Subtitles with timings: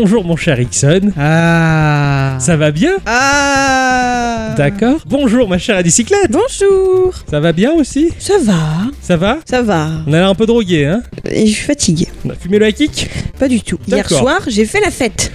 [0.00, 1.12] Bonjour mon cher Ixon.
[1.18, 5.00] Ah Ça va bien Ah D'accord.
[5.06, 6.30] Bonjour ma chère à bicyclette.
[6.30, 7.14] Bonjour.
[7.28, 8.54] Ça va bien aussi Ça va,
[9.02, 9.88] Ça va ça va.
[10.06, 12.06] On a l'air un peu drogué, hein Et je suis fatiguée.
[12.24, 13.78] On a fumé le high kick Pas du tout.
[13.88, 14.18] Hier D'accord.
[14.18, 15.32] soir, j'ai fait la fête.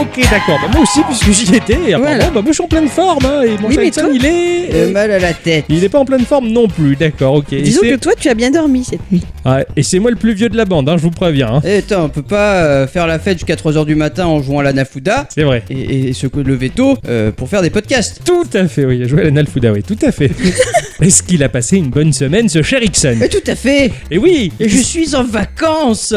[0.00, 0.58] Ok, d'accord.
[0.62, 1.72] Bah, moi aussi, puisque j'y étais.
[1.88, 2.24] Et apparemment, Voilà.
[2.30, 3.24] bah, moi je suis en pleine forme.
[3.24, 4.90] Hein, et mon Oui, mais toi il est.
[4.92, 5.64] Mal à la tête.
[5.68, 7.52] Il est pas en pleine forme non plus, d'accord, ok.
[7.52, 9.22] Et Disons c'est- que toi, tu as bien dormi cette nuit.
[9.44, 11.54] Ouais, et c'est moi le plus vieux de la bande, hein, je vous préviens.
[11.56, 11.62] hein.
[11.64, 14.60] Eh, attends, on peut pas euh, faire la fête jusqu'à 3h du matin en jouant
[14.60, 15.62] à la Nafuda C'est vrai.
[15.70, 18.20] et, et se lever tôt euh, pour faire des podcasts.
[18.24, 19.06] Tout à fait, oui.
[19.08, 20.30] Jouer à la Nalfuda, oui, tout à fait.
[21.00, 23.16] Est-ce qu'il a passé une bonne semaine, ce cher Ixon?
[23.18, 26.14] Mais tout à fait Et oui Et je suis en vacances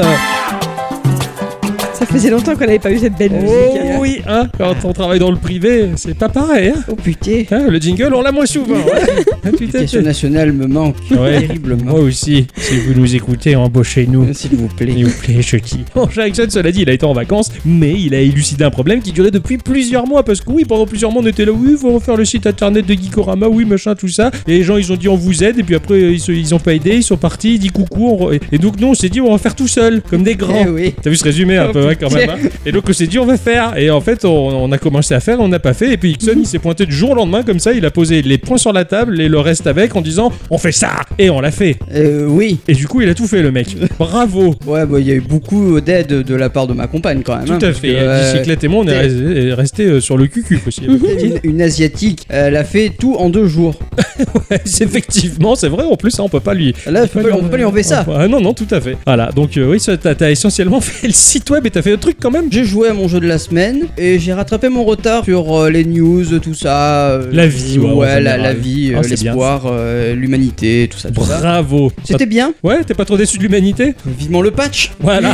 [1.98, 3.82] Ça faisait longtemps qu'on n'avait pas eu cette belle Oh musique.
[3.82, 3.98] hein.
[4.00, 6.72] oui, hein, quand on travaille dans le privé, c'est pas pareil.
[6.76, 6.84] Hein.
[6.90, 8.76] Oh putain Hein, le jingle, on l'a moins souvent.
[8.76, 9.22] hein.
[9.44, 11.42] Tout à L'éducation nationale me manque Ouais.
[11.48, 11.92] terriblement.
[11.92, 14.32] Moi aussi, si vous nous écoutez, embauchez-nous.
[14.34, 14.92] S'il vous plaît.
[14.94, 15.86] S'il vous plaît, je dis.
[15.96, 19.02] Bon, Jackson, cela dit, il a été en vacances, mais il a élucidé un problème
[19.02, 20.24] qui durait depuis plusieurs mois.
[20.24, 22.46] Parce que oui, pendant plusieurs mois, on était là, oui, il faut refaire le site
[22.46, 24.30] internet de Geekorama, oui, machin, tout ça.
[24.48, 25.58] Et les gens, ils ont dit, on vous aide.
[25.60, 28.08] Et puis après, ils, se- ils ont pas aidé, ils sont partis, ils dit coucou.
[28.08, 30.36] on re- Et donc, nous, on s'est dit, on va faire tout seul, comme des
[30.36, 30.66] grands.
[30.68, 30.94] Eh oui.
[31.02, 32.30] T'as vu ce résumé un Oh, peu, quand même.
[32.30, 33.78] hein et donc, on s'est dit, on va faire.
[33.78, 35.94] Et en fait, on, on a commencé à faire, on n'a pas fait.
[35.94, 38.22] Et puis, Ixon, il s'est pointé du jour au lendemain, comme ça, il a posé
[38.22, 40.92] les points sur la table et le reste avec en disant, on fait ça.
[41.18, 41.78] Et on l'a fait.
[41.94, 42.60] Euh, oui.
[42.68, 43.76] Et du coup, il a tout fait, le mec.
[44.00, 44.56] Bravo.
[44.66, 47.36] Ouais, bah il y a eu beaucoup d'aide de la part de ma compagne quand
[47.38, 47.46] même.
[47.46, 47.90] Tout hein, à parce fait.
[47.90, 50.82] que, euh, Bicyclette et moi, on est resté, euh, sur le cucu aussi.
[50.86, 53.80] une, une asiatique, elle a fait tout en deux jours.
[54.66, 55.84] C'est effectivement, c'est vrai.
[55.84, 56.74] En plus, hein, on peut pas lui.
[56.86, 58.06] Là, on peut pas, on peut pas lui enlever ça.
[58.14, 58.98] Ah, non, non, tout à fait.
[59.06, 59.32] Voilà.
[59.32, 61.98] Donc, euh, oui, ça, t'as t'as essentiellement fait le site web et t'as fait le
[61.98, 62.46] truc quand même.
[62.52, 65.70] J'ai joué à mon jeu de la semaine et j'ai rattrapé mon retard sur euh,
[65.70, 67.10] les news, tout ça.
[67.12, 68.42] euh, La vie, ouais, en ouais, la, général.
[68.42, 71.40] la vie, Ah, euh, c'est bien, l'espoir, euh, l'humanité, tout ça, tout ça.
[71.40, 71.92] Bravo.
[72.04, 72.54] C'était bien.
[72.64, 74.92] Ouais, t'es pas trop déçu de l'humanité Vivement le patch.
[75.00, 75.34] Voilà,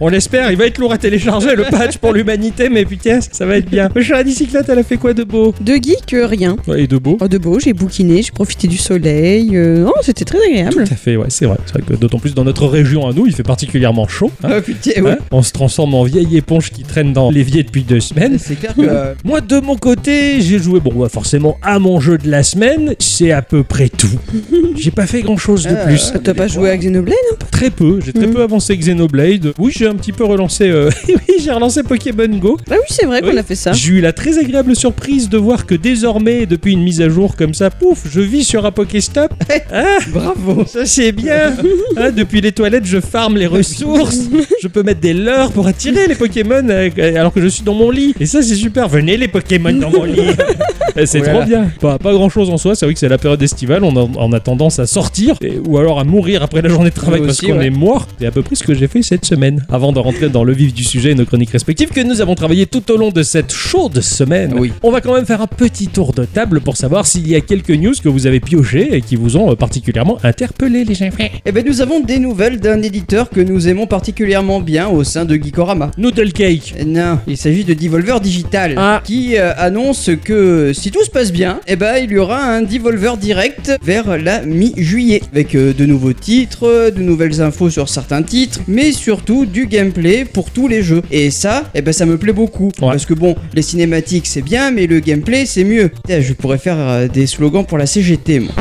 [0.00, 3.20] on, on l'espère, il va être lourd à télécharger le patch pour l'humanité, mais putain,
[3.20, 3.88] ça va être bien.
[3.94, 6.56] Mais chère bicyclette, elle a fait quoi de beau De geek, euh, rien.
[6.66, 9.50] Ouais, Et de beau Oh, de beau, j'ai bouquiné, j'ai profité du soleil.
[9.56, 10.82] euh, Oh, c'était très Tout agréable.
[10.90, 11.56] à fait, ouais, c'est vrai.
[11.66, 14.30] C'est vrai que d'autant plus dans notre région à nous, il fait particulièrement chaud.
[14.42, 14.48] hein.
[14.52, 15.12] Ah putain, ouais.
[15.12, 18.38] Hein on se transforme en vieille éponge qui traîne dans l'évier depuis deux semaines.
[18.38, 18.80] C'est clair que.
[18.82, 22.94] euh, Moi, de mon côté, j'ai joué, bon, forcément, à mon jeu de la semaine.
[22.98, 24.08] C'est à peu près tout.
[24.76, 26.12] J'ai pas fait grand chose de Ah, plus.
[26.14, 27.14] Ah, T'as pas joué à Xenoblade
[27.52, 28.34] Très peu, j'ai très Mhm.
[28.34, 29.52] peu avancé Xenoblade.
[29.58, 30.68] Oui, j'ai un petit peu relancé.
[30.68, 32.56] euh, oui, j'ai relancé Pokémon Go.
[32.70, 33.72] Ah oui, c'est vrai qu'on a fait ça.
[33.72, 37.36] J'ai eu la très agréable surprise de voir que désormais, depuis une mise à jour
[37.36, 39.32] comme ça, pouf, je vis sur un Pokéstop.
[39.72, 40.64] Ah, Bravo.
[40.66, 41.54] ça c'est bien.
[41.96, 44.22] Ah, depuis les toilettes, je farme les ressources.
[44.62, 45.14] Je peux mettre des
[45.52, 48.14] pour attirer les Pokémon euh, alors que je suis dans mon lit.
[48.20, 48.88] Et ça, c'est super.
[48.88, 50.20] Venez les Pokémon dans mon lit.
[50.96, 51.40] Et C'est Voilà.
[51.40, 51.70] trop bien.
[51.80, 52.76] Pas, pas grand chose en soi.
[52.76, 53.82] C'est vrai que c'est la période estivale.
[53.82, 56.90] On a, on a tendance à sortir et- ou alors à mourir après la journée
[56.90, 57.66] de travail parce qu'on ouais.
[57.66, 58.06] est mort.
[58.20, 59.66] C'est à peu près ce que j'ai fait cette semaine.
[59.70, 62.36] Avant de rentrer dans le vif du sujet et nos chroniques respectives que nous avons
[62.36, 64.54] travaillé tout au long de cette chaude semaine.
[64.56, 64.72] Oui.
[64.84, 67.40] On va quand même faire un petit tour de table pour savoir s'il y a
[67.40, 71.08] quelques news que vous avez pioché et qui vous ont euh, particulièrement interpellé, les gens.
[71.44, 75.23] Eh ben, nous avons des nouvelles d'un éditeur que nous aimons particulièrement bien au sein
[75.24, 75.90] de Geekorama.
[75.98, 76.74] Noodle Cake.
[76.78, 79.00] Eh Non, il s'agit de Devolver Digital Ah.
[79.04, 82.62] qui euh, annonce que si tout se passe bien, eh ben il y aura un
[82.62, 88.22] Devolver direct vers la mi-juillet avec euh, de nouveaux titres, de nouvelles infos sur certains
[88.22, 91.02] titres, mais surtout du gameplay pour tous les jeux.
[91.10, 94.70] Et ça, eh ben ça me plaît beaucoup parce que bon, les cinématiques c'est bien,
[94.70, 95.90] mais le gameplay c'est mieux.
[96.08, 98.52] Je pourrais faire euh, des slogans pour la CGT, moi.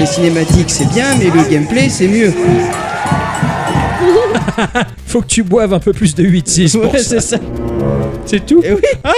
[0.00, 2.32] Les cinématiques c'est bien, mais le gameplay c'est mieux.
[5.06, 7.20] Faut que tu boives un peu plus de 8-6 pour Ouais, ça.
[7.20, 7.38] c'est ça.
[8.26, 8.80] C'est tout Et oui,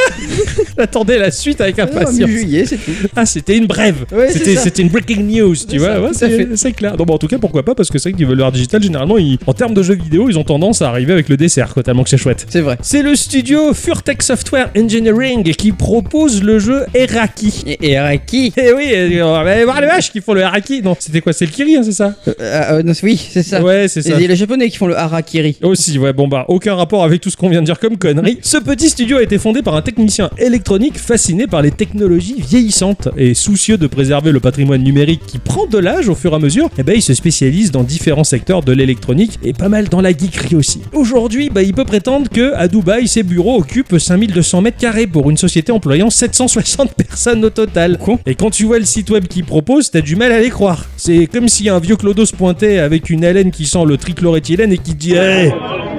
[0.78, 2.14] J'attendais la suite avec ah, impatience.
[2.19, 2.91] mi-juillet, c'est tout.
[3.14, 4.04] Ah, c'était une brève.
[4.12, 6.00] Ouais, c'était, une breaking news, tu C'est vois.
[6.00, 6.10] Ouais,
[6.56, 6.96] c'est, clair.
[6.96, 9.16] Donc, bon, en tout cas, pourquoi pas Parce que c'est vrai que Devolver Digital, généralement,
[9.19, 11.82] ils- en termes de jeux vidéo, ils ont tendance à arriver avec le dessert, quoi,
[11.82, 12.46] tellement que c'est chouette.
[12.50, 12.76] C'est vrai.
[12.82, 17.76] C'est le studio Furtech Software Engineering qui propose le jeu Eraki.
[17.81, 20.82] Et, Araki Eh oui, euh, on va aller voir les vaches qui font le Araki.
[20.82, 22.14] Non, c'était quoi C'est le Kiri, hein, c'est ça?
[22.28, 23.62] Euh, euh, non, oui, c'est ça.
[23.62, 24.19] Ouais, c'est ça.
[24.20, 24.96] Et les japonais qui font le
[25.26, 25.56] harakiri.
[25.62, 28.38] Aussi, ouais, bon bah, aucun rapport avec tout ce qu'on vient de dire comme connerie.
[28.43, 33.08] Ce petit studio a été fondé par un technicien électronique fasciné par les technologies vieillissantes
[33.17, 36.38] et soucieux de préserver le patrimoine numérique qui prend de l'âge au fur et à
[36.38, 36.69] mesure.
[36.78, 40.11] Et ben, il se spécialise dans différents secteurs de l'électronique et pas mal dans la
[40.11, 40.81] geekerie aussi.
[40.93, 45.31] Aujourd'hui, bah, il peut prétendre que à Dubaï, ses bureaux occupent 5200 mètres carrés pour
[45.31, 47.99] une société employant 760 personnes au total.
[48.26, 50.87] Et quand tu vois le site web qu'il propose, t'as du mal à les croire.
[50.96, 54.73] C'est comme si un vieux clodo se pointait avec une haleine qui sent le trichloréthylène
[54.73, 55.48] et qui dit Hey,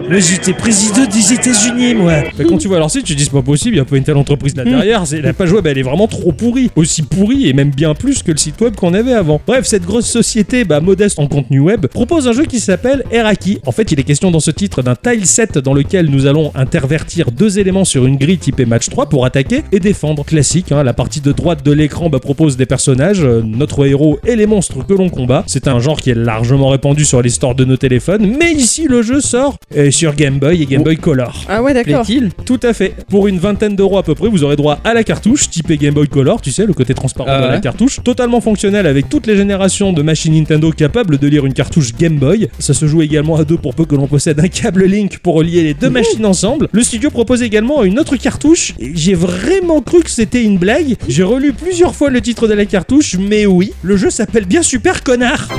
[0.10, 2.14] Moi, j'étais président des États-Unis, moi.
[2.40, 3.98] Mais quand tu vois leur site, tu dis c'est pas possible, il y a pas
[3.98, 5.04] une telle entreprise là derrière.
[5.22, 6.72] La page web, elle est vraiment trop pourrie.
[6.78, 9.42] Aussi pourrie et même bien plus que le site web qu'on avait avant.
[9.46, 13.60] Bref, cette grosse société, bah, modeste en contenu web, propose un jeu qui s'appelle Eraki.
[13.66, 16.54] En fait, il est question dans ce titre d'un tile set dans lequel nous allons
[16.56, 20.24] intervertir deux éléments sur une grille typée match 3 pour attaquer et défendre.
[20.24, 24.20] Classique, hein, la partie de droite de l'écran bah, propose des personnages, euh, notre héros
[24.26, 25.44] et les monstres que l'on combat.
[25.48, 28.88] C'est un genre qui est largement répandu sur les stores de nos téléphones, mais ici
[28.88, 29.58] le jeu sort
[29.98, 31.46] sur Game Boy et Game Boy Color.
[31.50, 32.06] Ah ouais, d'accord.
[32.06, 32.94] Plaît-il Tout à fait.
[33.10, 35.96] Pour une vingtaine d'euros à peu près, vous aurez droit à la cartouche typée Game
[35.96, 37.62] Boy Color, tu sais, le côté transparent Ah de la ouais.
[37.62, 41.96] cartouche, totalement fonctionnel avec toutes les générations de machines Nintendo capables de lire une cartouche
[41.96, 42.48] Game Boy.
[42.60, 45.34] Ça se joue également à deux pour peu que l'on possède un câble Link pour
[45.34, 46.68] relier les deux machines ensemble.
[46.72, 48.74] Le studio propose également une autre cartouche.
[48.80, 50.96] et J'ai vraiment cru que c'était une blague.
[51.08, 54.62] J'ai relu plusieurs fois le titre de la cartouche, mais oui, le jeu s'appelle bien
[54.62, 55.50] Super Connard.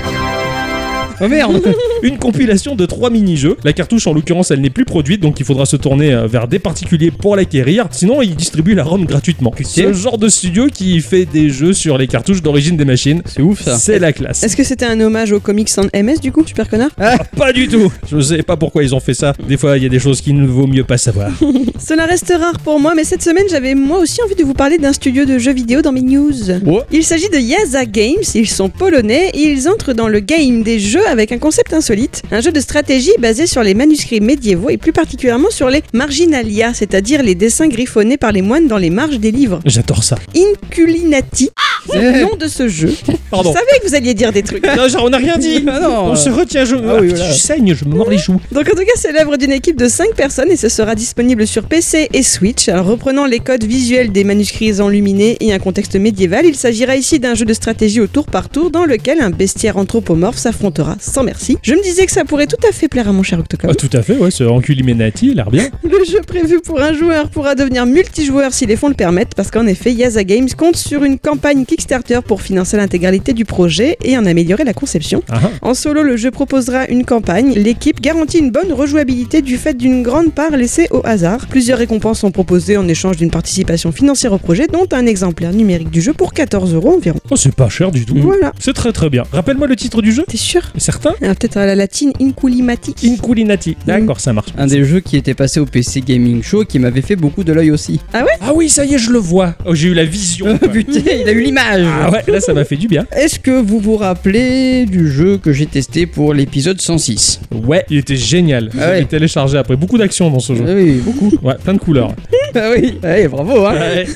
[1.20, 1.60] Oh merde
[2.02, 3.56] Une compilation de trois mini-jeux.
[3.64, 6.46] La cartouche, en l'occurrence, elle n'est plus produite, donc il faudra se tourner euh, vers
[6.46, 7.86] des particuliers pour l'acquérir.
[7.90, 9.52] Sinon, ils distribuent la ROM gratuitement.
[9.64, 13.22] Ce genre de studio qui fait des jeux sur les cartouches d'origine des machines.
[13.26, 13.78] C'est ouf ça.
[13.78, 14.42] C'est la classe.
[14.42, 16.90] Est-ce que c'était un hommage aux comics sans MS du coup, super connard?
[16.98, 17.92] Ah, pas du tout.
[18.10, 19.32] Je sais pas pourquoi ils ont fait ça.
[19.48, 21.30] Des fois, il y a des choses qu'il ne vaut mieux pas savoir.
[21.78, 24.78] Cela reste rare pour moi, mais cette semaine j'avais moi aussi envie de vous parler
[24.78, 26.50] d'un studio de jeux vidéo dans mes news.
[26.50, 26.82] Ouais.
[26.92, 30.78] Il s'agit de Yaza Games, ils sont polonais et ils entrent dans le game des
[30.78, 34.76] jeux avec un concept insolite, un jeu de stratégie basé sur les manuscrits médiévaux et
[34.76, 39.18] plus particulièrement sur les marginalia, c'est-à-dire les dessins griffonnés par les moines dans les marges
[39.18, 39.60] des livres.
[39.64, 40.16] J'adore ça.
[40.36, 41.50] Inculinati,
[41.90, 42.94] c'est le nom de ce jeu.
[43.30, 43.50] Pardon.
[43.50, 44.66] Je savais que vous alliez dire des trucs.
[44.66, 45.64] Non, genre, on n'a rien dit.
[45.78, 46.64] Ah non, on euh, se retient.
[46.64, 47.30] Je, ah oui, voilà.
[47.30, 48.40] je saigne, je me mords les joues.
[48.52, 51.46] Donc en tout cas, c'est l'œuvre d'une équipe de 5 personnes et ce sera disponible
[51.46, 52.68] sur PC et Switch.
[52.68, 57.18] Alors, reprenant les codes visuels des manuscrits enluminés et un contexte médiéval, il s'agira ici
[57.18, 61.22] d'un jeu de stratégie au tour par tour dans lequel un bestiaire anthropomorphe s'affrontera sans
[61.22, 61.58] merci.
[61.62, 63.70] Je me disais que ça pourrait tout à fait plaire à mon cher Octocom.
[63.70, 65.68] Ah, tout à fait, ouais, ce Enculimenati, il a l'air bien.
[65.84, 69.50] Le jeu prévu pour un joueur pourra devenir multijoueur si les fonds le permettent, parce
[69.50, 74.16] qu'en effet, Yaza Games compte sur une campagne Kickstarter pour financer l'intégralité du projet et
[74.16, 75.22] en améliorer la conception.
[75.30, 75.50] Ah, ah.
[75.62, 77.54] En solo, le jeu proposera une campagne.
[77.54, 81.46] L'équipe garantit une bonne rejouabilité du fait d'une grande part laissée au hasard.
[81.48, 85.90] Plusieurs récompenses sont proposées en échange d'une participation financière au projet, dont un exemplaire numérique
[85.90, 87.18] du jeu pour 14 euros environ.
[87.30, 88.16] Oh, c'est pas cher du tout.
[88.16, 88.52] Voilà.
[88.58, 89.24] C'est très très bien.
[89.32, 90.24] Rappelle-moi le titre du jeu.
[90.28, 90.72] T'es sûr?
[90.88, 92.94] Certain Alors, Peut-être à la latine Inculimati.
[93.04, 93.76] Inculinati.
[93.86, 94.48] D'accord, ça marche.
[94.56, 97.52] Un des jeux qui était passé au PC Gaming Show qui m'avait fait beaucoup de
[97.52, 98.00] l'œil aussi.
[98.14, 98.24] Ah
[98.54, 99.54] oui, ça y est, je le vois.
[99.66, 100.56] Oh, j'ai eu la vision.
[100.56, 100.68] quoi.
[100.68, 103.04] Putain, il a eu l'image ah ouais, là ça m'a fait du bien.
[103.12, 107.98] Est-ce que vous vous rappelez du jeu que j'ai testé pour l'épisode 106 Ouais, il
[107.98, 108.70] était génial.
[108.80, 109.00] Ah ouais.
[109.00, 110.64] J'ai téléchargé après beaucoup d'actions dans ce jeu.
[110.66, 111.30] Ah Oui, beaucoup.
[111.42, 112.14] Ouais, plein de couleurs.
[112.54, 114.06] Ah oui, Ouais, bravo, hein Ouais.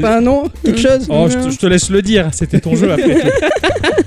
[0.00, 1.06] Pas un nom Quelque chose?
[1.08, 3.30] Oh, je te, je te laisse le dire, c'était ton jeu après.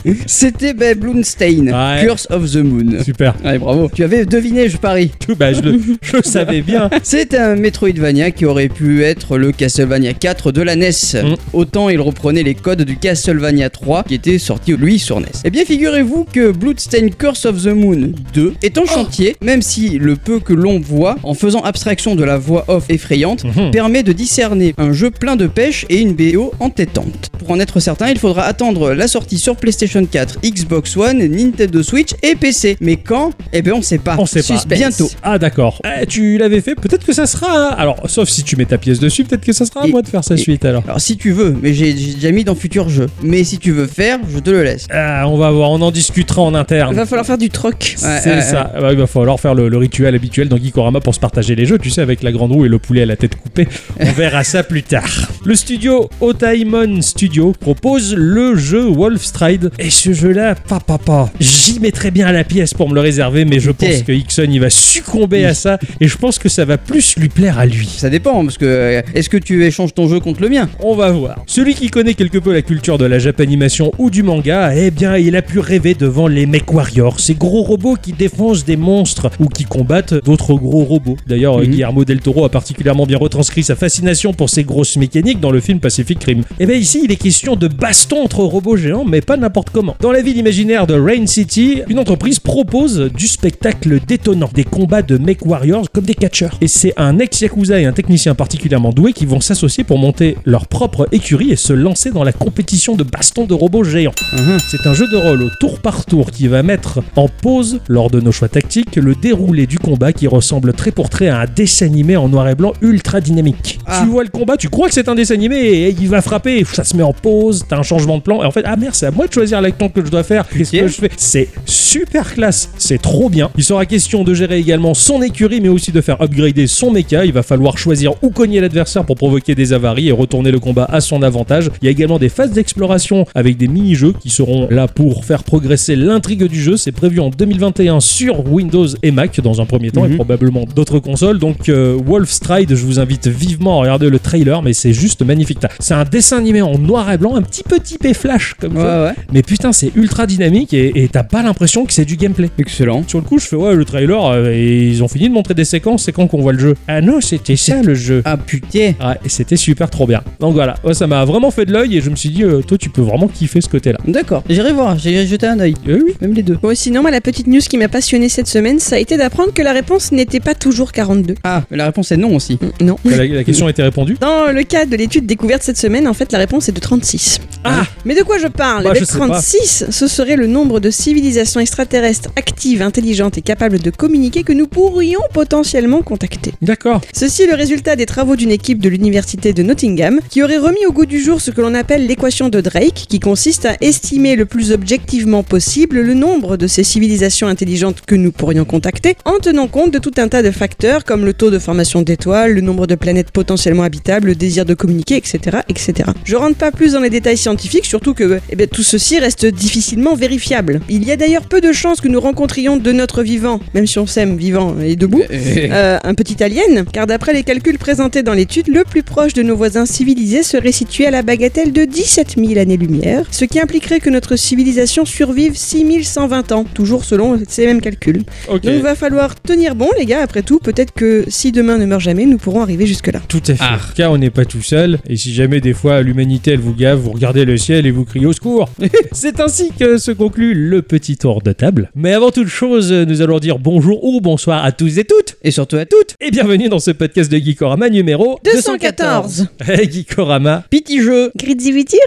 [0.25, 2.06] C'était ben, Bloomstein, Ouais.
[2.06, 3.04] Curse of the Moon.
[3.04, 3.36] Super.
[3.44, 3.90] Ouais, bravo.
[3.94, 5.12] Tu avais deviné, je parie.
[5.19, 6.90] Tout, bah, je le, je le savais bien.
[7.04, 10.90] C'est un Metroidvania qui aurait pu être le Castlevania 4 de la NES.
[11.16, 11.36] Mm.
[11.54, 15.28] Autant il reprenait les codes du Castlevania 3 qui était sorti lui sur NES.
[15.44, 19.98] Eh bien, figurez-vous que Bloodstained Curse of the Moon 2 est en chantier, même si
[20.00, 23.72] le peu que l'on voit, en faisant abstraction de la voix off effrayante, Mhm.
[23.72, 27.30] permet de discerner un jeu plein de pêche et une BO entêtante.
[27.38, 31.82] Pour en être certain, il faudra attendre la sortie sur PlayStation 4, Xbox One, Nintendo
[31.83, 32.78] Switch et PC.
[32.81, 33.31] Mais quand?
[33.52, 34.16] Eh bien, on sait pas.
[34.18, 34.63] On sait pas.
[34.68, 35.09] Bientôt.
[35.21, 35.81] Ah d'accord.
[36.02, 37.69] Eh, tu l'avais fait, peut-être que ça sera.
[37.73, 40.02] Alors, sauf si tu mets ta pièce dessus, peut-être que ça sera à Et- moi
[40.02, 40.83] de faire sa et- suite alors.
[40.87, 43.07] Alors si tu veux, mais j'ai déjà mis dans futur jeu.
[43.21, 44.87] Mais si tu veux faire, je te le laisse.
[44.92, 46.95] Ah, on va voir, on en discutera en Il interne.
[46.95, 47.95] va falloir faire du troc.
[48.02, 48.71] Ouais, C'est ouais, ça.
[48.81, 51.66] Ouais, il va falloir faire le, le rituel habituel dans Geekorama pour se partager les
[51.66, 53.68] jeux, tu sais, avec la grande roue et le poulet à la tête coupée.
[53.99, 55.09] On verra ça plus tard.
[55.45, 59.71] Le studio Otaimon Studio propose le jeu Wolfstride.
[59.80, 61.30] Et ce jeu-là, papa, papa,
[61.63, 64.59] j'y mettrais bien la pièce pour me le réserver, mais je pense que Ixon, il
[64.59, 65.79] va succomber à ça.
[66.01, 67.87] Et je pense que ça va plus lui plaire à lui.
[67.87, 70.69] Ça dépend, parce que euh, est-ce que tu échanges ton jeu contre le mien?
[70.81, 71.43] On va voir.
[71.47, 75.17] Celui qui connaît quelque peu la culture de la japanimation ou du manga, eh bien,
[75.17, 79.29] il a pu rêver devant les Mech Warriors, ces gros robots qui défoncent des monstres
[79.39, 81.17] ou qui combattent d'autres gros robots.
[81.27, 81.65] D'ailleurs, Mhm.
[81.65, 85.59] Guillermo del Toro a particulièrement bien retranscrit sa fascination pour ces grosses mécaniques dans le
[85.61, 86.41] film Pacific Rim.
[86.59, 89.95] Et bien ici, il est question de baston entre robots géants, mais pas n'importe comment.
[90.01, 95.02] Dans la ville imaginaire de Rain City, une entreprise propose du spectacle détonnant, des combats
[95.02, 96.57] de Mech Warriors comme des catcheurs.
[96.62, 100.68] Et c'est un ex-yakuza et un technicien particulièrement doué qui vont s'associer pour monter leur
[100.68, 104.14] propre écurie et se lancer dans la compétition de baston de robots géants.
[104.33, 104.57] Mhm.
[104.69, 108.10] C'est un jeu de rôle au tour par tour qui va mettre en pause, lors
[108.10, 111.45] de nos choix tactiques, le déroulé du combat qui ressemble trait pour trait à un
[111.45, 113.80] dessin animé en noir et blanc ultra dynamique.
[113.86, 114.02] Ah.
[114.04, 116.64] Tu vois le combat, tu crois que c'est un dessin animé et il va frapper,
[116.66, 118.95] ça se met en pause, t'as un changement de plan et en fait, ah merde,
[118.95, 120.48] c'est à moi de choisir l'action que je dois faire.
[120.48, 121.12] Qu'est-ce que je fais?
[121.18, 123.50] C'est super classe, c'est trop bien.
[123.57, 127.26] Il sera question de gérer également son écurie, mais aussi de faire upgrader son mecha.
[127.26, 130.85] Il va falloir choisir où cogner l'adversaire pour provoquer des avaries et retourner le combat
[130.85, 131.69] à son avantage.
[131.81, 135.44] Il y a également des phases d'exploration avec des mini-jeux qui seront là pour faire
[135.44, 136.78] progresser l'intrigue du jeu.
[136.78, 140.16] C'est prévu en 2021 sur Windows et Mac dans un premier temps et Mhm.
[140.16, 141.40] probablement d'autres consoles.
[141.40, 145.21] Donc euh, Wolf Stride, je vous invite vivement à regarder le trailer, mais c'est juste
[145.23, 145.59] magnifique.
[145.80, 148.83] C'est un dessin animé en noir et blanc, un petit peu typé flash comme Ouais,
[148.83, 149.04] ça.
[149.06, 149.14] ouais.
[149.31, 152.52] Mais putain, c'est ultra dynamique et et t'as pas l'impression que c'est du gameplay.
[152.59, 153.04] Excellent.
[153.07, 155.56] Sur le coup, je fais ouais, le trailer, euh, et ils ont fini de montrer
[155.56, 158.21] des séquences, c'est quand qu'on voit le jeu Ah non, c'était ça le jeu.
[158.23, 158.94] Ah putain.
[159.02, 160.21] Ouais, et c'était super trop bien.
[160.40, 162.61] Donc voilà, ouais, ça m'a vraiment fait de l'œil et je me suis dit, euh,
[162.61, 163.97] toi, tu peux vraiment kiffer ce côté-là.
[164.07, 164.44] D'accord.
[164.47, 165.73] J'irai voir, j'irai jeter un oeil.
[165.87, 166.13] Euh, oui.
[166.21, 166.59] Même les deux.
[166.61, 169.56] Bon, sinon, moi, la petite news qui m'a passionné cette semaine, ça a été d'apprendre
[169.56, 171.33] que la réponse n'était pas toujours 42.
[171.44, 172.59] Ah, mais la réponse est non aussi.
[172.61, 172.97] Mm, Non.
[173.06, 174.18] La, la question a été répondue.
[174.21, 177.40] Dans le cas de l'étude découverte cette semaine, en fait, la réponse est de 36.
[177.63, 178.83] Ah Mais de quoi je parle?
[178.83, 179.25] Bah, Avec je sais pas.
[179.30, 184.53] 36, ce serait le nombre de civilisations extraterrestres actives, intelligentes et capables de communiquer que
[184.53, 186.51] nous pourrions potentiellement contacter.
[186.61, 187.01] D'accord.
[187.13, 190.85] Ceci est le résultat des travaux d'une équipe de l'université de Nottingham qui aurait remis
[190.87, 194.35] au goût du jour ce que l'on appelle l'équation de Drake, qui consiste à estimer
[194.35, 199.39] le plus objectivement possible le nombre de ces civilisations intelligentes que nous pourrions contacter, en
[199.39, 202.61] tenant compte de tout un tas de facteurs comme le taux de formation d'étoiles, le
[202.61, 206.09] nombre de planètes potentiellement habitables, le désir de communiquer, etc., etc.
[206.23, 209.45] Je rentre pas plus dans les détails scientifiques, surtout que eh bien, tout ceci reste
[209.45, 210.81] difficilement vérifiable.
[210.89, 213.99] Il y a d'ailleurs peu de chances que nous rencontrions de notre vivant, même si
[213.99, 218.23] on s'aime vivant et debout, Euh, euh, un petit alien, car d'après les calculs présentés
[218.23, 221.85] dans l'étude, le plus proche de nos voisins civilisés serait situé à la bagatelle de
[221.85, 227.65] 17 000 années-lumière, ce qui impliquerait que notre civilisation survive 6120 ans, toujours selon ces
[227.65, 228.23] mêmes calculs.
[228.49, 231.85] Donc il va falloir tenir bon les gars, après tout, peut-être que si demain ne
[231.85, 233.21] meurt jamais, nous pourrons arriver jusque-là.
[233.27, 233.63] Tout à fait.
[233.63, 233.79] Ah.
[233.95, 234.99] Car on n'est pas tout seul.
[235.07, 238.05] Et si jamais des fois l'humanité elle vous gave, vous regardez le ciel et vous
[238.05, 238.69] criez au secours.
[239.11, 241.92] C'est ainsi que se conclut le petit tour de table.
[241.95, 245.36] Mais avant toute chose, nous allons dire bonjour ou bonsoir à tous et toutes.
[245.44, 246.16] Et surtout à toutes.
[246.22, 250.64] Et bienvenue dans ce podcast de Geekorama numéro 214 Hey Geekorama.
[250.69, 251.31] Petit jeu.
[251.36, 252.00] Gridzivitir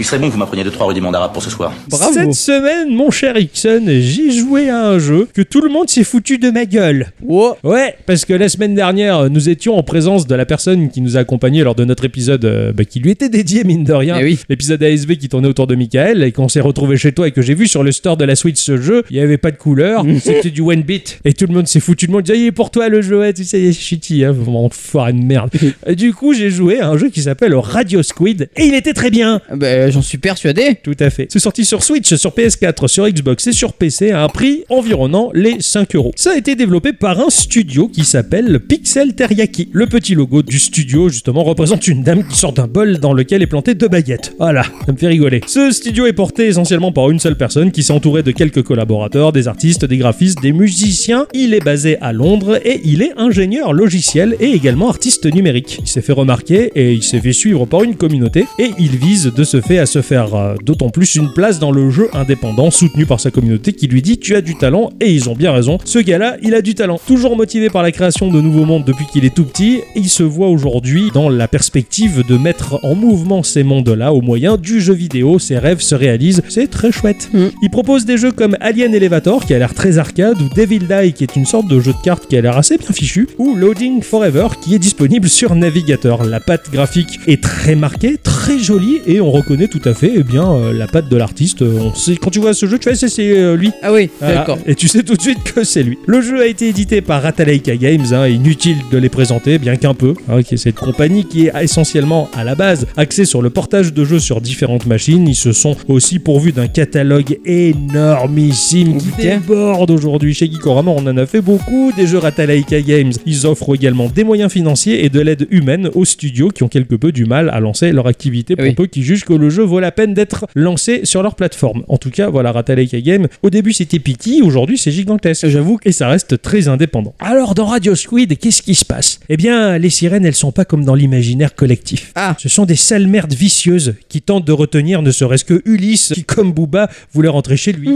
[0.00, 1.74] Il serait bon que vous m'appreniez deux trois rudiments d'arabe pour ce soir.
[1.90, 2.14] Bravo.
[2.14, 6.04] Cette semaine, mon cher Ixon, j'ai joué à un jeu que tout le monde s'est
[6.04, 7.08] foutu de ma gueule.
[7.22, 7.58] Wow.
[7.64, 11.18] Ouais, parce que la semaine dernière, nous étions en présence de la personne qui nous
[11.18, 14.16] a accompagnés lors de notre épisode euh, bah, qui lui était dédié, mine de rien.
[14.18, 14.38] Eh oui.
[14.48, 17.42] L'épisode ASV qui tournait autour de Michael et qu'on s'est retrouvé chez toi et que
[17.42, 19.58] j'ai vu sur le store de la Switch ce jeu, il n'y avait pas de
[19.58, 21.20] couleur, c'était du one bit.
[21.26, 23.18] Et tout le monde s'est foutu de moi, disait, il est pour toi le jeu,
[23.18, 25.50] ouais, tu sais, il est shitty, hein, vraiment foiré de merde.
[25.86, 28.94] Et du coup, j'ai joué à un jeu qui s'appelle Radio Squid et il était
[28.94, 29.42] très bien.
[29.50, 30.76] Ah Bah, j'en suis persuadé.
[30.82, 31.26] Tout à fait.
[31.30, 35.30] C'est sorti sur Switch, sur PS4, sur Xbox et sur PC à un prix environnant
[35.34, 36.12] les 5 euros.
[36.16, 39.68] Ça a été développé par un studio qui s'appelle Pixel Teriyaki.
[39.72, 43.42] Le petit logo du studio, justement, représente une dame qui sort d'un bol dans lequel
[43.42, 44.34] est planté deux baguettes.
[44.38, 45.40] Voilà, ça me fait rigoler.
[45.46, 49.32] Ce studio est porté essentiellement par une seule personne qui s'est entourée de quelques collaborateurs,
[49.32, 51.26] des artistes, des graphistes, des musiciens.
[51.34, 55.78] Il est basé à Londres et il est ingénieur logiciel et également artiste numérique.
[55.80, 59.32] Il s'est fait remarquer et il s'est fait suivre par une communauté et il vise
[59.34, 62.70] de ce fait à se faire euh, d'autant plus une place dans le jeu indépendant
[62.70, 65.52] soutenu par sa communauté qui lui dit tu as du talent et ils ont bien
[65.52, 65.78] raison.
[65.84, 67.00] Ce gars-là, il a du talent.
[67.06, 70.22] Toujours motivé par la création de nouveaux mondes depuis qu'il est tout petit, il se
[70.22, 74.94] voit aujourd'hui dans la perspective de mettre en mouvement ces mondes-là au moyen du jeu
[74.94, 75.38] vidéo.
[75.38, 76.42] Ses rêves se réalisent.
[76.48, 77.28] C'est très chouette.
[77.32, 77.46] Mm.
[77.62, 81.12] Il propose des jeux comme Alien Elevator qui a l'air très arcade ou Devil Die
[81.12, 83.54] qui est une sorte de jeu de cartes qui a l'air assez bien fichu ou
[83.54, 86.24] Loading Forever qui est disponible sur navigateur.
[86.24, 90.22] La patte graphique est très marquée, très jolie et on reconnaît tout à fait eh
[90.22, 91.62] bien euh, la patte de l'artiste.
[91.62, 93.70] Euh, On sait quand tu vois ce jeu, tu fais c'est euh, lui.
[93.82, 94.34] Ah oui, Voilà.
[94.36, 94.58] d'accord.
[94.66, 95.98] Et tu sais tout de suite que c'est lui.
[96.06, 99.94] Le jeu a été édité par Ratalaika Games, hein, inutile de les présenter, bien qu'un
[99.94, 100.14] peu.
[100.28, 103.92] Hein, qui est cette compagnie qui est essentiellement à la base axée sur le portage
[103.92, 105.26] de jeux sur différentes machines.
[105.28, 110.90] Ils se sont aussi pourvus d'un catalogue énormissime qui déborde aujourd'hui chez Geekorama.
[110.90, 113.12] On en a fait beaucoup des jeux Ratalaika Games.
[113.26, 116.94] Ils offrent également des moyens financiers et de l'aide humaine aux studios qui ont quelque
[116.94, 118.74] peu du mal à lancer leur activité pour Oui.
[118.74, 121.84] peu qui jugent que le jeu vaut la peine d'être lancé sur leur plateforme.
[121.88, 125.92] En tout cas, voilà, Ratalaika Game, au début c'était petit, aujourd'hui c'est gigantesque, j'avoue, et
[125.92, 127.14] ça reste très indépendant.
[127.18, 129.20] Alors dans Radio Squid, qu'est-ce qui se passe?
[129.28, 132.12] Eh bien, les sirènes, elles sont pas comme dans l'imaginaire collectif.
[132.14, 132.36] Ah.
[132.38, 136.24] Ce sont des sales merdes vicieuses qui tentent de retenir ne serait-ce que Ulysse, qui
[136.24, 137.90] comme Booba voulait rentrer chez lui.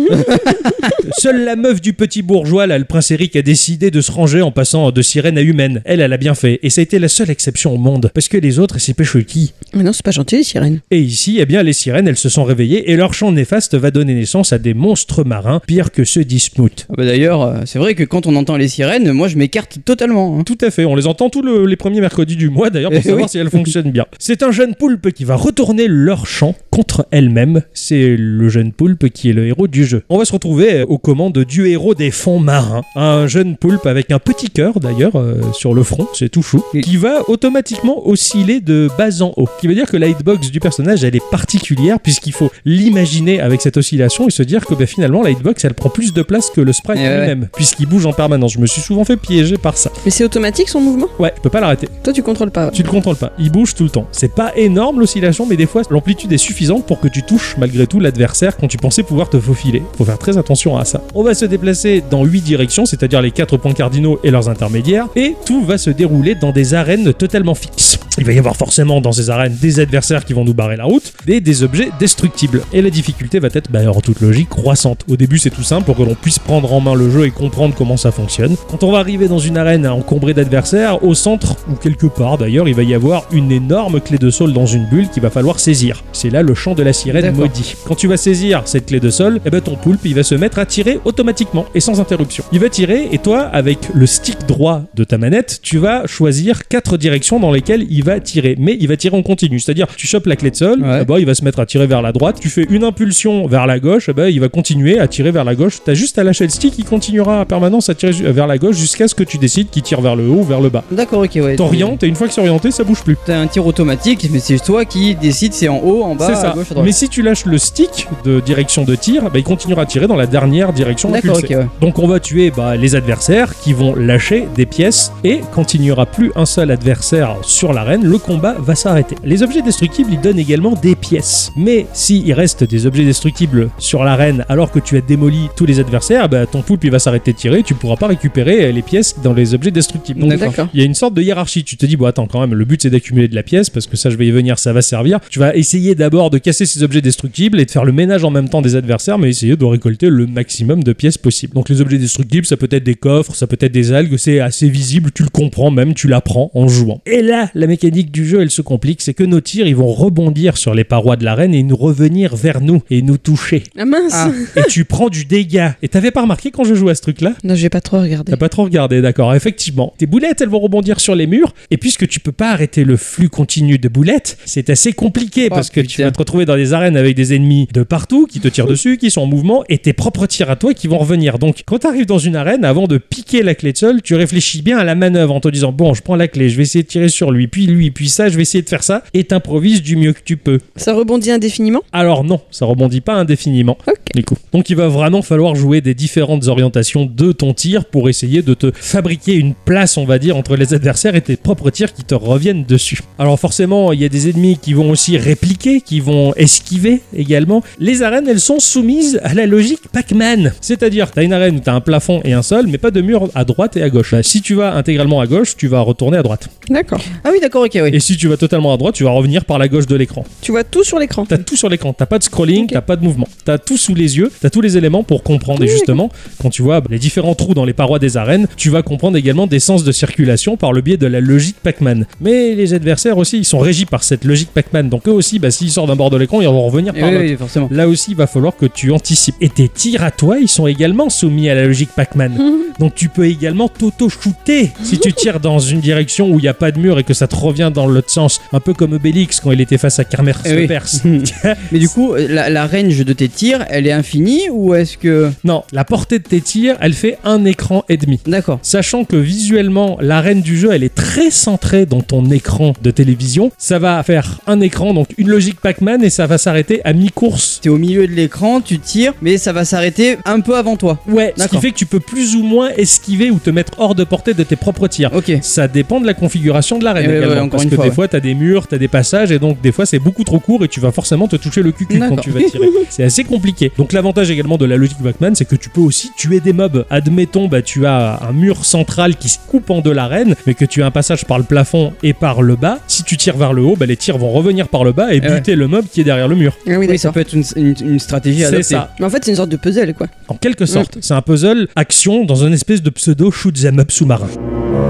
[1.19, 4.43] Seule la meuf du petit bourgeois, là, le prince Eric, a décidé de se ranger
[4.43, 5.83] en passant de sirène à humaine.
[5.85, 6.59] Elle, elle a bien fait.
[6.63, 8.11] Et ça a été la seule exception au monde.
[8.15, 9.53] Parce que les autres, c'est péchutis.
[9.73, 10.81] Mais non, c'est pas gentil, les sirènes.
[10.91, 13.91] Et ici, eh bien, les sirènes, elles se sont réveillées et leur chant néfaste va
[13.91, 16.87] donner naissance à des monstres marins pires que ceux d'Ismouth.
[16.89, 19.79] Ah bah D'ailleurs, euh, c'est vrai que quand on entend les sirènes, moi je m'écarte
[19.85, 20.39] totalement.
[20.39, 20.43] hein.
[20.45, 23.01] Tout à fait, on les entend tous le- les premiers mercredis du mois d'ailleurs pour
[23.01, 23.29] Eh savoir oui.
[23.29, 24.07] si elles fonctionnent bien.
[24.19, 27.61] C'est un jeune poulpe qui va retourner leur chant contre elle-même.
[27.75, 30.03] C'est le jeune poulpe qui est le héros du jeu.
[30.09, 32.83] On va se retrouver euh, aux commandes du héros des fonds marins.
[32.97, 36.63] Un jeune poulpe avec un petit cœur d'ailleurs euh, sur le front, c'est tout chou,
[36.83, 39.49] qui va automatiquement osciller de bas en haut.
[39.57, 43.41] Ce qui veut dire que la hitbox du personnage elle est particulière puisqu'il faut l'imaginer
[43.41, 46.23] avec cette oscillation et se dire que bah, finalement la hitbox elle prend plus de
[46.23, 47.19] place que le sprite Eh ouais.
[47.19, 48.53] lui-même puisqu'il bouge en permanence.
[48.53, 49.91] Je me suis souvent fait piéger par ça.
[50.05, 51.09] Mais c'est automatique son mouvement?
[51.19, 51.89] Ouais, je peux pas l'arrêter.
[52.05, 52.71] Toi, tu contrôles pas.
[52.71, 54.07] Tu le contrôles pas, il bouge tout le temps.
[54.13, 57.89] C'est pas énorme l'oscillation, mais des fois l'amplitude est suffisante pour que tu touches malgré
[57.89, 59.83] tout l'adversaire quand tu pensais pouvoir te faufiler.
[59.99, 61.03] Faut faire très attention à ça.
[61.17, 65.09] On va se déplacer dans 8 directions, c'est-à-dire les 4 points cardinaux et leurs intermédiaires,
[65.17, 67.99] et tout va se dérouler dans des arènes totalement fixes.
[68.19, 70.85] Il va y avoir forcément dans ces arènes des adversaires qui vont nous barrer la
[70.85, 72.63] route, et des objets destructibles.
[72.73, 75.05] Et la difficulté va être, bah, en toute logique, croissante.
[75.09, 77.31] Au début, c'est tout simple pour que l'on puisse prendre en main le jeu et
[77.31, 78.57] comprendre comment ça fonctionne.
[78.71, 82.69] Quand on va arriver dans une arène encombrée d'adversaires, au centre, ou quelque part d'ailleurs,
[82.69, 85.59] il va y avoir une énorme clé de sol dans une bulle qu'il va falloir
[85.59, 86.03] saisir.
[86.13, 87.75] C'est là le chant de la sirène maudit.
[87.87, 90.35] Quand tu vas saisir cette clé de sol, eh ben ton poulpe il va se
[90.35, 92.45] mettre à tirer automatiquement et sans interruption.
[92.53, 96.69] Il va tirer et toi, avec le stick droit de ta manette, tu vas choisir
[96.69, 98.57] quatre directions dans lesquelles il va tirer.
[98.59, 101.05] Mais il va tirer en continu, c'est-à-dire tu chopes la clé de sol, Ouais.
[101.19, 102.37] Il va se mettre à tirer vers la droite.
[102.41, 105.45] Tu fais une impulsion vers la gauche, eh ben, il va continuer à tirer vers
[105.45, 105.79] la gauche.
[105.85, 108.59] T'as juste à lâcher le stick, il continuera à permanence à tirer ju- vers la
[108.59, 110.85] gauche jusqu'à ce que tu décides qu'il tire vers le haut ou vers le bas.
[110.91, 111.57] D'accord, ok, ouais.
[111.57, 113.17] T'orientes et une fois que c'est orienté, ça bouge plus.
[113.27, 116.51] T'as un tir automatique, mais c'est toi qui décide c'est en haut, en bas, ça.
[116.51, 116.87] à gauche, à droite.
[116.87, 120.07] Mais si tu lâches le stick de direction de tir, bah, il continuera à tirer
[120.07, 121.57] dans la dernière direction D'accord, ok, impulsée.
[121.57, 121.67] ouais.
[121.81, 125.81] Donc on va tuer bah, les adversaires qui vont lâcher des pièces et quand il
[125.81, 129.17] n'y aura plus un seul adversaire sur l'arène, le combat va s'arrêter.
[129.25, 131.53] Les objets destructibles, ils donnent également des pièces.
[131.57, 135.81] Mais s'il reste des objets destructibles sur l'arène alors que tu as démoli tous les
[135.81, 138.83] adversaires, bah, ton poulpe il va s'arrêter de tirer, tu pourras pas récupérer euh, les
[138.83, 140.21] pièces dans les objets destructibles.
[140.21, 140.33] Donc,
[140.73, 141.65] il y a une sorte de hiérarchie.
[141.65, 143.87] Tu te dis, bon, attends, quand même, le but c'est d'accumuler de la pièce parce
[143.87, 145.21] que ça, je vais y venir, ça va servir.
[145.29, 148.31] Tu vas essayer d'abord de casser ces objets destructibles et de faire le ménage en
[148.31, 151.55] même temps des adversaires, mais essayer de récolter le maximum de pièces possible.
[151.55, 154.41] Donc, les objets destructibles, ça peut être des coffres, ça peut être des algues, c'est
[154.41, 157.01] assez visible, tu le comprends même, tu l'apprends en jouant.
[157.07, 159.93] Et là, la mécanique du jeu, elle se complique, c'est que nos tirs, ils vont
[159.93, 163.65] rebondir sur les parois de l'arène et nous revenir vers nous et nous toucher.
[163.77, 164.31] Ah mince Ah.
[164.55, 165.75] et tu prends du dégât.
[165.83, 167.33] Et t'avais pas remarqué quand je jouais à ce truc-là?
[167.43, 168.31] Non, j'ai pas trop regardé.
[168.31, 169.35] T'as pas trop regardé, d'accord.
[169.35, 171.53] Effectivement, tes boulettes, elles vont rebondir sur les murs.
[171.73, 175.55] Et puisque tu peux pas arrêter le flux continu de boulettes, c'est assez compliqué Oh,
[175.57, 178.39] parce que tu vas te retrouver dans des arènes avec des ennemis de partout qui
[178.39, 180.99] te tirent dessus, qui sont en mouvement, et tes propres tirs à toi qui vont
[180.99, 181.41] revenir.
[181.41, 184.63] Donc, quand t'arrives dans une arène, avant de piquer la clé de sol, tu réfléchis
[184.63, 186.85] bien à la manœuvre en te disant bon, je prends la clé, je vais essayer
[186.85, 189.25] de tirer sur lui, puis lui, puis ça, je vais essayer de faire ça, et
[189.25, 190.61] t'improvises du mieux que tu peux.
[190.85, 193.79] Ça rebondit indéfiniment Alors non, ça rebondit pas indéfiniment.
[193.87, 193.97] Ok.
[194.15, 194.37] Du coup.
[194.53, 198.53] Donc il va vraiment falloir jouer des différentes orientations de ton tir pour essayer de
[198.53, 202.05] te fabriquer une place, on va dire, entre les adversaires et tes propres tirs qui
[202.05, 203.01] te reviennent dessus.
[203.19, 207.63] Alors forcément, il y a des ennemis qui vont aussi répliquer, qui vont esquiver également.
[207.79, 210.53] Les arènes, elles sont soumises à la logique Pac-Man.
[210.61, 212.91] C'est-à-dire, tu as une arène où tu as un plafond et un sol, mais pas
[212.91, 214.13] de mur à droite et à gauche.
[214.13, 216.51] Bah, si tu vas intégralement à gauche, tu vas retourner à droite.
[216.69, 217.01] D'accord.
[217.25, 217.91] Ah oui, d'accord, ok, oui.
[217.91, 220.25] Et si tu vas totalement à droite, tu vas revenir par la gauche de l'écran.
[220.43, 221.25] Tu vois tout sur l'écran.
[221.27, 223.95] T'as tout sur l'écran, t'as pas de scrolling, t'as pas de mouvement, t'as tout sous
[223.95, 225.63] les yeux, t'as tous les éléments pour comprendre.
[225.63, 228.71] Et Oui, justement, quand tu vois les différents trous dans les parois des arènes, tu
[228.71, 232.07] vas comprendre également des sens de circulation par le biais de la logique Pac-Man.
[232.21, 234.89] Mais les adversaires aussi, ils sont régis par cette logique Pac-Man.
[234.89, 237.15] Donc eux aussi, bah, s'ils sortent d'un bord de l'écran, ils vont revenir par oui,
[237.15, 237.25] l'autre.
[237.27, 237.69] oui, forcément.
[237.71, 239.35] Là aussi, il va falloir que tu anticipes.
[239.41, 242.39] Et tes tirs à toi, ils sont également soumis à la logique Pac-Man.
[242.79, 244.71] Donc tu peux également t'auto-shooter.
[244.83, 247.15] Si tu tires dans une direction où il n'y a pas de mur et que
[247.15, 250.05] ça te revient dans l'autre sens, un peu comme Obélix quand il était face à
[250.05, 250.67] Kermer Oui.
[250.67, 251.03] Perse.
[251.73, 255.31] Mais du coup, la, la range de tes tirs, elle est infinie ou est-ce que.
[255.45, 258.21] Non, la portée de tes tirs, elle fait un écran et demi.
[258.27, 258.59] D'accord.
[258.63, 263.51] Sachant que visuellement, l'arène du jeu, elle est très centrée dans ton écran de télévision.
[263.59, 267.61] Ça va faire un écran, donc une logique Pac-Man, et ça va s'arrêter à mi-course.
[267.63, 270.99] T'es au milieu de l'écran, tu tires, mais ça va s'arrêter un peu avant toi.
[271.09, 273.95] Ouais, ce qui fait que tu peux plus ou moins esquiver ou te mettre hors
[273.95, 275.11] de portée de tes propres tirs.
[275.15, 275.33] Ok.
[275.43, 277.43] Ça dépend de la configuration de l'arène Eh ouais, également.
[277.45, 277.95] ouais, parce une que fois, des ouais.
[277.95, 280.65] fois, t'as des murs, t'as des passages, et donc des fois, c'est beaucoup trop court
[280.65, 282.69] et tu vas forcément te toucher le cul quand tu vas tirer.
[282.91, 283.73] c'est assez compliqué.
[283.79, 286.85] Donc, l'avantage également de la logique Pac-Man, c'est que tu peux aussi tuer des mobs.
[286.91, 290.65] Admettons, bah, tu as un mur central qui se coupe en deux l'arène, mais que
[290.65, 292.79] tu as un passage par le plafond et par le bas.
[292.87, 295.21] Si tu tires vers le haut, bah, les tirs vont revenir par le bas et
[295.23, 295.35] Eh ouais.
[295.37, 296.55] buter le mob qui est derrière le mur.
[296.67, 297.01] Ah oui, Oui, d'accord.
[297.01, 298.63] ça peut être une, une- une stratégie C'est adaptée.
[298.65, 298.93] ça.
[299.01, 300.07] Mais en fait, c'est une sorte de puzzle, quoi.
[300.29, 303.91] En quelque sorte, c'est un puzzle action dans une espèce de pseudo shoot 'em up
[303.91, 304.29] sous-marin.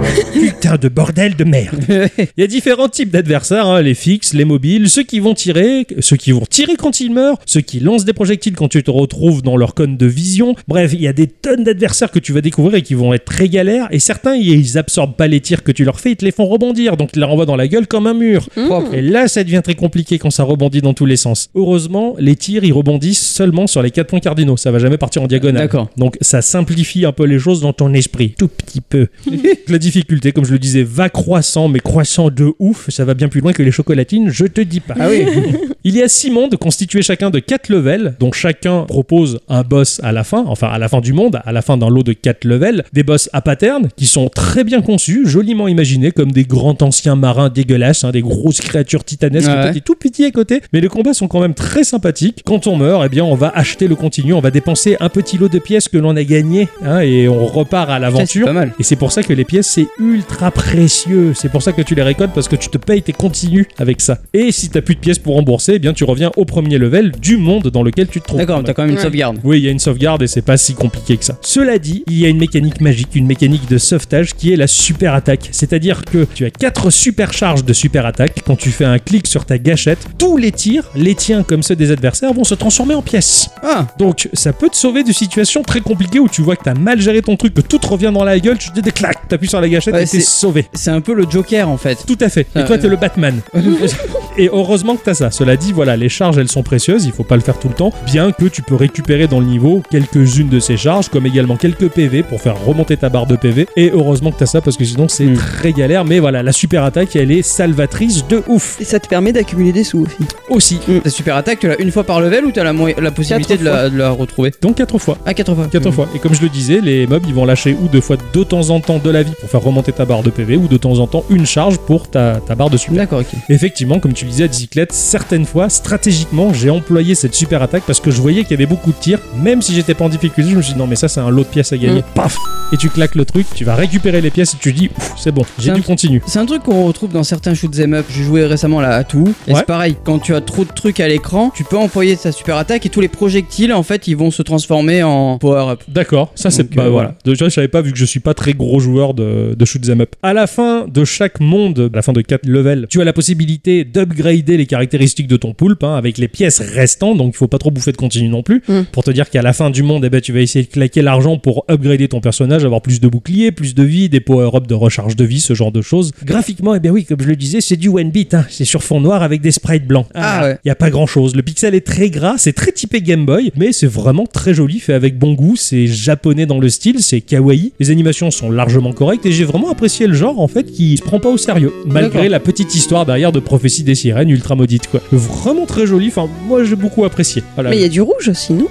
[0.32, 1.84] Putain de bordel de merde.
[2.18, 5.86] Il y a différents types d'adversaires, hein, les fixes, les mobiles, ceux qui vont tirer,
[6.00, 8.90] ceux qui vont tirer quand ils meurent, ceux qui lancent des projectiles quand tu te
[8.90, 10.54] retrouves dans leur cône de vision.
[10.68, 13.24] Bref, il y a des tonnes d'adversaires que tu vas découvrir et qui vont être
[13.24, 13.88] très galères.
[13.90, 16.46] Et certains, ils absorbent pas les tirs que tu leur fais, ils te les font
[16.46, 18.48] rebondir, donc ils les renvoient dans la gueule comme un mur.
[18.66, 18.94] Propre.
[18.94, 21.50] Et là, ça devient très compliqué quand ça rebondit dans tous les sens.
[21.54, 24.56] Heureusement, les tirs, ils rebondissent seulement sur les quatre points cardinaux.
[24.56, 25.62] Ça va jamais partir en diagonale.
[25.62, 25.90] D'accord.
[25.96, 29.08] Donc ça simplifie un peu les choses dans ton esprit, tout petit peu.
[29.84, 32.88] difficulté, comme je le disais, va croissant, mais croissant de ouf.
[32.90, 34.94] Ça va bien plus loin que les chocolatines, je te dis pas.
[34.98, 35.24] Ah oui.
[35.86, 40.00] Il y a six mondes constitués chacun de quatre levels, dont chacun propose un boss
[40.02, 42.14] à la fin, enfin à la fin du monde, à la fin d'un lot de
[42.14, 42.84] quatre levels.
[42.94, 47.16] Des boss à pattern qui sont très bien conçus, joliment imaginés comme des grands anciens
[47.16, 49.48] marins dégueulasses, hein, des grosses créatures titanesques.
[49.48, 49.62] Ouais.
[49.62, 52.40] Toi, t'es tout petit à côté, mais les combats sont quand même très sympathiques.
[52.46, 55.36] Quand on meurt, eh bien, on va acheter le continu, on va dépenser un petit
[55.36, 58.46] lot de pièces que l'on a gagné, hein, et on repart à l'aventure.
[58.46, 58.72] pas mal.
[58.78, 61.32] Et c'est pour ça que les pièces, c'est ultra précieux.
[61.34, 64.00] C'est pour ça que tu les récoltes parce que tu te payes tes continues avec
[64.00, 64.18] ça.
[64.32, 67.12] Et si t'as plus de pièces pour rembourser, eh bien tu reviens au premier level
[67.12, 68.40] du monde dans lequel tu te trouves.
[68.40, 69.02] D'accord, t'as quand même une Ouais.
[69.02, 69.38] sauvegarde.
[69.44, 71.36] Oui, il y a une sauvegarde et c'est pas si compliqué que ça.
[71.40, 74.66] Cela dit, il y a une mécanique magique, une mécanique de sauvetage qui est la
[74.66, 75.48] super attaque.
[75.52, 78.40] C'est-à-dire que tu as quatre super charges de super attaque.
[78.46, 81.76] Quand tu fais un clic sur ta gâchette, tous les tirs, les tiens comme ceux
[81.76, 83.48] des adversaires, vont se transformer en pièces.
[83.62, 86.74] Ah, Donc ça peut te sauver de situations très compliquées où tu vois que t'as
[86.74, 89.28] mal géré ton truc, que tout te revient dans la gueule, tu te dis clac,
[89.28, 90.66] t'appuies sur la gâchette Ouais, et t'es c'est- sauvé.
[90.74, 92.04] c'est un peu le Joker en fait.
[92.06, 92.42] Tout à fait.
[92.42, 93.38] Et Ah, toi, t'es le Batman.
[94.38, 95.30] et heureusement que t'as ça.
[95.30, 97.04] Cela dit, voilà, les charges, elles sont précieuses.
[97.04, 97.92] Il faut pas le faire tout le temps.
[98.06, 101.88] Bien que tu peux récupérer dans le niveau quelques-unes de ces charges, comme également quelques
[101.88, 103.68] PV pour faire remonter ta barre de PV.
[103.76, 105.36] Et heureusement que t'as ça parce que sinon, c'est Mm.
[105.36, 106.04] très galère.
[106.04, 108.80] Mais voilà, la super attaque, elle est salvatrice de ouf.
[108.80, 110.16] Et ça te permet d'accumuler des sous aussi.
[110.48, 111.00] Aussi.
[111.02, 113.64] Ta super attaque, tu l'as une fois par level ou t'as la, la possibilité de
[113.64, 114.52] la, de la retrouver?
[114.60, 115.16] Donc quatre fois.
[115.26, 115.66] Ah, quatre fois.
[115.70, 116.08] Quatre fois.
[116.14, 118.70] Et comme je le disais, les mobs ils vont lâcher ou deux fois de temps
[118.70, 120.98] en temps de la vie pour faire remonter ta barre de PV ou de temps
[121.00, 122.96] en temps une charge pour ta, ta barre de super.
[122.96, 123.26] D'accord, ok.
[123.50, 128.00] Effectivement, comme tu disais à bicyclette, certaines fois, stratégiquement, j'ai employé cette super attaque parce
[128.00, 129.18] que je voyais qu'il y avait beaucoup de tirs.
[129.36, 131.28] Même si j'étais pas en difficulté, je me suis dit non, mais ça, c'est un
[131.28, 132.02] lot de pièces à gagner.
[132.14, 132.38] Paf
[132.72, 135.42] Et tu claques le truc, tu vas récupérer les pièces et tu dis c'est bon,
[135.58, 136.22] j'ai du continu.
[136.26, 138.06] C'est un truc qu'on retrouve dans certains shoot 'em up.
[138.08, 139.34] J'ai joué récemment là à tout.
[139.46, 139.58] Et Ouais.
[139.58, 142.56] c'est pareil, quand tu as trop de trucs à l'écran, tu peux employer ta super
[142.56, 145.82] attaque et tous les projectiles en fait ils vont se transformer en power up.
[145.88, 147.14] D'accord, ça c'est Donc, bah euh, voilà.
[147.24, 149.88] Déjà, je savais pas vu que je suis pas très gros joueur de, de shoot
[149.88, 150.14] 'em up.
[150.22, 153.12] À la fin de chaque monde, à la fin de 4 levels, tu as la
[153.12, 157.48] possibilité d'upgrader les caractéristiques de ton poulpe hein, avec les pièces restantes, donc il faut
[157.48, 158.62] pas trop bouffer de continu non plus.
[158.68, 158.82] Mm.
[158.92, 161.02] Pour te dire qu'à la fin du monde, eh ben, tu vas essayer de claquer
[161.02, 164.74] l'argent pour upgrader ton personnage, avoir plus de boucliers, plus de vie, des power-up de
[164.74, 166.12] recharge de vie, ce genre de choses.
[166.24, 168.46] Graphiquement, eh bien oui, comme je le disais, c'est du one bit, hein.
[168.48, 170.06] c'est sur fond noir avec des sprites blancs.
[170.14, 170.58] Ah ouais.
[170.64, 171.34] Il y a pas grand chose.
[171.34, 174.80] Le pixel est très gras, c'est très typé Game Boy, mais c'est vraiment très joli,
[174.80, 175.56] fait avec bon goût.
[175.56, 177.72] C'est japonais dans le style, c'est kawaii.
[177.80, 181.02] Les animations sont largement correctes et j'ai vraiment apprécié le genre en fait qui se
[181.02, 184.88] prend pas au sérieux, malgré la petite histoire derrière de prophétie des sirènes ultra maudite
[184.88, 185.00] quoi.
[185.12, 186.08] Vraiment très joli.
[186.08, 187.42] Enfin, moi j'ai beaucoup apprécié.
[187.54, 187.70] Voilà.
[187.70, 188.68] Mais il y a du rouge aussi, non?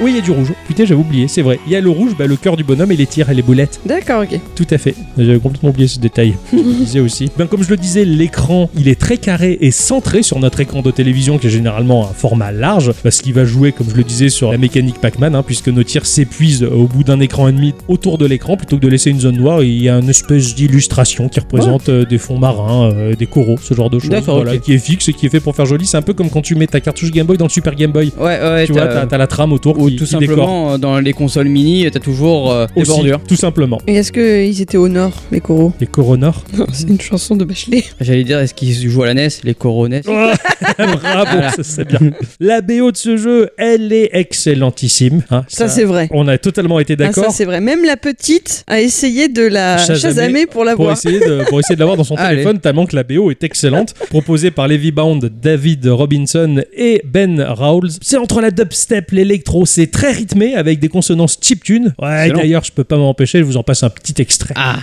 [0.00, 0.52] Oui, il y a du rouge.
[0.66, 1.60] Putain, j'avais oublié, c'est vrai.
[1.66, 3.42] Il y a le rouge, bah, le cœur du bonhomme et les tirs et les
[3.42, 3.80] boulettes.
[3.86, 4.40] D'accord, ok.
[4.56, 4.94] Tout à fait.
[5.16, 6.34] J'avais complètement oublié ce détail.
[6.52, 7.30] Je le disais aussi.
[7.38, 10.82] Ben, comme je le disais, l'écran, il est très carré et centré sur notre écran
[10.82, 14.02] de télévision qui est généralement un format large parce qu'il va jouer, comme je le
[14.02, 17.52] disais, sur la mécanique Pac-Man, hein, puisque nos tirs s'épuisent au bout d'un écran et
[17.52, 19.62] demi autour de l'écran plutôt que de laisser une zone noire.
[19.62, 23.58] Il y a une espèce d'illustration qui représente euh, des fonds marins, euh, des coraux,
[23.62, 24.10] ce genre de choses.
[24.10, 25.86] D'accord, Voilà, qui est fixe et qui est fait pour faire joli.
[25.86, 27.92] C'est un peu comme quand tu mets ta cartouche Game Boy dans le Super Game
[27.92, 28.12] Boy.
[28.18, 30.98] Ouais, ouais, tu vois, t'as la trame autour Ou qui, tout qui simplement euh, dans
[30.98, 33.20] les consoles mini, t'as toujours euh, des Aussi, bordures.
[33.26, 33.78] tout simplement.
[33.86, 36.44] Et est-ce qu'ils étaient au nord, les coraux Les coronors.
[36.56, 37.84] Non, c'est une chanson de Bachelet.
[38.00, 40.02] J'allais dire, est-ce qu'ils jouent à la NES Les Coro NES
[40.78, 41.98] Bravo, ça c'est bien.
[42.40, 45.22] La BO de ce jeu, elle est excellentissime.
[45.30, 45.44] hein.
[45.48, 46.08] Ça, c'est vrai.
[46.12, 47.60] On a totalement été Ah, ça, d'accord c'est vrai.
[47.60, 50.96] Même la petite a essayé de la chasamer pour la pour voir.
[50.96, 52.36] essayer, de, pour essayer de l'avoir dans son Allez.
[52.36, 53.94] téléphone, tellement que la BO est excellente.
[54.10, 57.90] Proposée par Levi Bound, David Robinson et Ben Rawls.
[58.00, 61.94] C'est entre la dubstep, l'électro, c'est très rythmé avec des consonances chiptune.
[61.98, 64.54] Ouais, d'ailleurs, je peux pas m'empêcher, je vous en passe un petit extrait.
[64.56, 64.80] Ah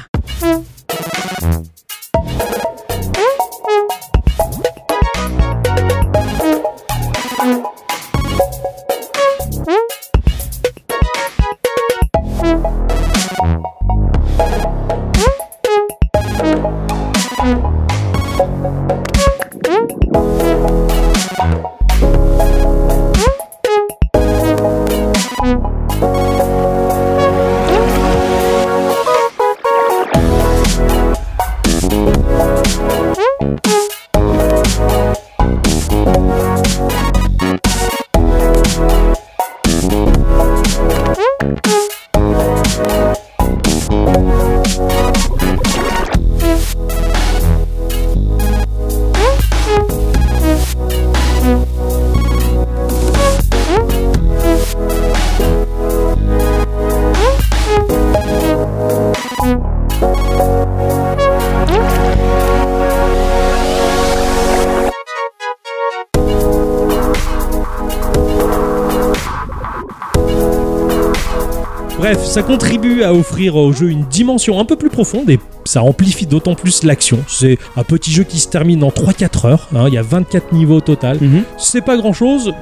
[72.39, 76.25] ça contribue à offrir au jeu une dimension un peu plus profonde et ça amplifie
[76.25, 77.19] d'autant plus l'action.
[77.27, 80.53] C'est un petit jeu qui se termine en 3-4 heures, hein, il y a 24
[80.53, 81.17] niveaux au total.
[81.19, 81.43] Mhm.
[81.57, 82.53] C'est pas grand chose,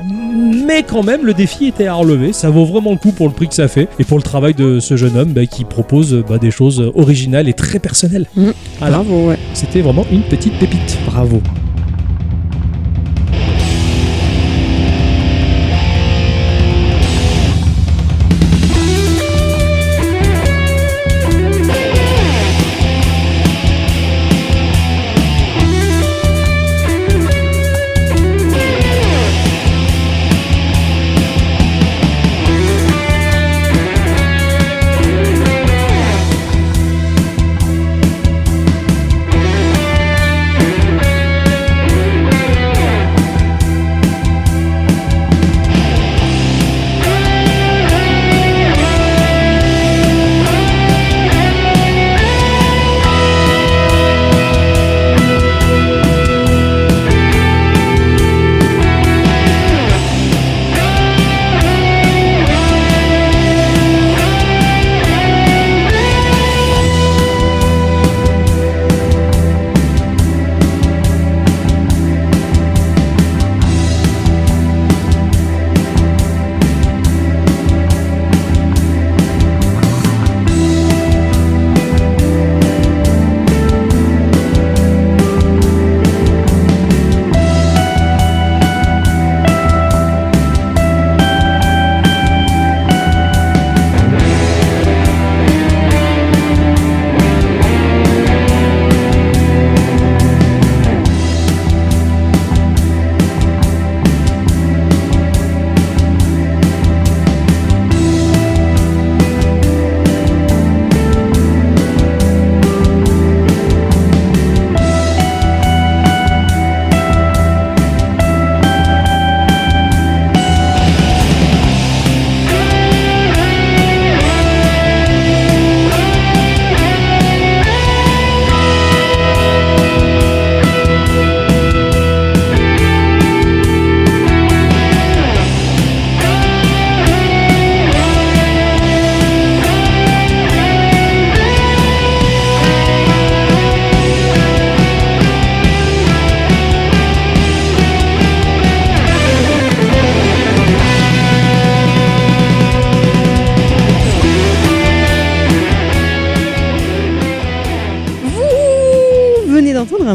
[0.65, 2.33] mais quand même, le défi était à relever.
[2.33, 4.55] Ça vaut vraiment le coup pour le prix que ça fait et pour le travail
[4.55, 8.25] de ce jeune homme bah, qui propose bah, des choses originales et très personnelles.
[8.35, 8.53] Mhm.
[8.79, 8.97] Voilà.
[8.97, 9.37] Bravo, ouais.
[9.53, 10.97] C'était vraiment une petite pépite.
[11.05, 11.39] Bravo.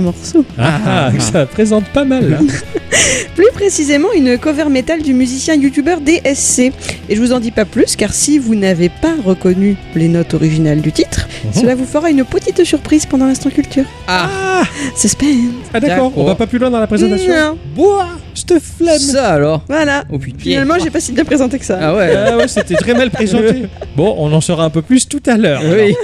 [0.02, 0.44] Morceau.
[0.58, 2.28] Ah, ça présente pas mal.
[2.30, 2.38] là.
[3.34, 6.72] Plus précisément, une cover metal du musicien youtubeur DSC.
[7.08, 10.34] Et je vous en dis pas plus, car si vous n'avez pas reconnu les notes
[10.34, 11.52] originales du titre, Mhm.
[11.62, 13.84] cela vous fera une petite surprise pendant l'instant culture.
[14.06, 14.62] Ah,
[14.96, 17.32] Suspense Ah d'accord, on va pas plus loin dans la présentation.
[17.34, 17.58] Non.
[17.74, 18.98] Bois, je te flemme.
[18.98, 20.04] ça alors Voilà.
[20.12, 20.38] Oh putain.
[20.38, 21.78] Finalement, j'ai pas si bien présenté que ça.
[21.80, 22.14] Ah ouais.
[22.14, 23.62] Ah ouais, c'était très mal présenté.
[23.96, 25.62] Bon, on en saura un peu plus tout à l'heure.
[25.64, 25.94] oui.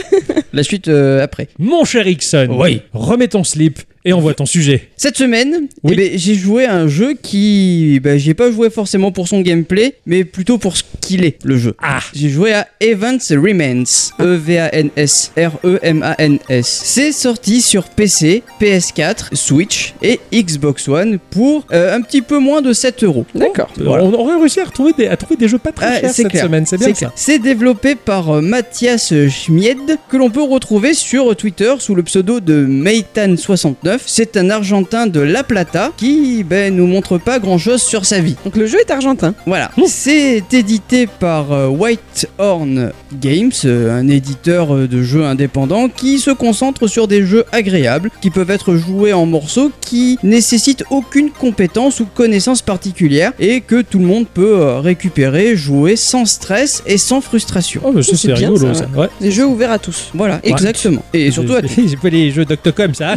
[0.53, 1.49] La suite euh, après.
[1.59, 2.83] Mon cher Ixon, Oui.
[2.93, 4.89] remets ton slip et envoie ton sujet.
[4.97, 5.93] Cette semaine, Oui.
[5.93, 8.01] eh ben, j'ai joué à un jeu qui.
[8.03, 11.59] Ben, j'ai pas joué forcément pour son gameplay, mais plutôt pour ce qu'il est, le
[11.59, 11.75] jeu.
[11.83, 13.85] Ah, J'ai joué à Evans Remains.
[14.21, 15.33] E E-V-A-N-S.
[15.37, 16.81] R-E-M-A-N-S.
[16.85, 22.63] C'est sorti sur PC, PS4, Switch et Xbox One pour euh, un petit peu moins
[22.63, 23.27] de 7 euros.
[23.35, 23.69] D'accord.
[23.77, 24.05] Voilà.
[24.05, 26.23] on aurait réussi à, retrouver des, à trouver des jeux pas très Ah, chers c'est
[26.23, 26.45] cette clair.
[26.45, 27.13] semaine, c'est bien ça.
[27.15, 32.41] C'est développé par euh, Mathias Schmied, que l'on peut retrouver sur Twitter sous le pseudo
[32.41, 33.98] de Meitan69.
[34.07, 38.21] C'est un Argentin de La Plata qui ben, nous montre pas grand chose sur sa
[38.21, 38.37] vie.
[38.45, 39.35] Donc le jeu est argentin.
[39.47, 39.71] Voilà.
[39.87, 46.31] C'est édité par euh, Whitehorn Games, euh, un éditeur euh, de jeux indépendant qui se
[46.31, 52.01] concentre sur des jeux agréables qui peuvent être joués en morceaux qui nécessitent aucune compétence
[52.01, 57.21] ou connaissance particulière et que tout le monde peut récupérer, jouer sans stress et sans
[57.21, 57.83] frustration.
[57.85, 58.89] Oh, bah, ça, C'est c'est bien, rigolo ça, ça.
[58.97, 59.09] Ouais.
[59.21, 60.11] Des jeux ouverts à tous.
[60.15, 61.03] Voilà, exactement.
[61.13, 63.15] Et surtout à J'ai pas les jeux d'Octocom ça.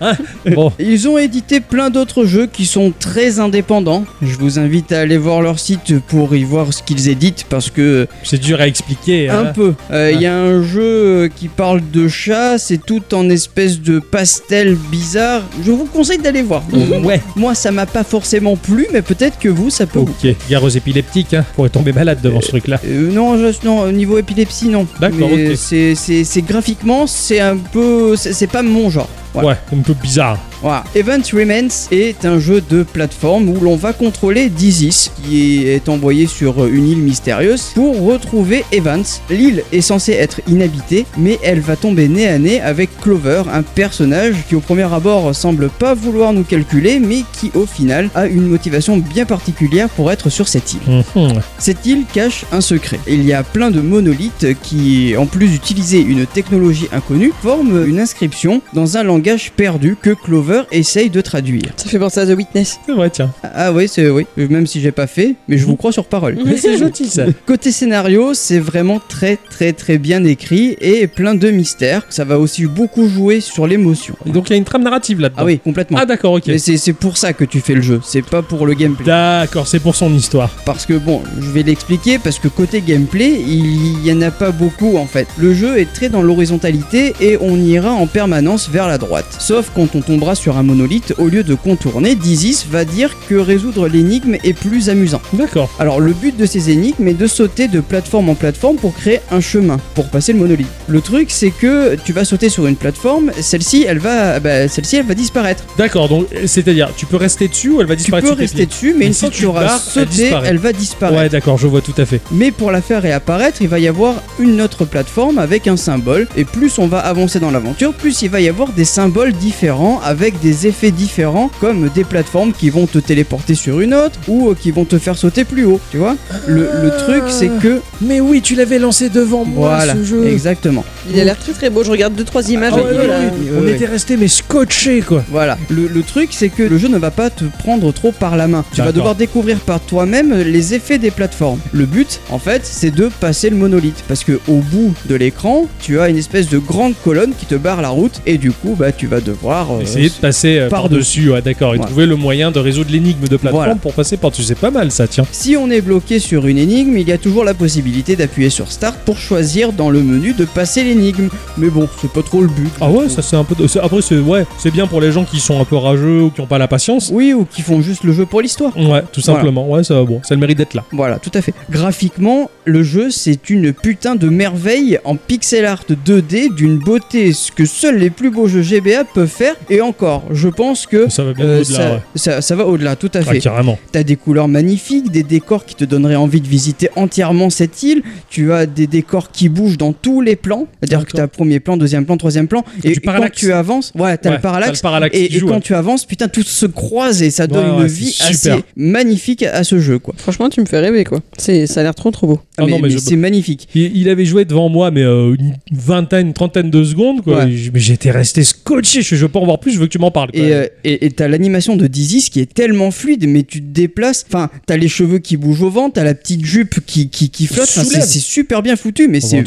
[0.00, 0.12] Hein
[0.54, 4.04] bon, Ils ont édité plein d'autres jeux qui sont très indépendants.
[4.22, 7.70] Je vous invite à aller voir leur site pour y voir ce qu'ils éditent parce
[7.70, 9.28] que c'est dur à expliquer.
[9.28, 9.52] un hein.
[9.54, 9.74] peu.
[9.90, 13.98] Euh, Il y a un jeu qui parle de chat, c'est tout en espèce de
[13.98, 15.42] pastel bizarre.
[15.64, 16.62] Je vous conseille d'aller voir.
[17.02, 17.20] Ouais.
[17.36, 19.98] Moi, ça m'a pas forcément plu, mais peut-être que vous, ça peut.
[20.00, 21.44] Ok, gare aux épileptiques, hein.
[21.54, 22.80] pourrait tomber malade devant ce truc-là.
[22.86, 24.86] Euh, non, je- non, au niveau épilepsie, non.
[25.00, 25.56] D'accord, ok.
[25.56, 29.08] c'est- graphiquement, c'est un peu, c'est pas mon genre.
[29.34, 30.38] Ouais, un peu bizarre.
[30.64, 30.82] Voilà.
[30.94, 36.26] Event Remains est un jeu de plateforme où l'on va contrôler Dizis, qui est envoyé
[36.26, 39.04] sur une île mystérieuse pour retrouver Evans.
[39.28, 43.60] L'île est censée être inhabitée, mais elle va tomber nez à nez avec Clover, un
[43.60, 48.24] personnage qui au premier abord semble pas vouloir nous calculer, mais qui au final a
[48.24, 51.04] une motivation bien particulière pour être sur cette île.
[51.14, 51.42] Mhm.
[51.58, 53.00] Cette île cache un secret.
[53.06, 58.00] Il y a plein de monolithes qui, en plus d'utiliser une technologie inconnue, forment une
[58.00, 61.72] inscription dans un langage perdu que Clover essaye de traduire.
[61.76, 62.78] Ça fait penser à The Witness.
[62.86, 63.32] C'est vrai, tiens.
[63.42, 64.26] Ah oui, c'est oui.
[64.36, 66.36] Même si j'ai pas fait, mais je vous crois sur parole.
[66.44, 67.24] Mais c'est gentil ça.
[67.46, 72.02] Côté scénario, c'est vraiment très très très bien écrit et plein de mystères.
[72.10, 74.14] Ça va aussi beaucoup jouer sur l'émotion.
[74.26, 75.42] Et donc il y a une trame narrative là-dedans.
[75.42, 75.98] Ah oui, complètement.
[76.00, 76.44] Ah d'accord, ok.
[76.46, 79.06] Mais c'est c'est pour ça que tu fais le jeu, c'est pas pour le gameplay.
[79.06, 80.50] D'accord, c'est pour son histoire.
[80.64, 84.50] Parce que bon, je vais l'expliquer parce que côté gameplay, il y en a pas
[84.50, 85.26] beaucoup en fait.
[85.38, 89.26] Le jeu est très dans l'horizontalité et on ira en permanence vers la droite.
[89.38, 93.34] Sauf quand on tombera sur un monolithe, au lieu de contourner, Dizis va dire que
[93.34, 95.20] résoudre l'énigme est plus amusant.
[95.32, 95.70] D'accord.
[95.78, 99.20] Alors le but de ces énigmes est de sauter de plateforme en plateforme pour créer
[99.30, 100.66] un chemin pour passer le monolithe.
[100.88, 104.96] Le truc c'est que tu vas sauter sur une plateforme, celle-ci elle va bah, celle-ci
[104.96, 105.64] elle va disparaître.
[105.78, 108.42] D'accord, donc c'est-à-dire tu peux rester dessus ou elle va Tu disparaître peux sous tes
[108.42, 110.72] rester dessus mais Mais une si fois que tu tu auras barres, sauté, elle va
[110.72, 111.18] disparaître.
[111.18, 112.20] Ouais, d'accord, je vois tout à fait.
[112.30, 116.26] Mais pour la faire réapparaître, il va y avoir une autre plateforme avec un symbole.
[116.36, 120.00] Et plus on va avancer dans l'aventure, plus il va y avoir des symboles différents
[120.02, 124.50] avec des effets différents, comme des plateformes qui vont te téléporter sur une autre ou
[124.50, 125.80] euh, qui vont te faire sauter plus haut.
[125.90, 126.16] Tu vois
[126.46, 127.80] le, le truc, c'est que.
[128.00, 129.94] Mais oui, tu l'avais lancé devant Voilà,
[130.26, 130.84] exactement.
[131.10, 131.84] Il a l'air très très beau.
[131.84, 132.72] Je regarde deux trois images.
[132.76, 135.24] Ah ouais, ouais, On était resté mais scotché quoi.
[135.30, 135.58] Voilà.
[135.70, 138.46] Le, le truc, c'est que le jeu ne va pas te prendre trop par la
[138.48, 138.64] main.
[138.72, 141.60] Tu vas devoir découvrir par toi-même les effets des plateformes.
[141.72, 144.02] Le but, en fait, c'est de passer le monolithe.
[144.08, 147.54] Parce que au bout de l'écran, tu as une espèce de grande colonne qui te
[147.54, 148.20] barre la route.
[148.26, 149.72] Et du coup, bah, tu vas devoir.
[149.74, 151.30] euh, Essayer de passer euh, par-dessus.
[151.30, 151.90] ouais, d'accord, et Voilà.
[151.90, 153.74] trouver le moyen de résoudre l'énigme de plateforme Voilà.
[153.76, 154.42] pour passer par-dessus.
[154.42, 155.24] C'est pas mal ça, tiens.
[155.32, 158.70] Si on est bloqué sur une énigme, il y a toujours la possibilité d'appuyer sur
[158.70, 161.28] Start pour choisir dans le menu de passer l'énigme.
[161.58, 162.70] Mais bon, c'est pas trop le but.
[162.80, 163.54] Ah ouais, ça c'est un peu.
[163.82, 166.40] Après, c'est ouais, c'est bien pour les gens qui sont un peu rageux ou qui
[166.40, 167.10] ont pas la patience.
[167.12, 168.76] Oui, ou qui font juste le jeu pour l'histoire.
[168.76, 169.68] Ouais, tout simplement.
[169.68, 170.84] Ouais, ça, bon, ça a le mérite d'être là.
[170.92, 171.54] Voilà, tout à fait.
[171.70, 177.52] Graphiquement, le jeu, c'est une putain de merveille en pixel art 2D d'une beauté ce
[177.52, 179.54] que seuls les plus beaux jeux GBA peuvent faire.
[179.70, 182.00] Et encore, je pense que Ça va bien euh, au-delà, ça, ouais.
[182.16, 183.38] ça- ça va au-delà, tout à Ah, fait.
[183.40, 183.78] carrément.
[183.92, 188.02] T'as des couleurs magnifiques, des décors qui te donneraient envie de visiter entièrement cette île.
[188.30, 190.66] Tu as des décors qui bougent dans tous les plans.
[190.80, 192.64] C'est-à-dire que t'as premier plan, deuxième plan, troisième plan.
[192.82, 194.80] Et, quand tu avances, ouais, t'as Ouais, le parallaxe.
[194.80, 195.60] t'as le parallaxe Et, qui et joue, quand ouais.
[195.60, 199.64] tu avances, putain, tout se croise et ça donne Ouais, une vie assez magnifique à
[199.64, 200.14] ce jeu, quoi.
[200.18, 201.20] Franchement, tu me fais rêver quoi.
[201.38, 202.40] C'est, ça a l'air trop trop beau.
[202.58, 203.68] Ah mais non, mais mais je- c'est magnifique.
[203.74, 207.46] Il, il avait joué devant moi, mais euh, une vingtaine, une trentaine de secondes, quoi.
[207.46, 209.02] Mais j'étais resté scotché.
[209.02, 210.32] Je, je veux pas en voir plus, je veux que tu m'en parles.
[210.32, 210.40] quoi.
[210.40, 214.26] Et euh, et t'as l'animation de Dizzy qui est tellement fluide, mais tu te déplaces.
[214.28, 217.46] Enfin, t'as les cheveux qui bougent au vent, t'as la petite jupe qui, qui, qui
[217.46, 217.68] flotte.
[217.76, 219.44] Enfin, c'est super bien foutu, mais c'est.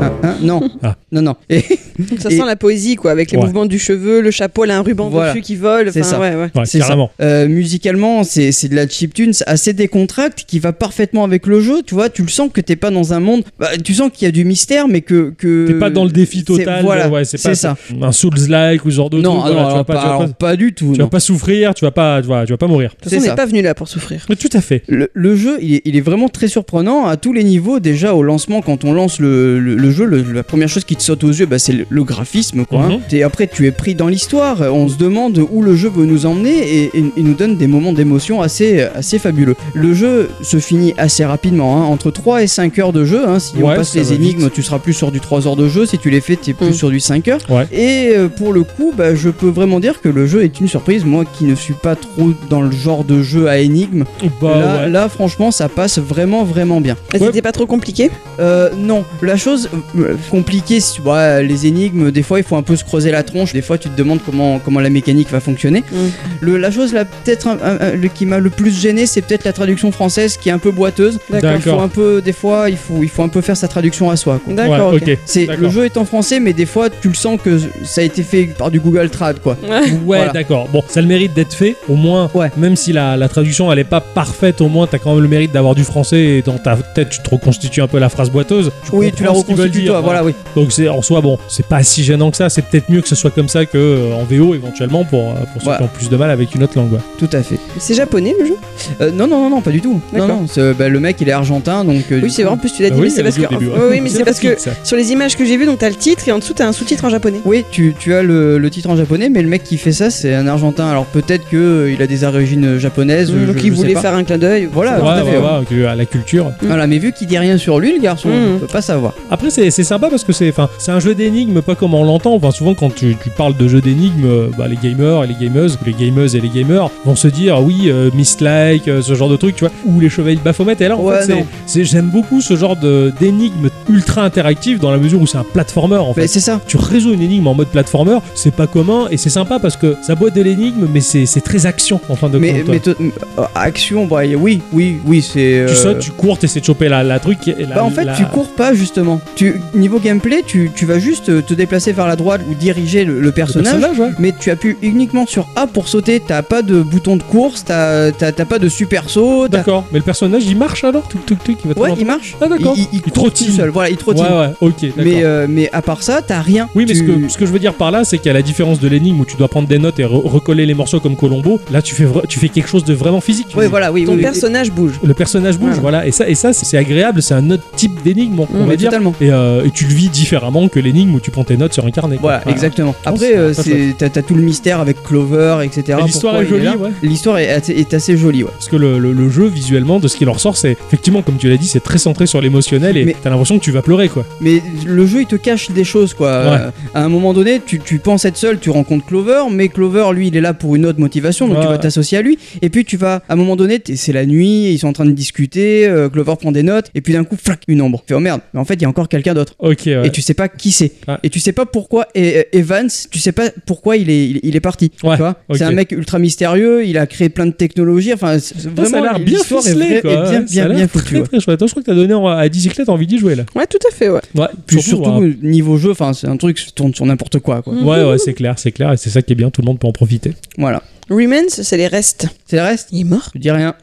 [0.00, 0.96] Hein, hein, non, Ah.
[1.12, 1.36] non, non.
[1.48, 1.62] Et,
[1.98, 3.44] Donc ça Et- sent la poésie quoi, avec les Ouais.
[3.44, 5.30] mouvements du cheveu, le chapeau, là, un ruban Voilà.
[5.32, 5.92] dessus qui vole.
[5.92, 6.18] C'est ça.
[6.18, 6.48] Ouais, ouais.
[6.54, 7.10] Ouais, c'est carrément.
[7.18, 7.24] ça.
[7.26, 11.82] Euh, musicalement, c'est c'est de la chiptune assez décontracte qui va parfaitement avec le jeu.
[11.86, 13.42] Tu vois, tu le sens que t'es pas dans un monde.
[13.58, 15.32] bah, tu sens qu'il y a du mystère, mais que.
[15.36, 16.82] que T'es pas dans le défi total.
[16.84, 17.76] Voilà, ouais, c'est pas ça.
[18.00, 19.42] un Souls-like ou ce genre de Non, truc.
[19.44, 20.92] ah non, voilà, tu vas alors pas, pas, tu vas alors pas- pas du tout.
[20.92, 21.04] tu non.
[21.04, 22.90] vas pas souffrir, tu vas pas, tu vas, tu vas pas mourir.
[22.90, 24.24] De toute façon, on n'est pas venu là pour souffrir.
[24.28, 24.82] Mais tout à fait.
[24.88, 27.80] Le, le jeu, il est, il est vraiment très surprenant à tous les niveaux.
[27.80, 30.96] Déjà au lancement, quand on lance le, le- le jeu, le- la première chose qui
[30.96, 32.64] te saute aux yeux, bah, c'est le, le graphisme.
[32.64, 32.88] Quoi, hein.
[32.90, 33.00] Mhm.
[33.12, 34.60] Et après, tu es pris dans l'histoire.
[34.72, 37.92] On se demande où le jeu veut nous emmener et, et nous donne des moments
[37.92, 39.54] d'émotion assez, assez fabuleux.
[39.74, 43.22] Le jeu se finit assez rapidement, hein, entre 3 et 5 heures de jeu.
[43.28, 43.38] hein.
[43.38, 44.52] Si on Ouais, passe ça les énigmes, vite.
[44.52, 45.86] tu seras plus sur du 3 heures de jeu.
[45.86, 46.72] Si tu les fais, tu es plus Mhm.
[46.74, 47.40] sur du 5 heures.
[47.48, 47.66] Ouais.
[47.72, 50.68] Et euh, pour le coup, bah, je peux vraiment dire que le jeu est une
[50.68, 51.04] surprise.
[51.04, 54.04] Moi qui ne suis pas trop dans le genre de jeu à énigmes,
[54.40, 54.88] Bah là, ouais.
[54.90, 56.96] là, franchement, ça passe vraiment, vraiment bien.
[57.12, 58.10] C'était pas trop compliqué?
[58.40, 59.61] Euh, non, la chose
[59.98, 63.22] euh, compliquée, c'est- ouais, les énigmes, des fois, il faut un peu se creuser la
[63.22, 63.52] tronche.
[63.52, 65.80] Des fois, tu te demandes comment, comment la mécanique va fonctionner.
[65.92, 65.96] Mm.
[66.40, 69.22] Le, la chose, là, peut-être, un- un- un- le, qui m'a le plus gêné, c'est
[69.22, 71.18] peut-être la traduction française qui est un peu boiteuse.
[71.30, 71.52] D'accord.
[71.56, 74.10] Il faut un peu, des fois, il faut, il faut un peu faire sa traduction
[74.10, 74.40] à soi.
[74.44, 74.54] quoi.
[74.54, 75.18] D'accord, Ouais.
[75.24, 75.62] C'est D'accord.
[75.64, 78.22] le jeu est en français, mais des fois, tu le sens que ça a été
[78.22, 79.56] fait par du Google Trad, quoi.
[79.62, 79.80] Ouais.
[80.04, 80.32] Voilà.
[80.32, 80.68] d'accord.
[80.72, 82.30] Bon, ça a le mérite d'être fait, au moins.
[82.34, 82.50] Ouais.
[82.56, 85.28] Même si la, la traduction elle est pas parfaite, au moins t'as quand même le
[85.28, 88.30] mérite d'avoir du français et dans ta tête tu te reconstitues un peu la phrase
[88.30, 88.70] boiteuse.
[88.92, 90.34] Oui, tu la ce qu'ils veulent reconstitues dire, toi, voilà, oui.
[90.56, 92.48] Donc c'est en soi bon, c'est pas si gênant que ça.
[92.48, 95.34] C'est peut-être mieux que ce soit comme ça que euh, en VO éventuellement pour, euh,
[95.52, 96.92] pour ceux qui ont plus de mal avec une autre langue.
[96.92, 96.98] ouais.
[97.18, 97.58] Tout à fait.
[97.78, 98.56] C'est japonais le jeu?
[99.00, 100.00] Euh, non, non, non, non, pas du tout.
[100.12, 100.28] Non, D'accord.
[100.42, 102.04] non, c'est- bah, le mec il est argentin donc.
[102.12, 103.24] euh, Oui, c'est coup- vrai, en plus tu l'as dit, Ah oui, mais c'est elle
[103.24, 103.46] parce dit que.
[103.54, 104.70] au début, Ouais, oui, mais c'est parce que rapide, ça.
[104.84, 106.72] sur les images que j'ai vues, donc t'as le titre et en dessous t'as un
[106.72, 107.40] sous-titre en japonais.
[107.44, 110.10] Oui, tu, tu as le, le titre en japonais, mais le mec qui fait ça,
[110.10, 110.88] c'est un argentin.
[110.88, 113.30] Alors peut-être que euh, il a des origines japonaises.
[113.30, 114.00] donc je- il je sais voulait pas.
[114.00, 114.68] faire un clin d'œil.
[114.72, 115.58] Voilà, tout à Ouais, fait, ouais, ouais.
[115.58, 116.52] ouais, que- à la culture.
[116.62, 118.54] Voilà, mais vu qu'il dit rien sur lui, le garçon, Mhm.
[118.56, 119.14] on peut pas savoir.
[119.30, 120.52] Après, c'est c'est sympa parce que c'est
[120.88, 122.34] un jeu d'énigmes, pas comme on l'entend.
[122.34, 125.34] Enfin, souvent, quand tu, tu parles de jeux d'énigmes, euh, bah, les gamers et les
[125.34, 129.28] gameuses, les gameuses et les gamers vont se dire oui, euh, Mist-like, euh, ce genre
[129.28, 130.76] de truc, tu vois, ou les chevaliers de Baphomet.
[130.80, 131.46] Et là, en Ouais, fait, c'est- non.
[131.66, 135.96] c'est- j'aime beaucoup ce genre d'énigmes ultra interactives dans la mesure où c'est un platformer
[135.96, 136.28] en Mais fait.
[136.28, 136.60] c'est ça.
[136.66, 139.96] Tu résous une énigme en mode platformer, c'est pas commun et c'est sympa parce que
[140.02, 142.68] ça boîte de l'énigme, mais c'est très action en fin de Mais, compte.
[142.68, 145.66] mais euh, action, bah, oui, oui, oui, c'est.
[145.68, 147.38] Tu sautes, tu cours, t'essaies de choper la, la truc.
[147.58, 149.20] La, Bah en fait la- tu cours pas justement.
[149.34, 153.04] Tu niveau gameplay tu, tu vas juste euh, te déplacer vers la droite ou diriger
[153.04, 153.72] le, le le personnage.
[153.80, 154.14] personnage, ouais.
[154.18, 158.12] Mais tu appuies uniquement sur A pour sauter, t'as pas de bouton de course, t'as
[158.12, 159.48] pas de super saut.
[159.48, 159.84] D'accord.
[159.92, 161.08] Mais le personnage, il marche alors?
[161.14, 162.36] Il va te Ouais, il marche.
[162.40, 162.74] Ah, d'accord.
[162.76, 163.46] Il, il, il Il court trottine.
[163.48, 163.70] tout seul.
[163.70, 164.24] Voilà, il trottine.
[164.26, 164.86] Ouais, ouais, ok.
[164.96, 166.68] mais, euh, mais à part ça, t'as rien.
[166.74, 168.42] Oui, mais Tu- ce, que, ce que je veux dire par là, c'est qu'à la
[168.42, 171.16] différence de l'énigme où tu dois prendre des notes et re- recoller les morceaux comme
[171.16, 173.48] Colombo, là tu fais, tu fais quelque chose de vraiment physique.
[173.48, 173.66] dis.
[173.68, 174.04] voilà, oui.
[174.04, 174.22] Ton oui, oui.
[174.22, 174.92] personnage bouge.
[175.02, 175.80] Le personnage bouge, Voilà.
[175.80, 176.06] voilà.
[176.06, 178.76] Et ça, et ça c'est agréable, c'est un autre type d'énigme, on, on Ouais, va
[178.76, 178.90] dire.
[178.90, 179.14] totalement.
[179.22, 181.86] Et, euh, et tu le vis différemment que l'énigme où tu prends tes notes sur
[181.86, 182.16] un carnet.
[182.20, 182.94] Voilà, exactement.
[183.04, 183.52] Après, euh,
[183.98, 185.98] t'as t'as tout le mystère avec Clover, etc.
[186.00, 186.90] Et l'histoire est jolie, ouais.
[187.02, 188.50] L'histoire est, assez- est assez jolie, ouais.
[188.52, 191.36] Parce que le, le- le jeu, visuellement, de ce qu'il en ressort, c'est effectivement, comme
[191.36, 194.08] tu l'as dit, c'est très centré sur l'émotionnel et t'as l'impression que tu vas pleurer,
[194.08, 194.24] quoi.
[194.40, 196.28] Mais le jeu, il te cache des choses, quoi.
[196.28, 200.06] Euh, à un moment donné, tu, tu penses être seul, tu rencontres Clover, mais Clover,
[200.14, 202.38] lui, il est là pour une autre motivation, donc tu vas t'associer à lui.
[202.60, 205.04] Et puis tu vas, à un moment donné, c'est la nuit, ils sont en train
[205.04, 208.00] de discuter, euh, Clover prend des notes, et puis d'un coup, flac, une ombre.
[208.06, 209.54] Tu fais, oh merde, mais en fait, il y a encore quelqu'un d'autre.
[209.58, 210.06] Ok, ouais.
[210.06, 210.92] Et tu sais pas qui c'est.
[211.06, 211.16] Ouais.
[211.22, 214.40] Et tu sais pas pourquoi et, et Evans, tu sais pas pourquoi il est, il,
[214.42, 214.90] il est parti.
[215.04, 215.56] Ouais, Tu vois ok.
[215.56, 218.38] C'est un mec ultra mystérieux, il a créé plein de technologies, enfin,
[218.74, 220.12] vraiment, ça a l'air bien est ficelé, quoi.
[220.12, 221.04] est bien, bien, bien foutu.
[221.04, 221.26] Très, ouais.
[221.26, 221.60] très chouette.
[221.60, 223.44] Je crois que t'as donné à Dicyclette envie d'y jouer, là.
[223.54, 224.20] Ouais, tout à fait, ouais.
[224.34, 225.28] Ouais, Puis surtout, ouais.
[225.28, 227.74] euh, niveau jeu, enfin, c'est un truc qui tourne sur n'importe quoi, quoi.
[227.74, 229.78] Ouais, ouais, c'est clair, c'est clair, et c'est ça qui est bien, tout le monde
[229.78, 230.32] peut en profiter.
[230.58, 230.82] Voilà.
[231.10, 232.26] Remains, c'est les restes.
[232.46, 232.88] C'est le reste?
[232.92, 233.74] Il est mort Je dis rien.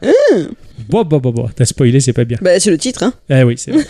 [0.88, 2.38] Bon, bon, bon, bon, t'as spoilé, c'est pas bien.
[2.40, 3.12] Bah, c'est le titre, hein.
[3.28, 3.84] Eh oui, c'est vrai.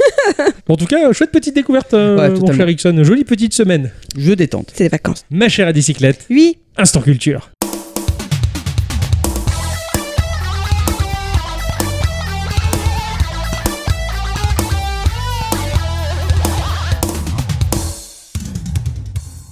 [0.66, 3.02] Bon, en tout cas, chouette petite découverte, euh, Ouais, mon cher Ixon.
[3.04, 3.90] Jolie petite semaine.
[4.16, 4.70] Jeu détente.
[4.74, 5.24] C'est les vacances.
[5.30, 6.58] Ma chère à bicyclette, Oui.
[6.76, 7.50] instant culture.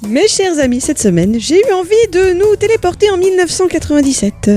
[0.08, 4.50] Mes chers amis, cette semaine, j'ai eu envie de nous téléporter en 1997.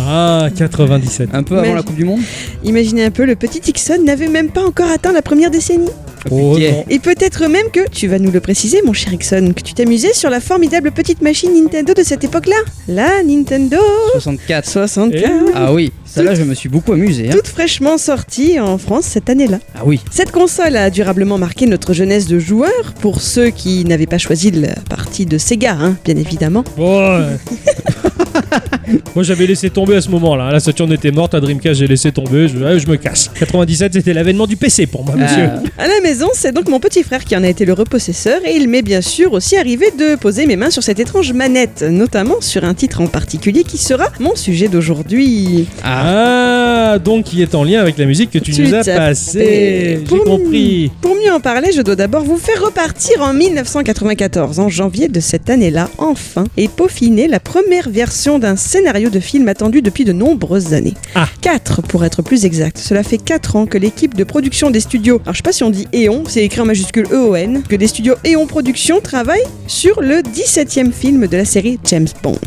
[0.00, 1.30] Ah, 97.
[1.32, 2.20] Un peu avant la Coupe du Monde
[2.64, 5.88] imaginez un peu, le petit Ixon n'avait même pas encore atteint la première décennie.
[6.30, 6.84] Oh, non.
[6.88, 10.12] Et peut-être même que, tu vas nous le préciser mon cher Ixon, que tu t'amusais
[10.14, 12.54] sur la formidable petite machine Nintendo de cette époque-là.
[12.86, 13.78] La Nintendo
[14.12, 14.68] 64.
[14.68, 15.14] 64.
[15.24, 17.28] Eh Ah oui, celle-là, je me suis beaucoup amusé.
[17.28, 17.32] hein.
[17.32, 19.58] Toute fraîchement sortie en France cette année-là.
[19.74, 20.00] Ah oui.
[20.12, 24.52] Cette console a durablement marqué notre jeunesse de joueurs, pour ceux qui n'avaient pas choisi
[24.52, 26.62] la partie de Sega, hein, bien évidemment.
[26.78, 27.26] Ouais.
[29.14, 30.50] Moi j'avais laissé tomber à ce moment-là.
[30.52, 33.30] La Saturn était morte, la Dreamcast j'ai laissé tomber, je, je me casse.
[33.38, 35.48] 97 c'était l'avènement du PC pour moi, monsieur.
[35.78, 38.40] Ah, À la maison, c'est donc mon petit frère qui en a été le repossesseur
[38.44, 41.82] et il m'est bien sûr aussi arrivé de poser mes mains sur cette étrange manette,
[41.82, 45.66] notamment sur un titre en particulier qui sera mon sujet d'aujourd'hui.
[45.84, 46.51] Ah,
[46.98, 49.98] donc il est en lien avec la musique que tu nous as passée.
[50.00, 50.90] J'ai Pour- compris.
[51.00, 55.20] Pour mieux en parler, je dois d'abord vous faire repartir en 1994, en janvier de
[55.20, 60.12] cette année-là, enfin, et peaufiner la première version d'un scénario de film attendu depuis de
[60.12, 60.94] nombreuses années.
[61.14, 61.28] Ah.
[61.40, 62.78] 4 pour être plus exact.
[62.78, 65.62] Cela fait 4 ans que l'équipe de production des studios, alors je sais pas si
[65.64, 70.00] on dit Eon, c'est écrit en majuscule E-O-N, que des studios Eon Productions travaillent sur
[70.00, 72.38] le 17e film de la série James Bond.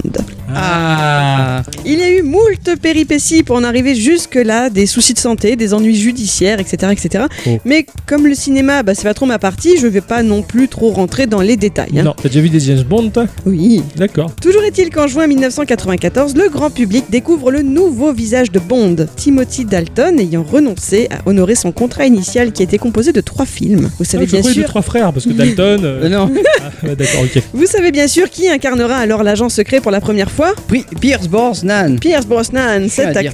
[0.58, 1.64] Ah.
[1.86, 5.74] Il y a eu moult péripéties pour en arriver jusque-là, des soucis de santé, des
[5.74, 6.92] ennuis judiciaires, etc.
[6.92, 7.26] etc.
[7.48, 7.58] Oh.
[7.66, 10.68] Mais comme le cinéma, bah, c'est pas trop ma partie, je vais pas non plus
[10.68, 11.98] trop rentrer dans les détails.
[12.00, 12.04] hein.
[12.04, 13.26] Non, t'as déjà vu des James Bond toi?
[13.46, 13.82] Oui.
[13.96, 14.32] D'accord.
[14.42, 19.66] Toujours est-il qu'en juin 1994, le grand public découvre le nouveau visage de Bond, Timothy
[19.66, 23.90] Dalton ayant renoncé à honorer son contrat initial qui était composé de trois films.
[23.98, 25.82] Vous savez Ah, je bien croyais de sûr, trois frères parce que Dalton.
[25.84, 26.32] euh, non.
[26.62, 27.42] ah, ouais, D'accord, ok.
[27.54, 30.54] vous savez bien sûr qui incarnera alors l'agent secret pour la première fois?
[30.70, 31.98] Pri- Pierce Brosnan.
[32.00, 33.34] Pierce Brosnan, cet à dire.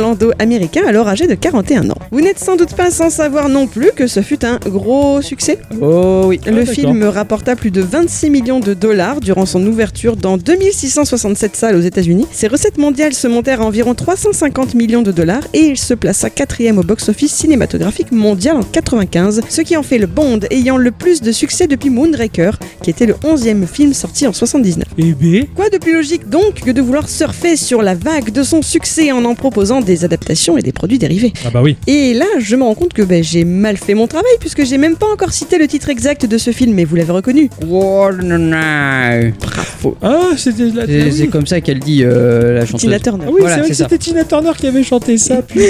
[0.00, 1.98] Irlando-américain alors âgé de 41 ans.
[2.10, 5.58] Vous n'êtes sans doute pas sans savoir non plus que ce fut un gros succès.
[5.80, 6.40] Oh oui.
[6.46, 6.74] Le d'accord.
[6.74, 11.80] film rapporta plus de 26 millions de dollars durant son ouverture dans 2667 salles aux
[11.80, 12.26] États-Unis.
[12.32, 16.30] Ses recettes mondiales se montèrent à environ 350 millions de dollars et il se plaça
[16.30, 20.90] quatrième au box-office cinématographique mondial en 95, ce qui en fait le Bond ayant le
[20.90, 24.84] plus de succès depuis Moonraker, qui était le 11e film sorti en 79.
[24.98, 28.42] Eh ben, Quoi de plus logique donc que de vouloir surfer sur la vague de
[28.42, 31.76] son succès en en proposant des adaptations et des produits dérivés ah bah oui.
[31.86, 34.78] et là, je me rends compte que ben, j'ai mal fait mon travail puisque j'ai
[34.78, 37.50] même pas encore cité le titre exact de ce film, mais vous l'avez reconnu.
[37.60, 39.32] Bravo.
[39.40, 39.96] Bravo.
[40.02, 40.86] Ah, c'était la.
[40.86, 42.80] C'est ah c'est comme ça qu'elle dit euh, la chanteuse.
[42.82, 43.24] Tina Turner.
[43.26, 43.84] Ah oui, Voilà, c'est vrai que ça.
[43.84, 45.62] c'était Tina Turner qui avait chanté ça, putain.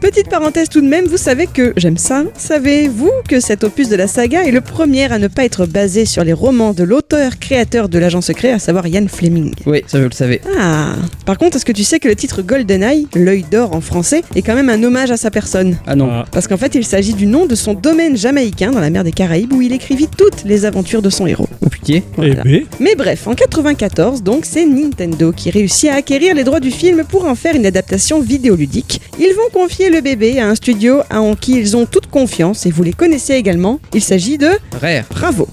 [0.00, 2.24] Petite parenthèse tout de même, vous savez que j'aime ça.
[2.36, 6.04] Savez-vous que cet opus de la saga est le premier à ne pas être basé
[6.04, 9.52] sur les romans de l'auteur-créateur de l'agent secret, à savoir Ian Fleming?
[9.66, 10.40] Oui, ça je le savais.
[10.58, 10.94] Ah
[11.26, 14.42] Par contre, est-ce que tu sais que le titre GoldenEye, l'œil d'or en français, est
[14.42, 16.08] quand même un hommage à sa personne Ah non.
[16.10, 19.04] Ah, Parce qu'en fait, il s'agit du nom de son domaine jamaïcain dans la mer
[19.04, 21.48] des Caraïbes où il écrivit toutes les aventures de son héros.
[21.64, 22.00] Oh putain.
[22.16, 22.42] Voilà.
[22.44, 26.60] Eh ben, Mais bref, en 94, donc, c'est Nintendo qui réussit à acquérir les droits
[26.60, 29.00] du film pour en faire une adaptation vidéoludique.
[29.18, 32.70] Ils vont confier le bébé à un studio en qui ils ont toute confiance et
[32.70, 33.80] vous les connaissez également.
[33.94, 34.48] Il s'agit de
[34.80, 35.04] Rare.
[35.10, 35.48] Bravo.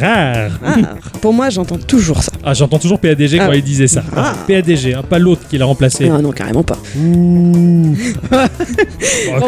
[0.00, 0.50] rare.
[0.64, 0.76] Ah,
[1.20, 2.32] pour moi, j'entends toujours ça.
[2.44, 3.56] Ah, j'entends toujours PADG quand Ah.
[3.56, 4.02] il disait ça.
[4.16, 4.34] Ah.
[4.46, 6.08] PADG, hein, pas l'autre qui l'a remplacé.
[6.12, 6.78] Ah non, carrément pas.
[7.56, 7.94] Ouh.
[8.32, 8.48] Ah,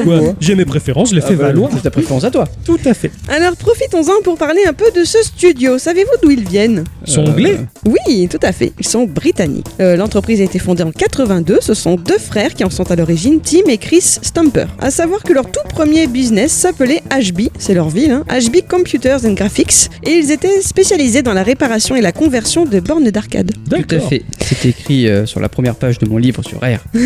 [0.03, 1.71] quoi J'ai mes préférences, je les fais Ah bah, valoir.
[1.75, 2.45] C'est ta préférence à toi.
[2.65, 3.11] Tout à fait.
[3.29, 5.79] Alors profitons-en pour parler un peu de ce studio.
[5.79, 6.85] Savez-vous d'où ils viennent?
[7.07, 7.57] Ils sont Euh, anglais
[7.87, 8.73] Oui, tout à fait.
[8.79, 9.67] Ils sont britanniques.
[9.81, 11.59] Euh, L'entreprise a été fondée en 82.
[11.61, 14.67] Ce sont deux frères qui en sont à l'origine, Tim et Chris Stumper.
[14.81, 19.25] À savoir que leur tout premier business s'appelait HB, c'est leur ville, hein, HB Computers
[19.25, 23.53] and Graphics, et ils étaient spécialisés dans la réparation et la conversion de bornes d'arcade.
[23.71, 24.23] Tout à fait.
[24.41, 26.85] C'est écrit euh, sur la première page de mon livre sur Rare.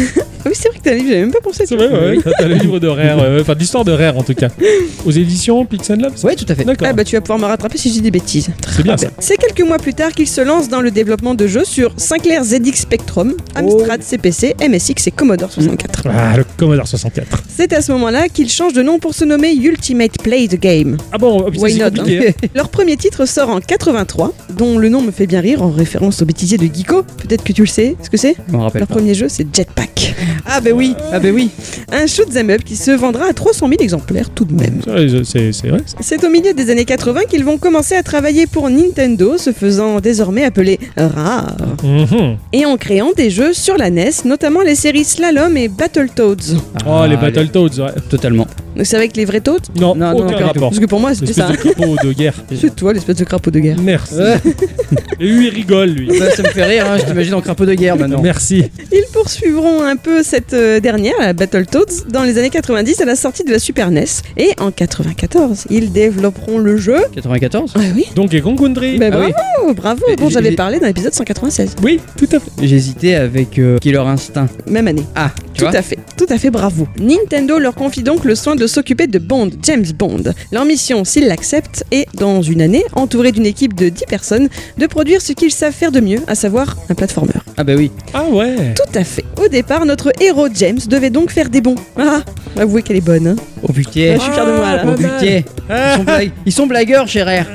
[0.45, 1.65] Ah oui, c'est vrai que t'as un livre, j'avais même pas pensé.
[1.67, 2.33] C'est vrai, ouais, ouais.
[2.39, 3.39] T'as le livre de Rare, ouais.
[3.41, 4.49] enfin de l'histoire de Rare en tout cas.
[5.05, 6.65] Aux éditions Pixel Lab Ouais, tout à fait.
[6.65, 6.89] D'accord.
[6.91, 8.49] Ah bah tu vas pouvoir me rattraper si je dis des bêtises.
[8.75, 9.09] C'est bien ça.
[9.19, 12.45] C'est quelques mois plus tard qu'ils se lancent dans le développement de jeux sur Sinclair
[12.45, 16.05] ZX Spectrum, Amstrad CPC, MSX et Commodore 64.
[16.11, 17.43] Ah, le Commodore 64.
[17.49, 20.97] C'est à ce moment-là qu'ils changent de nom pour se nommer Ultimate Play the Game.
[21.13, 22.29] Ah bon, oh, putain, Why c'est not, compliqué.
[22.29, 22.47] hein.
[22.55, 26.23] Leur premier titre sort en 83, dont le nom me fait bien rire en référence
[26.23, 27.03] au bêtisier de Geeko.
[27.03, 28.95] Peut-être que tu le sais, ce que c'est Je m'en rappelle Leur pas.
[28.95, 30.15] premier jeu, c'est Jetpack.
[30.47, 30.95] Ah bah oui.
[31.13, 31.51] Ah bah oui.
[31.93, 34.81] Un shoot 'em up qui se vendra à 300 000 exemplaires tout de même.
[34.85, 35.81] C'est vrai, C'est c'est vrai.
[35.87, 35.97] ça.
[36.01, 40.01] C'est au milieu des années 80 qu'ils vont commencer à travailler pour Nintendo, se faisant
[40.01, 42.37] désormais appeler Rare, Mhm.
[42.53, 46.57] et en créant des jeux sur la NES, notamment les séries Slalom et Battletoads.
[46.87, 47.93] Oh, les Ah, Battletoads, ouais.
[48.09, 48.47] Totalement.
[48.77, 50.47] Donc c'est avec les vrais Toads Non, Non, non, aucun d'accord.
[50.47, 50.69] rapport.
[50.71, 51.53] Parce que pour moi, c'était Espèce ça.
[51.53, 52.35] de crapaud de guerre.
[52.59, 53.77] C'est toi, l'espèce de crapaud de guerre.
[53.83, 54.15] Merci.
[55.21, 56.19] Et lui, il rigole, lui.
[56.19, 58.23] bah, ça me fait rire, hein, je t'imagine en crapaud de guerre maintenant.
[58.23, 58.65] Merci.
[58.91, 63.45] Ils poursuivront un peu cette dernière, la Battletoads, dans les années 90 à la sortie
[63.45, 64.05] de la Super NES.
[64.37, 66.97] Et en 94, ils développeront le jeu.
[67.15, 68.99] 94 Ah oui Donc, Kong Country.
[68.99, 69.33] Bah, Ah oui.
[69.33, 71.77] bravo, bravo, dont j'ai- j'avais j'ai- parlé dans l'épisode 196.
[71.83, 72.51] Oui, tout à fait.
[72.63, 74.49] J'hésitais avec euh, Killer Instinct.
[74.67, 75.05] Même année.
[75.15, 76.87] Ah, tu Tout vois à fait, tout à fait bravo.
[76.99, 80.23] Nintendo leur confie donc le soin de s'occuper de Bond, James Bond.
[80.51, 84.49] Leur mission, s'ils l'acceptent, est, dans une année, entourée d'une équipe de 10 personnes,
[84.79, 87.33] de produire ce qu'ils savent faire de mieux, à savoir un platformer.
[87.57, 87.91] Ah bah oui.
[88.15, 88.75] Ah ouais.
[88.75, 89.25] Tout à fait.
[89.43, 91.75] Au départ, notre héros James devait donc faire des bons.
[91.99, 92.21] Ah,
[92.59, 93.27] avouez qu'elle est bonne.
[93.29, 93.37] hein.
[93.63, 94.01] Oh putain.
[94.01, 94.85] Ouais, je suis fier de moi, là.
[94.87, 95.19] Oh putain.
[95.23, 97.07] Ils Ah, sont, blague- Ils sont blagueurs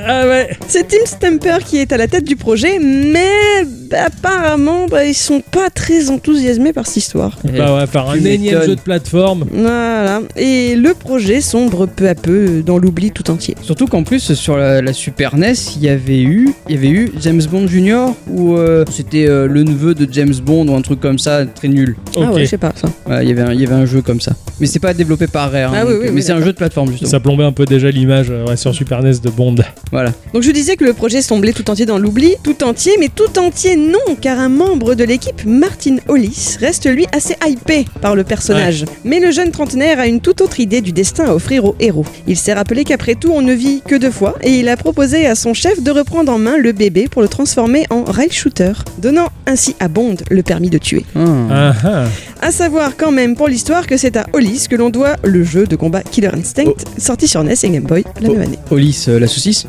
[0.08, 0.50] ah ouais.
[0.68, 5.14] C'est Tim Stamper qui est à la tête du projet, mais bah, apparemment, bah, ils
[5.14, 7.38] sont pas très enthousiasmés par cette histoire.
[7.44, 9.46] Bah ouais, faire un énième jeu de plateforme.
[9.52, 10.22] Voilà.
[10.36, 13.56] Et le projet sombre peu à peu dans l'oubli tout entier.
[13.62, 16.90] Surtout qu'en plus sur la, la Super NES, il y avait eu, il y avait
[16.90, 20.82] eu James Bond Junior ou euh, c'était euh, le neveu de James Bond ou un
[20.82, 21.96] truc comme ça, très nul.
[22.16, 22.87] Ah ouais, je sais pas ça.
[23.08, 24.34] Ouais, il y avait un, il y avait un jeu comme ça.
[24.60, 25.74] Mais c'est pas développé par Rare.
[25.74, 27.10] hein, Ah oui, donc, oui, mais oui, c'est un jeu de plateforme justement.
[27.12, 29.56] Ça plombait un peu déjà l'image euh, ouais, sur Super NES de Bond.
[29.92, 30.12] Voilà.
[30.34, 33.38] Donc je disais que le projet semblait tout entier dans l'oubli, tout entier, mais tout
[33.40, 38.24] entier non, car un membre de l'équipe, Martin Hollis, reste lui assez hypé par le
[38.24, 38.86] personnage.
[39.04, 42.06] Mais le jeune trentenaire a une toute autre idée du destin à offrir au héros.
[42.28, 45.28] Il s'est rappelé qu'après tout, on ne vit que deux fois, et il a proposé
[45.28, 48.74] à son chef de reprendre en main le bébé pour le transformer en rail shooter,
[48.98, 51.06] donnant ainsi à Bond le permis de tuer.
[51.16, 51.22] Ah.
[51.52, 52.06] Ah ah.
[52.42, 55.66] À savoir quand même pour l'histoire que c'est à Hollis que l'on doit le jeu
[55.66, 58.34] de combat Killer Instinct, sorti sur NES et Game Boy la Oh.
[58.34, 58.60] même année.
[58.70, 59.66] Hollis, euh, la saucisse.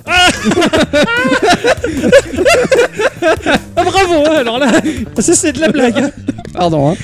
[3.77, 4.73] Ah bravo hein, Alors là,
[5.19, 5.99] ça c'est de la blague.
[5.99, 6.11] hein.
[6.53, 6.91] Pardon.
[6.91, 6.95] Hein.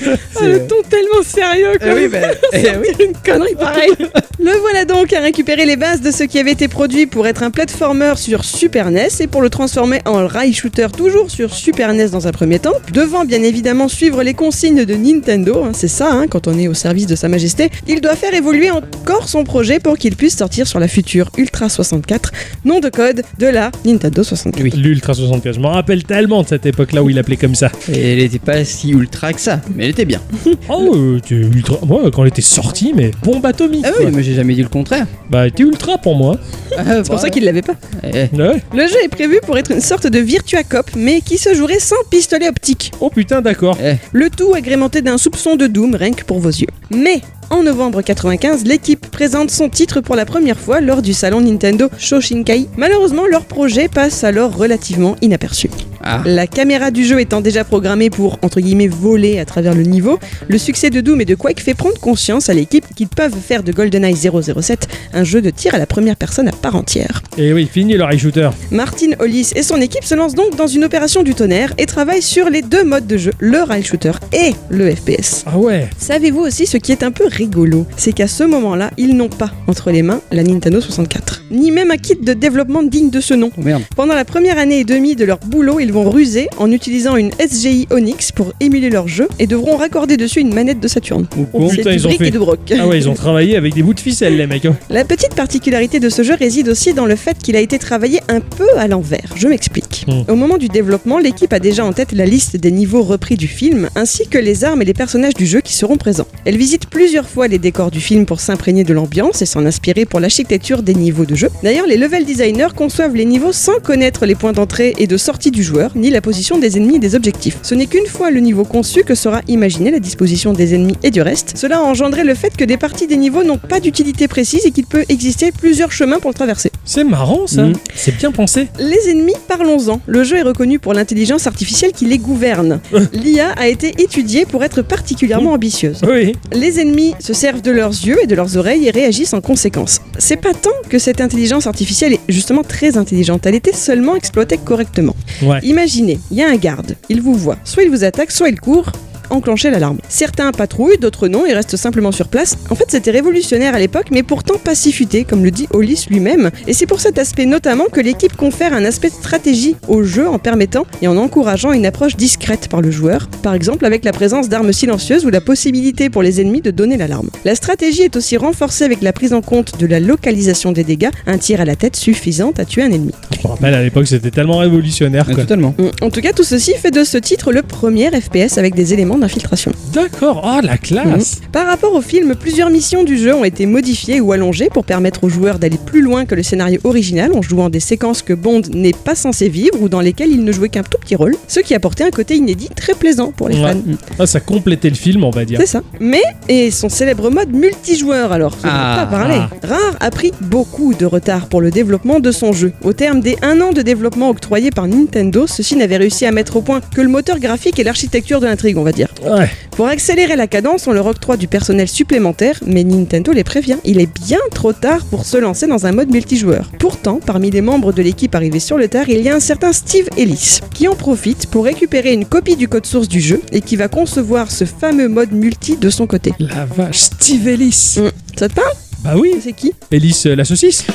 [0.41, 2.17] Ah, le ton tellement sérieux Eh oui, bah,
[2.53, 2.87] eh oui.
[3.05, 3.93] une connerie pareille.
[4.39, 7.41] Le voilà donc à récupéré les bases de ce qui avait été produit pour être
[7.43, 11.93] un platformer sur Super NES et pour le transformer en rail shooter toujours sur Super
[11.93, 15.87] NES dans un premier temps, devant bien évidemment suivre les consignes de Nintendo, hein, c'est
[15.87, 19.29] ça hein, quand on est au service de Sa Majesté, il doit faire évoluer encore
[19.29, 22.31] son projet pour qu'il puisse sortir sur la future Ultra 64,
[22.65, 24.63] nom de code de la Nintendo 64.
[24.63, 24.71] Oui.
[24.75, 27.71] L'Ultra 64, je me rappelle tellement de cette époque-là où il appelait comme ça.
[27.91, 30.21] Et elle était pas si ultra que ça, mais elle était bien.
[30.67, 31.77] Oh, euh, t'es ultra.
[31.85, 33.85] Moi, quand elle était sortie, mais bombe atomique.
[33.85, 34.11] Ah oui, quoi.
[34.11, 35.05] mais j'ai jamais dit le contraire.
[35.29, 36.37] Bah, t'es ultra pour moi.
[37.03, 37.75] C'est pour ça qu'il l'avait pas.
[38.03, 38.61] Eh, Ouais.
[38.73, 41.79] Le jeu est prévu pour être une sorte de Virtua Cop, mais qui se jouerait
[41.79, 42.91] sans pistolet optique.
[42.99, 43.77] Oh putain, d'accord.
[43.83, 43.95] eh.
[44.11, 46.67] Le tout agrémenté d'un soupçon de Doom, rien que pour vos yeux.
[46.89, 51.41] Mais en novembre 95, l'équipe présente son titre pour la première fois lors du salon
[51.41, 52.67] Nintendo Shoshinkai.
[52.77, 55.69] Malheureusement, leur projet passe alors relativement inaperçu.
[56.03, 56.21] Ah.
[56.25, 60.19] La caméra du jeu étant déjà programmée pour, entre guillemets, voler à travers le niveau,
[60.47, 63.63] le succès de Doom et de Quake fait prendre conscience à l'équipe qu'ils peuvent faire
[63.63, 67.23] de GoldenEye 007 un jeu de tir à la première personne à part entière.
[67.37, 68.49] Et oui, fini le rail shooter.
[68.69, 72.21] Martin Hollis et son équipe se lancent donc dans une opération du tonnerre et travaillent
[72.21, 75.43] sur les deux modes de jeu, le rail shooter et le FPS.
[75.47, 75.89] Ah ouais.
[75.97, 79.51] Savez-vous aussi ce qui est un peu rigolo C'est qu'à ce moment-là, ils n'ont pas
[79.67, 83.33] entre les mains la Nintendo 64, ni même un kit de développement digne de ce
[83.33, 83.51] nom.
[83.57, 83.83] Oh merde.
[83.95, 87.31] Pendant la première année et demie de leur boulot, ils vont ruser en utilisant une
[87.39, 91.25] SGI Onyx pour émuler leur jeu et devront raccorder dessus une manette de Saturn.
[91.37, 92.73] Ou Oh, putain, ils ont fait- et de broc.
[92.77, 94.65] Ah ouais, ils ont travaillé avec des bouts de ficelle, les mecs.
[94.65, 94.75] hein.
[94.89, 98.19] La petite particularité de ce jeu réside aussi dans le fait qu'il a été travaillé
[98.29, 99.33] un peu à l'envers.
[99.35, 100.05] Je m'explique.
[100.07, 100.31] Hmm.
[100.31, 103.47] Au moment du développement, l'équipe a déjà en tête la liste des niveaux repris du
[103.47, 106.27] film, ainsi que les armes et les personnages du jeu qui seront présents.
[106.45, 110.05] Elle visite plusieurs fois les décors du film pour s'imprégner de l'ambiance et s'en inspirer
[110.05, 111.49] pour l'architecture des niveaux de jeu.
[111.63, 115.51] D'ailleurs, les level designers conçoivent les niveaux sans connaître les points d'entrée et de sortie
[115.51, 117.57] du joueur, ni la position des ennemis et des objectifs.
[117.61, 121.11] Ce n'est qu'une fois le niveau conçu que sera imaginé la disposition des ennemis et
[121.11, 121.53] du reste.
[121.57, 124.71] Cela a engendré le fait que des parties des niveaux n'ont pas d'utilité précise et
[124.71, 126.71] qu'il peut exister plusieurs chemins pour le traverser.
[126.85, 127.63] C'est marrant ça.
[127.63, 127.73] Mm.
[127.95, 128.67] C'est bien pensé.
[128.79, 130.01] Les ennemis, parlons-en.
[130.05, 132.79] Le jeu est reconnu pour l'intelligence artificielle qui les gouverne.
[133.13, 136.01] L'IA a été étudiée pour être particulièrement ambitieuse.
[136.07, 136.33] Oui.
[136.51, 140.01] Les ennemis se servent de leurs yeux et de leurs oreilles et réagissent en conséquence.
[140.17, 144.57] C'est pas tant que cette intelligence artificielle est justement très intelligente, elle était seulement exploitée
[144.57, 145.15] correctement.
[145.41, 145.59] Ouais.
[145.63, 148.59] Imaginez, il y a un garde, il vous voit, soit il vous attaque, soit il
[148.59, 148.91] court.
[149.29, 149.97] Enclencher l'alarme.
[150.09, 152.57] Certains patrouillent, d'autres non, ils restent simplement sur place.
[152.69, 156.05] En fait, c'était révolutionnaire à l'époque, mais pourtant pas si futé, comme le dit Hollis
[156.09, 156.51] lui-même.
[156.67, 160.27] Et c'est pour cet aspect notamment que l'équipe confère un aspect de stratégie au jeu
[160.27, 164.11] en permettant et en encourageant une approche discrète par le joueur, par exemple avec la
[164.11, 167.29] présence d'armes silencieuses ou la possibilité pour les ennemis de donner l'alarme.
[167.43, 171.09] La stratégie est aussi renforcée avec la prise en compte de la localisation des dégâts,
[171.27, 173.11] un tir à la tête suffisant à tuer un ennemi.
[173.31, 175.35] Je me rappelle à l'époque, c'était tellement révolutionnaire quoi.
[175.35, 175.75] totalement.
[176.01, 179.17] En tout cas, tout ceci fait de ce titre le premier FPS avec des éléments
[179.25, 179.71] d'infiltration.
[179.93, 180.41] D'accord.
[180.45, 181.41] Oh la classe.
[181.51, 185.23] Par rapport au film, plusieurs missions du jeu ont été modifiées ou allongées pour permettre
[185.23, 188.61] aux joueurs d'aller plus loin que le scénario original en jouant des séquences que Bond
[188.73, 191.59] n'est pas censé vivre ou dans lesquelles il ne jouait qu'un tout petit rôle, ce
[191.59, 193.71] qui apportait un côté inédit très plaisant pour les Ouais.
[193.71, 193.81] fans.
[194.19, 195.57] Ah, ça complétait le film, on va dire.
[195.59, 195.81] C'est ça.
[195.99, 199.07] Mais, et son célèbre mode multijoueur alors, on Ah.
[199.09, 199.39] pas parler.
[199.63, 202.73] Rare a pris beaucoup de retard pour le développement de son jeu.
[202.83, 206.57] Au terme des un an de développement octroyé par Nintendo, ceux-ci n'avaient réussi à mettre
[206.57, 209.04] au point que le moteur graphique et l'architecture de l'intrigue, on va dire.
[209.23, 209.49] Ouais.
[209.71, 213.99] Pour accélérer la cadence, on leur octroie du personnel supplémentaire, mais Nintendo les prévient, il
[213.99, 216.71] est bien trop tard pour se lancer dans un mode multijoueur.
[216.79, 219.73] Pourtant, parmi les membres de l'équipe arrivés sur le tard, il y a un certain
[219.73, 223.61] Steve Ellis, qui en profite pour récupérer une copie du code source du jeu et
[223.61, 226.33] qui va concevoir ce fameux mode multi de son côté.
[226.39, 226.99] La vache.
[226.99, 227.95] Steve Ellis.
[227.97, 228.71] Hum, Ça te parle?
[229.03, 229.35] Bah oui.
[229.43, 229.73] C'est qui?
[229.91, 230.85] Ellis euh, la saucisse.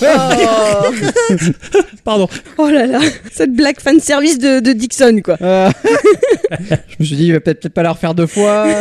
[2.04, 2.28] Pardon.
[2.58, 3.00] Oh là là,
[3.32, 5.36] cette blague fan service de, de Dixon quoi.
[5.42, 5.68] Euh,
[6.60, 6.66] je
[7.00, 8.66] me suis dit, il va peut-être pas la refaire deux fois.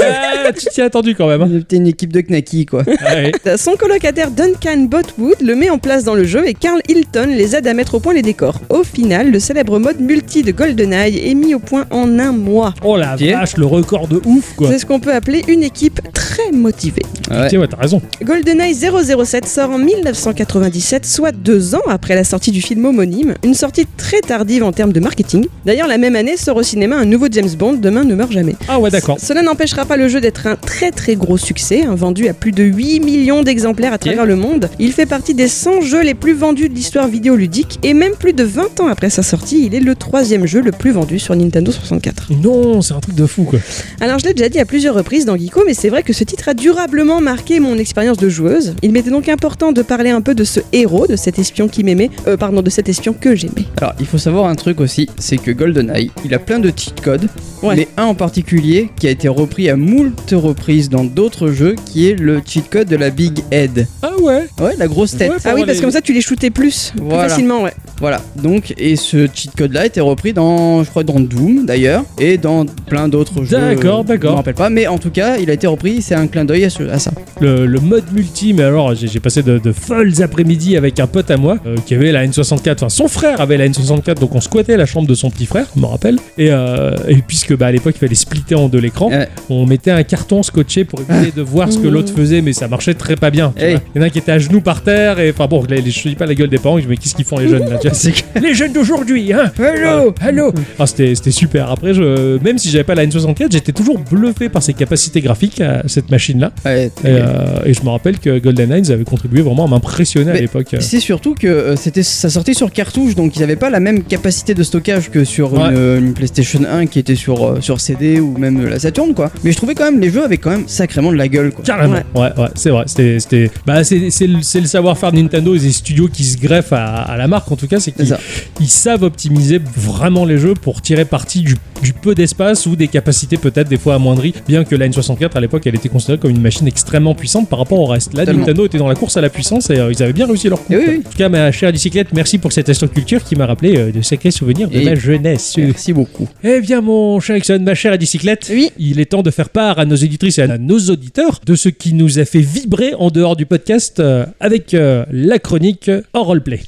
[0.48, 1.42] Ah, tu t'y as attendu quand même.
[1.42, 1.50] hein.
[1.52, 2.84] C'était une équipe de knacky, quoi.
[2.86, 3.32] Ouais.
[3.58, 7.56] Son colocataire Duncan Botwood le met en place dans le jeu et Carl Hilton les
[7.56, 8.62] aide à mettre au point les décors.
[8.70, 12.76] Au final, le célèbre mode multi de GoldenEye est mis au point en un mois.
[12.84, 14.70] Oh la vache, le record de ouf quoi.
[14.70, 17.02] C'est ce qu'on peut appeler une équipe très motivée.
[17.32, 17.48] Ouais.
[17.48, 18.00] Tiens, ouais, t'as raison.
[18.24, 23.56] GoldenEye 007 sort en 1997, soit deux ans après la sortie du film homonyme, une
[23.56, 25.48] sortie très tardive en termes de marketing.
[25.66, 28.56] D'ailleurs, la même année sort au cinéma un nouveau James Bond, Demain ne meurt jamais.
[28.68, 29.18] Ah ouais, d'accord.
[29.20, 32.52] Cela n'empêchera pas le jeu d'être un très très gros succès, hein, vendu à plus
[32.52, 34.70] de 8 millions d'exemplaires à travers le monde.
[34.80, 38.34] Il fait partie des 100 jeux les plus vendus de l'histoire vidéoludique et même plus
[38.34, 41.36] de 20 ans après sa sortie, il est le troisième jeu le plus vendu sur
[41.36, 42.32] Nintendo 64.
[42.44, 43.60] Non, c'est un truc de fou quoi.
[44.00, 46.24] Alors je l'ai déjà dit à plusieurs reprises dans Geeko, mais c'est vrai que ce
[46.24, 48.76] titre a durablement marqué mon expérience de joueuse.
[48.84, 51.84] Il m'était donc important de parler un peu de ce héros, de cet espion qui
[51.84, 53.66] m'aimait, euh, pardon, de cet espion que j'aimais.
[53.78, 57.02] Alors, il faut savoir un truc aussi, c'est que GoldenEye, il a plein de cheat
[57.02, 57.28] codes,
[57.64, 57.76] Ouais.
[57.76, 62.08] mais un en particulier qui a été repris à moult reprises dans d'autres jeux, qui
[62.10, 63.88] est le cheat code de la Big Head.
[64.02, 65.32] Ah ouais Ouais, la grosse tête.
[65.32, 67.74] Ouais, Ah oui, parce les- que comme ça tu les shootais plus, facilement, ouais.
[68.00, 71.66] Voilà, donc, et ce cheat code là a été repris dans, je crois, dans Doom
[71.66, 73.58] d'ailleurs, et dans plein d'autres jeux.
[73.58, 74.32] D'accord, d'accord.
[74.32, 76.44] Je me rappelle pas, mais en tout cas, il a été repris, c'est un clin
[76.46, 77.12] d'œil à, ce- à ça.
[77.40, 81.32] le, le mode multi, mais alors j'ai passé de, de folles après-midi avec un pote
[81.32, 84.42] à moi euh, qui avait la N64, enfin son frère avait la N64, donc on
[84.42, 87.68] squattait la chambre de son petit frère, je me rappelle, et, euh, et puisque bah,
[87.68, 89.30] à l'époque il fallait splitter en deux l'écran, Ouais.
[89.50, 92.68] on mettait un carton scotché pour éviter de voir ce que l'autre faisait, mais ça
[92.68, 93.54] marchait très pas bien.
[93.58, 95.76] Il y en a un qui était à genoux par terre, et enfin bon, je
[95.76, 97.70] te dis pas la gueule des parents, je dis mais qu'est-ce qu'ils font les jeunes
[97.70, 101.70] là tu vois, c'est que- Les jeunes d'aujourd'hui, hein Hello Hello Ah, C'était c'était super.
[101.72, 105.62] Après, je, même si j'avais pas la N64, j'étais toujours bluffé par ses capacités graphiques
[105.62, 106.52] à cette machine-là.
[106.66, 110.32] Ouais, Et, euh, et je me rappelle que Golden Eyes avait contribué vraiment à m'impressionner
[110.32, 110.76] à l'époque.
[110.80, 114.04] C'est surtout que euh, c'était ça sortait sur cartouche, donc ils n'avaient pas la même
[114.04, 115.70] capacité de stockage que sur Ouais.
[115.70, 119.32] une, une PlayStation 1 qui était sur, euh, sur CD ou même la Saturn, quoi.
[119.44, 121.64] Mais je trouvais quand même les jeux avaient quand même sacrément de la gueule, quoi.
[121.64, 122.84] Carrément, ouais, ouais, c'est vrai.
[122.88, 126.24] C'était, c'était, bah, c'est, c'est le, c'est le savoir-faire de Nintendo et des studios qui
[126.24, 128.18] se greffent à, à la marque en tout cas, c'est C'est qu'ils
[128.62, 132.88] ils savent optimiser vraiment les jeux pour tirer parti du, du peu d'espace ou des
[132.88, 134.34] capacités peut-être des fois amoindries.
[134.48, 137.60] Bien que la N64 à l'époque, elle était considérée comme une machine extrêmement puissante par
[137.60, 138.14] rapport au reste.
[138.14, 138.40] Là, Totalement.
[138.42, 140.60] Nintendo était dans la course à la puissance et euh, ils avaient bien réussi leur
[140.64, 140.74] coup.
[140.74, 140.94] Oui, quoi.
[140.94, 141.02] oui.
[141.06, 143.92] En tout cas, ma chère bicyclette, merci pour cette instant culture qui m'a rappelé euh,
[143.92, 145.56] de sacrés souvenirs de Et- ma jeunesse.
[145.58, 146.28] Merci beaucoup.
[146.44, 148.72] Eh bien, mon cher Ixon, ma chère bicyclette, Oui.
[148.78, 151.70] il est temps de faire part à nos éditrices et à nos auditeurs de ce
[151.70, 156.62] qui nous a fait vibrer en dehors du podcast euh, avec la chronique en roleplay.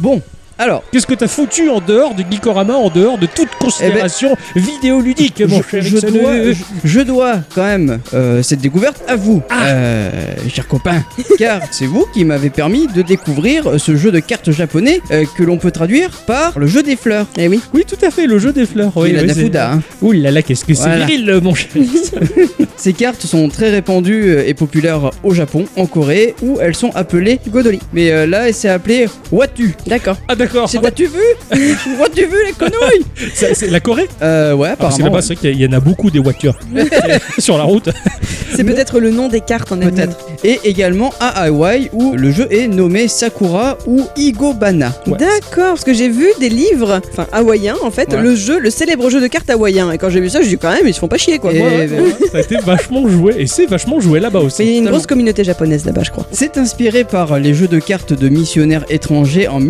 [0.00, 0.22] Bon,
[0.60, 5.40] alors, Qu'est-ce que t'as foutu en dehors du Geekorama, en dehors de toute considération vidéoludique,
[5.48, 6.54] mon Eh ben, je, cher je dois, je,
[6.84, 9.66] je dois quand même euh, cette découverte à vous, Ah.
[9.68, 10.10] euh,
[10.52, 11.02] chers copains,
[11.38, 15.42] car c'est vous qui m'avez permis de découvrir ce jeu de cartes japonais euh, que
[15.42, 17.26] l'on peut traduire par le jeu des fleurs.
[17.38, 17.60] Eh oui.
[17.72, 18.92] Oui, tout à fait, le jeu des fleurs.
[18.96, 19.80] Oui, la oui, hein.
[20.02, 21.06] Ouh là là, qu'est-ce que c'est Voilà.
[21.06, 21.70] viril, mon cher.
[22.76, 27.38] Ces cartes sont très répandues et populaires au Japon, en Corée, où elles sont appelées
[27.48, 27.78] Godoli.
[27.94, 29.74] Mais là, c'est appelé Watu.
[29.86, 30.16] D'accord.
[30.28, 31.20] Ah d'accord, C'est Watu vu
[31.98, 35.04] Watu vu les Ça, c'est la Corée Euh, ouais, Alors, c'est apparemment.
[35.06, 36.58] là-bas, c'est vrai qu'il y en a beaucoup des voitures
[37.38, 37.88] sur la route.
[38.54, 40.10] C'est peut-être le nom des cartes en elle-même.
[40.10, 40.26] Peut-être.
[40.44, 44.92] Et également à Hawaï, où le jeu est nommé Sakura ou Igobana.
[45.06, 45.18] Ouais.
[45.18, 48.20] D'accord, parce que j'ai vu des livres, enfin hawaïens en fait, Ouais.
[48.22, 49.90] le jeu, le célèbre jeu de cartes hawaïen.
[49.92, 51.52] Et quand j'ai vu ça, je dis quand même, ils se font pas chier quoi.
[51.52, 52.28] Et- Ouais, ouais.
[52.32, 54.62] Ça a été vachement joué et c'est vachement joué là-bas Mais aussi.
[54.64, 56.26] il y a une grosse communauté japonaise là-bas, je crois.
[56.32, 59.60] C'est inspiré par les jeux de cartes de missionnaires étrangers en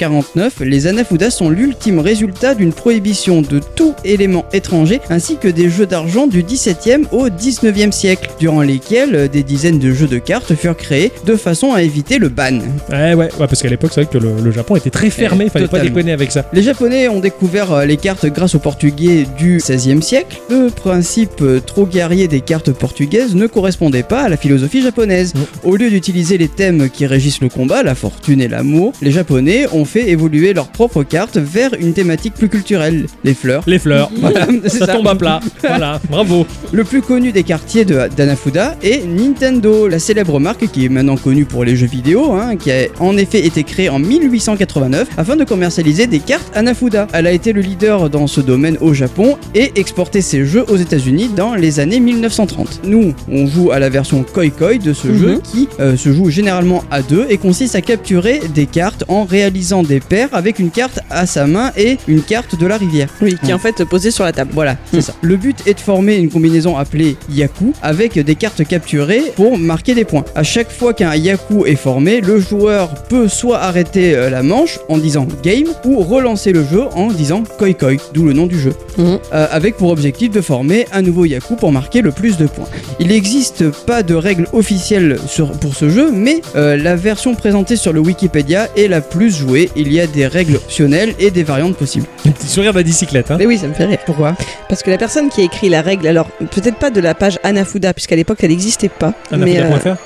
[0.00, 0.60] 1549.
[0.60, 5.86] Les Anafuda sont l'ultime résultat d'une prohibition de tout élément étranger ainsi que des jeux
[5.86, 10.54] d'argent du 17e au 19e siècle, durant lesquels euh, des dizaines de jeux de cartes
[10.54, 12.60] furent créés de façon à éviter le ban.
[12.90, 15.44] Ouais, ouais, ouais, parce qu'à l'époque, c'est vrai que le, le Japon était très fermé,
[15.44, 15.96] il fallait pas totalement.
[15.96, 16.44] déconner avec ça.
[16.52, 20.40] Les Japonais ont découvert euh, les cartes grâce aux Portugais du XVIe siècle.
[20.48, 25.34] Le principe euh, trop guerrier des cartes portugaises ne correspondait pas à la philosophie japonaise.
[25.34, 25.68] Mm.
[25.68, 29.66] Au lieu d'utiliser les thèmes qui régissent le combat, la fortune et l'amour, les Japonais
[29.72, 33.62] ont fait évoluer leurs propres cartes vers une thématique plus culturelle, les fleurs.
[33.66, 34.94] Les fleurs, Voilà, ça ça.
[34.94, 35.40] tombe à plat.
[35.62, 36.46] voilà, bravo.
[36.72, 41.16] Le plus connu des quartiers de d'Anafuda est Nintendo, la célèbre marque qui est maintenant
[41.16, 45.36] connue pour les jeux vidéo, hein, qui a en effet été créée en 1889 afin
[45.36, 47.06] de commercialiser des cartes Anafuda.
[47.12, 50.76] Elle a été le leader dans ce domaine au Japon et exporté ses jeux aux
[50.76, 52.80] États-Unis dans les années 1930.
[52.84, 55.18] Nous, on joue à la version Koi Koi de ce Mhm.
[55.18, 59.24] jeu qui euh, se joue généralement à deux et consiste à capturer des cartes en
[59.24, 63.08] réalisant des paires avec une carte à sa main et une carte de la rivière.
[63.22, 64.50] Oui, qui est en fait posé sur la table.
[64.54, 65.12] Voilà, c'est ça.
[65.22, 69.94] Le but est de former une combinaison appelée Yaku avec des cartes capturées pour marquer
[69.94, 70.24] des points.
[70.34, 74.78] À chaque fois qu'un Yaku est formé, le joueur peut soit arrêter euh, la manche
[74.88, 78.58] en disant game ou relancer le jeu en disant Koi Koi, d'où le nom du
[78.58, 78.72] jeu.
[78.98, 79.18] Mhm.
[79.32, 82.68] Euh, avec pour objectif de former un nouveau Yaku pour marquer le plus de points.
[82.98, 87.76] Il n'existe pas de règles officielles sur- pour ce jeu, mais euh, la version présentée
[87.76, 89.69] sur le Wikipédia est la plus jouée.
[89.76, 92.06] Il y a des règles optionnelles et des variantes possibles.
[92.24, 93.36] Petit sourire de la bicyclette, hein.
[93.38, 93.98] Mais oui, ça me fait rire.
[94.04, 94.34] Pourquoi?
[94.68, 97.38] Parce que la personne qui a écrit la règle, alors peut-être pas de la page
[97.44, 99.14] Anafuda, puisqu'à l'époque elle n'existait pas.
[99.36, 99.96] Mais, euh, Anafuda.fr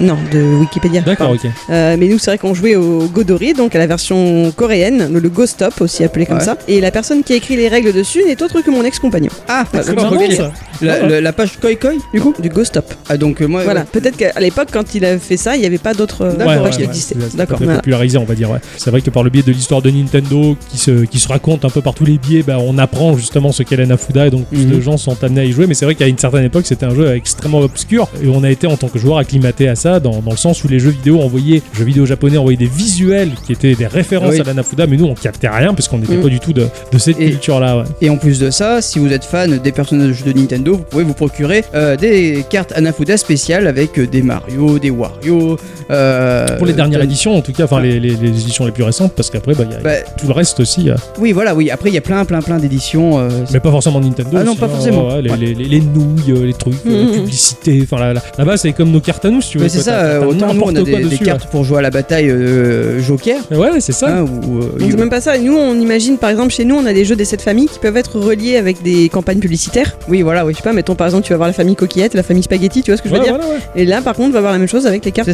[0.00, 1.02] non, de Wikipédia.
[1.02, 1.40] D'accord, ok.
[1.68, 5.20] Euh, mais nous, c'est vrai qu'on jouait au Godori, donc à la version coréenne, le,
[5.20, 6.44] le Go Stop aussi appelé comme Ouais.
[6.44, 6.56] ça.
[6.68, 9.28] Et la personne qui a écrit les règles dessus n'est autre que mon ex-compagnon.
[9.48, 10.52] Ah, C'est d'accord, marrant, ça.
[10.80, 12.94] La, la- la page Koi Koi, du coup Du Go Stop.
[13.10, 13.62] Ah, donc euh, moi.
[13.64, 13.86] Voilà, ouais.
[13.92, 16.62] peut-être qu'à l'époque, quand il a fait ça, il n'y avait pas d'autres euh, D'accord,
[16.64, 16.86] pages qui ouais.
[16.88, 17.16] existaient.
[17.20, 17.80] C'est- c'est D'accord, peut-être voilà.
[17.80, 18.50] popularisé, on va dire.
[18.50, 18.58] Ouais.
[18.78, 21.64] C'est vrai que par le biais de l'histoire de Nintendo qui se, qui se raconte
[21.64, 24.46] un peu par tous les biais, bah, on apprend justement ce qu'est l'Anafuda et donc
[24.46, 24.70] plus Mhm.
[24.76, 25.66] de gens sont amenés à y jouer.
[25.66, 28.50] Mais c'est vrai qu'à une certaine époque, c'était un jeu extrêmement obscur et on a
[28.50, 30.90] été en tant que joueur acclimaté à ça dans, dans le sens où les jeux
[30.90, 34.40] vidéo envoyaient, jeux vidéo japonais envoyaient des visuels qui étaient des références Oui.
[34.40, 36.22] à l'Anafuda, mais nous on captait rien parce qu'on n'était Mhm.
[36.22, 37.78] pas du tout de, de cette Et- culture-là.
[37.78, 37.84] ouais.
[38.00, 41.04] Et en plus de ça, si vous êtes fan des personnages de Nintendo, vous pouvez
[41.04, 45.56] vous procurer euh, des cartes Anafuda spéciales avec euh, des Mario, des Wario.
[45.90, 48.72] euh, Pour les dernières de- éditions, en tout cas, enfin les, les- les éditions les
[48.72, 50.90] plus récentes, parce qu'après, bah, il y a- Bah, tout le reste aussi.
[50.90, 51.70] euh, oui, voilà, oui.
[51.70, 53.18] Après, il y a plein, plein, plein d'éditions.
[53.18, 54.30] euh, Mais pas forcément Nintendo.
[54.38, 55.08] Ah non, pas hein, forcément.
[55.08, 55.36] ouais, les, Ouais.
[55.36, 57.80] les- les- les nouilles, euh, les trucs, la publicité.
[57.82, 59.64] Enfin, là, là, là-bas, c'est comme nos cartes à nous, si tu veux.
[59.64, 63.00] mais c'est ça, autant nous on a des, cartes pour jouer à la bataille euh,
[63.02, 63.38] Joker.
[63.50, 63.80] ouais.
[63.80, 64.08] C'est ça.
[64.18, 65.38] hein, ou, euh, Donc you- c'est même pas ça.
[65.38, 67.78] Nous, on imagine, par exemple, chez nous, on a des jeux des 7 familles qui
[67.78, 69.96] peuvent être reliés avec des campagnes publicitaires.
[70.08, 70.52] Oui, voilà, oui.
[70.52, 72.82] Je sais pas, mettons par exemple, tu vas voir la famille Coquillette, la famille Spaghetti,
[72.82, 73.60] tu vois ce que je veux Ouais, dire voilà, ouais.
[73.76, 75.30] Et là, par contre, on va avoir la même chose avec les cartes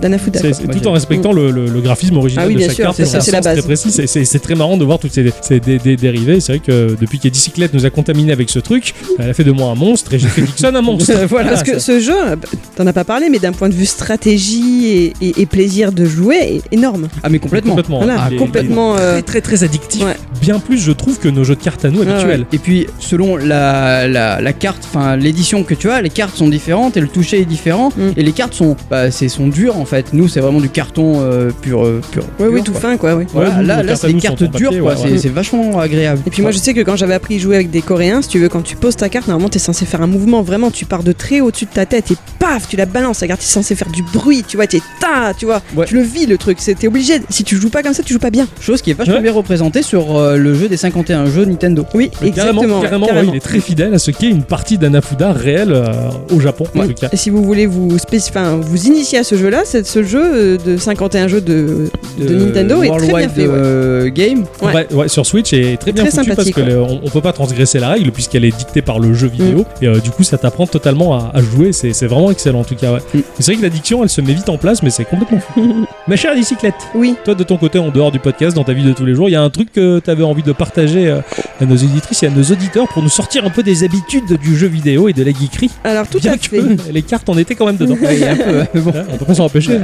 [0.00, 0.40] d'Anafuda.
[0.40, 2.96] Tout en respectant le, le- le graphisme original Ah oui, de chaque sûr, carte.
[3.06, 3.90] C'est ça, la très précis.
[3.90, 6.40] C'est- C'est c'est très marrant de voir toutes ces, ces dé- dé- dérivés.
[6.40, 9.52] C'est vrai que depuis qu'Edicyclette nous a contaminés avec ce truc, elle a fait de
[9.52, 11.12] moi un monstre et j'ai fait Dixon un monstre.
[11.28, 11.50] voilà.
[11.50, 12.36] Parce que ce jeu, euh,
[12.76, 16.04] t'en as pas parlé, mais d'un point de vue stratégie et, et- et plaisir de
[16.04, 17.08] jouer, est énorme.
[17.22, 17.70] Ah, mais complètement.
[17.72, 17.98] Complètement.
[17.98, 18.96] Voilà, est- complètement.
[18.96, 20.02] euh, Très, très, très addictif.
[20.04, 20.16] Ouais.
[20.40, 22.46] Bien plus, je trouve, que nos jeux de cartes à nous habituels.
[22.52, 26.48] Et puis, selon la, la, la carte, enfin l'édition que tu as, les cartes sont
[26.48, 27.90] différentes et le toucher est différent.
[27.96, 28.10] Mm.
[28.16, 30.12] Et les cartes sont, bah, c'est sont dures en fait.
[30.12, 32.22] Nous, c'est vraiment du carton euh, pur, pur.
[32.38, 32.80] Ouais, pur, oui, tout quoi.
[32.80, 33.14] fin, quoi.
[33.32, 34.80] Voilà, Ouais, nous, là, c'est des cartes dures, quoi.
[34.80, 35.18] ouais, c'est ouais.
[35.18, 36.20] c'est vachement agréable.
[36.26, 38.28] Et puis moi, je sais que quand j'avais appris à jouer avec des Coréens, si
[38.28, 40.42] tu veux, quand tu poses ta carte, normalement, t'es censé faire un mouvement.
[40.42, 42.16] Vraiment, tu pars de très au-dessus de ta tête et
[42.52, 43.20] paf, tu la balances.
[43.20, 45.62] La carte, t'es censé faire du bruit, tu vois, t'es ta, tu vois.
[45.76, 45.86] Ouais.
[45.86, 46.58] Tu le vis, le truc.
[46.60, 47.14] c'est- T'es obligé.
[47.30, 48.46] Si tu joues pas comme ça, tu joues pas bien.
[48.60, 49.20] Chose qui est vachement Ouais.
[49.20, 51.84] bien représentée sur euh, le jeu des 51 jeux Nintendo.
[51.94, 52.80] Oui, Mais exactement.
[52.80, 55.92] Carrément, carrément, ouais, il est très fidèle à ce qu'est une partie d'Anafuda réelle euh,
[56.34, 56.88] au Japon, en Ouais.
[56.88, 57.08] tout cas.
[57.12, 57.88] Et si vous voulez vous,
[58.60, 61.88] vous initier à ce jeu-là, c'est ce jeu euh, de 51 jeux de,
[62.18, 63.46] de Nintendo est très bien Worldwide fait.
[63.46, 63.54] ouais.
[63.54, 64.44] euh, Game.
[64.62, 64.72] Ouais.
[64.74, 67.32] Ouais, ouais, sur Switch est très bien Très foutu parce le- on, on peut pas
[67.32, 69.84] transgresser la règle puisqu'elle est dictée par le jeu vidéo Mm.
[69.84, 72.64] et euh, du coup ça t'apprend totalement à, à jouer c'est c'est vraiment excellent en
[72.64, 73.00] tout cas ouais.
[73.14, 73.20] Mm.
[73.38, 76.16] C'est vrai que l'addiction elle se met vite en place mais c'est complètement fou ma
[76.16, 77.14] chère bicyclette Oui.
[77.24, 79.28] toi de ton côté en dehors du podcast dans ta vie de tous les jours
[79.28, 81.20] il y a un truc que tu avais envie de partager euh,
[81.60, 84.56] à nos auditrices et à nos auditeurs pour nous sortir un peu des habitudes du
[84.56, 85.70] jeu vidéo et de la geekerie?
[85.84, 86.60] Alors tout bien à fait.
[86.92, 88.90] les cartes en étaient quand même dedans Ouais, il y a un peu, mais bon.
[88.90, 89.82] Ouais, on peut pas s'en empêcher hein.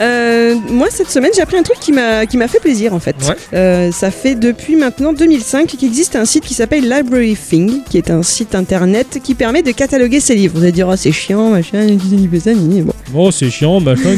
[0.00, 3.00] Euh, moi cette semaine j'ai appris un truc qui m'a qui m'a fait plaisir en
[3.00, 3.16] fait.
[3.28, 3.34] Ouais.
[3.54, 7.98] Euh, ça fait depuis maintenant 2005 qu'il existe un site qui s'appelle Library Thing, qui
[7.98, 10.54] est un site internet qui permet de cataloguer ses livres.
[10.56, 11.86] Vous allez dire oh, c'est chiant machin,
[12.84, 12.92] bon.
[13.14, 14.10] oh c'est chiant machin.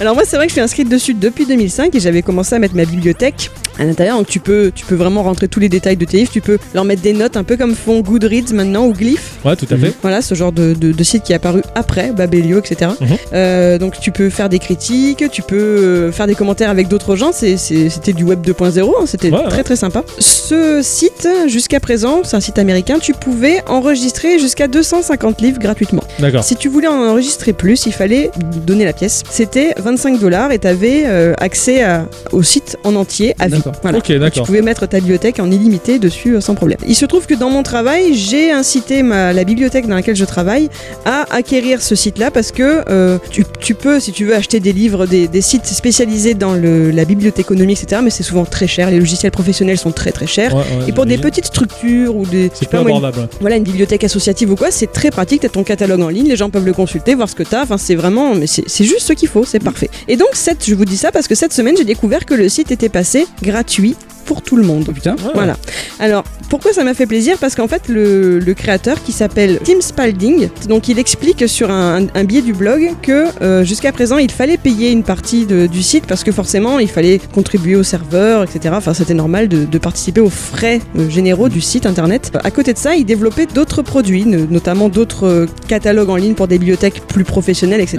[0.00, 2.58] Alors moi c'est vrai que je suis inscrite dessus depuis 2005 et j'avais commencé à
[2.58, 3.50] mettre ma bibliothèque
[3.80, 6.30] à l'intérieur donc tu peux tu peux vraiment rentrer tous les détails de tes livres,
[6.32, 9.36] tu peux leur mettre des notes un peu comme font Goodreads maintenant ou Glyph.
[9.44, 12.10] ouais tout à fait Voilà, ce genre de, de- de site qui est apparu après,
[12.10, 12.92] Babelio, etc.
[13.00, 13.08] Mhm.
[13.32, 17.14] Euh, donc tu peux faire des critiques, tu peux euh, faire des commentaires avec d'autres
[17.16, 19.64] gens, c'était du web 2.0, hein, c'était Ouais, très ouais.
[19.64, 20.02] très sympa.
[20.18, 26.02] Ce site, jusqu'à présent, c'est un site américain, tu pouvais enregistrer jusqu'à 250 livres gratuitement.
[26.18, 28.30] d'accord Si tu voulais en enregistrer plus, il fallait
[28.66, 29.22] donner la pièce.
[29.30, 31.04] C'était 25 dollars et tu avais
[31.40, 33.54] accès à- au site en entier à vie.
[33.82, 33.98] Voilà.
[34.30, 36.78] Tu pouvais mettre ta bibliothèque en illimité dessus euh, sans problème.
[36.86, 40.24] Il se trouve que dans mon travail, j'ai incité ma, la bibliothèque dans laquelle je
[40.24, 40.68] travaille
[41.04, 44.72] à acquérir ce site-là parce que euh, tu, tu peux, si tu veux, acheter des
[44.72, 48.00] livres, des, des sites spécialisés dans le, la bibliothéconomie, etc.
[48.04, 48.90] Mais c'est souvent très cher.
[48.90, 50.54] Les logiciels professionnels sont très très chers.
[50.54, 53.64] Ouais, ouais, Et pour des petites structures ou des, c'est pas une- abordable voilà, une
[53.64, 55.42] bibliothèque associative ou quoi, c'est très pratique.
[55.42, 57.62] T'as ton catalogue en ligne, les gens peuvent le consulter, voir ce que t'as.
[57.62, 59.90] Enfin, c'est vraiment, mais c'est c'est juste ce qu'il faut, c'est parfait.
[60.08, 62.48] Et donc, cette, je vous dis ça parce que cette semaine, j'ai découvert que le
[62.48, 63.96] site était passé gratuit
[64.26, 64.84] pour tout le monde.
[64.88, 65.12] Oh putain.
[65.12, 65.30] Ouais.
[65.34, 65.56] Voilà.
[66.00, 67.38] Alors, pourquoi ça m'a fait plaisir?
[67.40, 72.06] Parce qu'en fait, le, le créateur qui s'appelle Tim Spalding, donc il explique sur un,
[72.14, 75.82] un biais du blog que euh, jusqu'à présent, il fallait payer une partie de- du
[75.82, 78.74] site parce que forcément, il fallait contribuer au serveur, etc.
[78.76, 82.30] Enfin, c'était normal de, de participer aux frais euh, généraux du site internet.
[82.44, 86.34] À côté de ça, il développait d'autres produits, no- notamment d'autres euh, catalogues en ligne
[86.34, 87.98] pour des bibliothèques plus professionnelles, etc.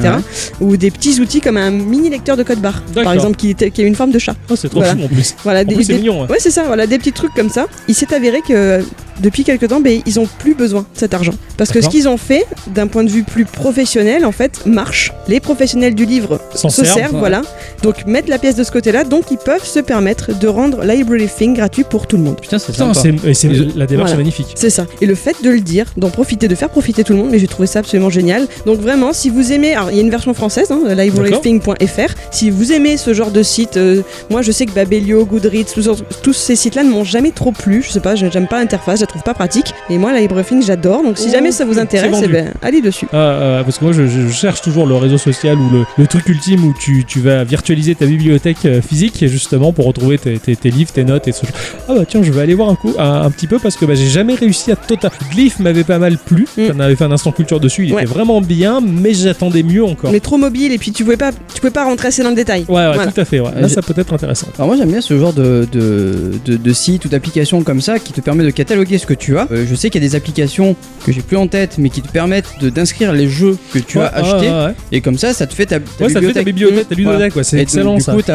[0.60, 3.82] Ou des petits outils comme un mini lecteur de code barre, par exemple, qui, a
[3.82, 4.36] une forme de chat.
[4.50, 4.96] Oh, c'est trop Voilà.
[4.96, 6.28] fou en plus Voilà, en des, plus c'est des- mignon ouais.
[6.32, 7.68] Ouais, c'est ça, voilà, des petits trucs comme ça.
[7.88, 8.84] Il s'est avéré que
[9.20, 11.34] depuis quelque temps, ben, ils ont plus besoin de cet argent.
[11.58, 15.12] Parce que ce qu'ils ont fait, d'un point de vue plus professionnel, en fait, marche.
[15.28, 17.20] Les professionnels du livre S'en se servent, servent, ouais.
[17.20, 17.42] voilà.
[17.84, 21.28] Donc mettre la pièce de ce côté-là, donc ils peuvent se permettre de rendre Library
[21.28, 22.40] Thing gratuit pour tout le monde.
[22.42, 22.94] Putain, c'est sympa.
[23.34, 24.14] c'est, la démarche Voilà.
[24.14, 24.48] est magnifique.
[24.56, 24.86] C'est ça.
[25.02, 27.40] Et le fait de le dire, d'en profiter, de faire profiter tout le monde, mais
[27.40, 28.48] j'ai trouvé ça absolument génial.
[28.66, 32.14] Donc vraiment, si vous aimez, alors il y a une version française, hein, librarything.fr.
[32.32, 35.90] Si vous aimez ce genre de site, euh, moi je sais que Babelio, Goodreads, tous,
[36.24, 37.84] tous ces sites-là ne m'ont jamais trop plu.
[37.86, 39.74] Je sais pas, j'aime pas l'interface, trouve pas pratique.
[39.90, 41.04] Et moi, LibraryThing, j'adore.
[41.04, 43.08] Donc si Oh, jamais ça vous intéresse, eh ben, allez dessus.
[43.14, 46.08] Ah, ah, parce que moi je, je cherche toujours le réseau social ou le, le
[46.08, 50.38] truc ultime où tu, tu vas virtualiser ta bibliothèque euh, physique justement pour retrouver tes,
[50.40, 51.56] tes- tes livres, tes notes et ce genre.
[51.88, 53.86] Ah bah tiens, je vais aller voir un coup, un, un petit peu parce que
[53.86, 55.12] bah, j'ai jamais réussi à total.
[55.32, 56.62] Glyph m'avait pas mal plu, Mm.
[56.76, 58.04] on avait fait un instant culture dessus, il Ouais.
[58.04, 60.12] était vraiment bien, mais j'attendais mieux encore.
[60.12, 62.36] Mais trop mobile et puis tu pouvais pas, tu pouvais pas rentrer assez dans le
[62.36, 62.66] détail.
[62.68, 63.12] Ouais, ouais, Voilà.
[63.12, 63.40] tout à fait.
[63.40, 63.50] ouais.
[63.56, 64.48] Euh, Là, ça peut être intéressant.
[64.58, 67.98] Alors moi j'aime bien ce genre de, de, de, de site ou d'application comme ça
[68.00, 69.48] qui te permet de cataloguer ce que tu as.
[69.52, 70.76] Euh, je sais qu'il y a des applications
[71.06, 73.98] que j'ai plus en tête mais qui te permettent de- d'inscrire les jeux que tu
[73.98, 74.74] Ouais, as achetés ouais, ouais.
[74.92, 76.96] et comme ça ça te fait ta, ta Ouais, ça te fait ta bibliothèque, ta
[76.96, 77.12] Voilà.
[77.12, 78.12] ludothèque, ouais, c'est excellent donc, ça.
[78.14, 78.32] Du coup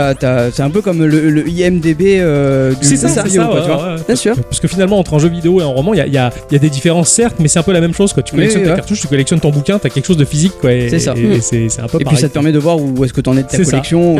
[0.52, 3.66] c'est un peu comme le, le IMDB euh, du C'est ça, c'est ça, quoi, tu
[3.66, 3.96] vois.
[4.06, 4.34] Bien sûr.
[4.36, 6.18] Parce que finalement, entre un jeu vidéo et un roman, il y a, il y
[6.18, 8.12] a- il y a des différences, certes, mais c'est un peu la même chose.
[8.12, 8.22] Quoi.
[8.22, 10.52] Tu collectionnes oui, ta cartouche, tu collectionnes ton bouquin, t'as quelque chose de physique.
[10.62, 11.14] C'est ça.
[11.16, 11.32] Et, Mm.
[11.32, 13.20] et c'est c'est un peu Et puis ça te permet de voir où est-ce que
[13.20, 14.16] t'en es de ta collection.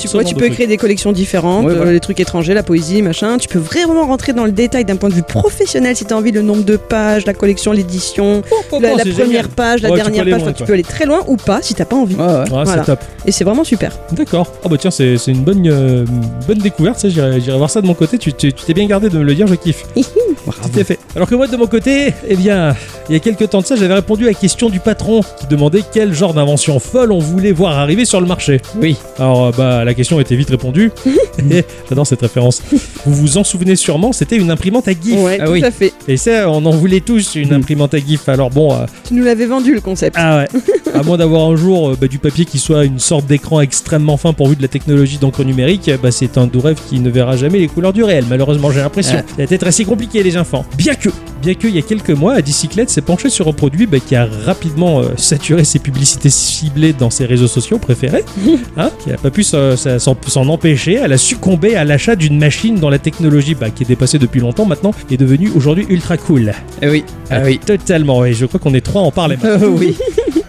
[0.00, 3.38] Tu, tu peux créer des collections différentes, euh, les trucs étrangers, la poésie, machin.
[3.38, 6.16] Tu peux vraiment rentrer dans le détail d'un point de vue professionnel si tu as
[6.16, 9.48] envie, le nombre de pages, la collection, l'édition, Oh, oh, la, oh, la première génial.
[9.48, 10.32] page, la Ouais, dernière page.
[10.32, 12.14] loin, Enfin, tu peux aller très loin ou pas si t'as pas envie.
[12.14, 12.32] Ouais, ouais.
[12.32, 12.82] Ouais, Voilà.
[12.84, 13.00] c'est top.
[13.26, 13.92] Et c'est vraiment super.
[14.12, 14.52] D'accord.
[14.64, 16.04] Ah bah tiens, c'est c'est une bonne, euh,
[16.46, 16.98] bonne découverte.
[16.98, 18.18] ça, J'irai voir ça de mon côté.
[18.18, 19.84] Tu tu- tu t'es bien gardé de me le dire, je kiffe.
[19.96, 20.98] Tout à fait.
[21.14, 22.74] Alors que moi, de mon côté, eh bien,
[23.08, 25.46] il y a quelques temps de ça, j'avais répondu à la question du patron qui
[25.46, 28.60] demandait quel genre d'invention folle on voulait voir arriver sur le marché.
[28.80, 28.96] Oui.
[29.18, 30.90] Alors, euh, bah, la question était vite répondue.
[31.50, 32.62] Et J'adore cette référence.
[33.04, 35.18] Vous vous en souvenez sûrement, c'était une imprimante à GIF.
[35.20, 35.64] Ouais, Ah tout oui.
[35.64, 35.92] à fait.
[36.06, 37.54] Et ça, on en voulait tous une Mm.
[37.54, 38.28] imprimante à GIF.
[38.28, 40.16] Alors bon, euh, Tu nous l'avais vendu le concept.
[40.18, 40.48] ah ouais.
[40.94, 44.16] à moins d'avoir un jour euh, bah, du papier qui soit une sorte d'écran extrêmement
[44.16, 47.36] fin pourvu de la technologie d'encre numérique, bah, c'est un doux rêve qui ne verra
[47.36, 48.24] jamais les couleurs du réel.
[48.28, 49.18] Malheureusement, j'ai l'impression.
[49.20, 49.24] Ah.
[49.38, 50.64] Ça va être assez compliqué, les enfants.
[50.76, 51.08] Bien que,
[51.42, 54.16] bien que, il y a quelques mois, Adicyclette s'est penché sur un produit bah, qui
[54.16, 58.24] a rapidement euh, saturé ses publicités ciblées dans ses réseaux sociaux préférés,
[58.76, 60.94] hein, qui n'a pas pu s'en empêcher.
[60.94, 64.40] Elle a succombé à l'achat d'une machine dont la technologie, bah, qui est dépassée depuis
[64.40, 66.52] longtemps maintenant, est devenue aujourd'hui ultra cool.
[66.82, 67.04] Eh oui.
[67.30, 67.60] Ah oui.
[67.64, 68.34] Totalement, oui.
[68.34, 69.36] Je crois qu'on est trois à en parler.
[69.62, 69.96] Oui.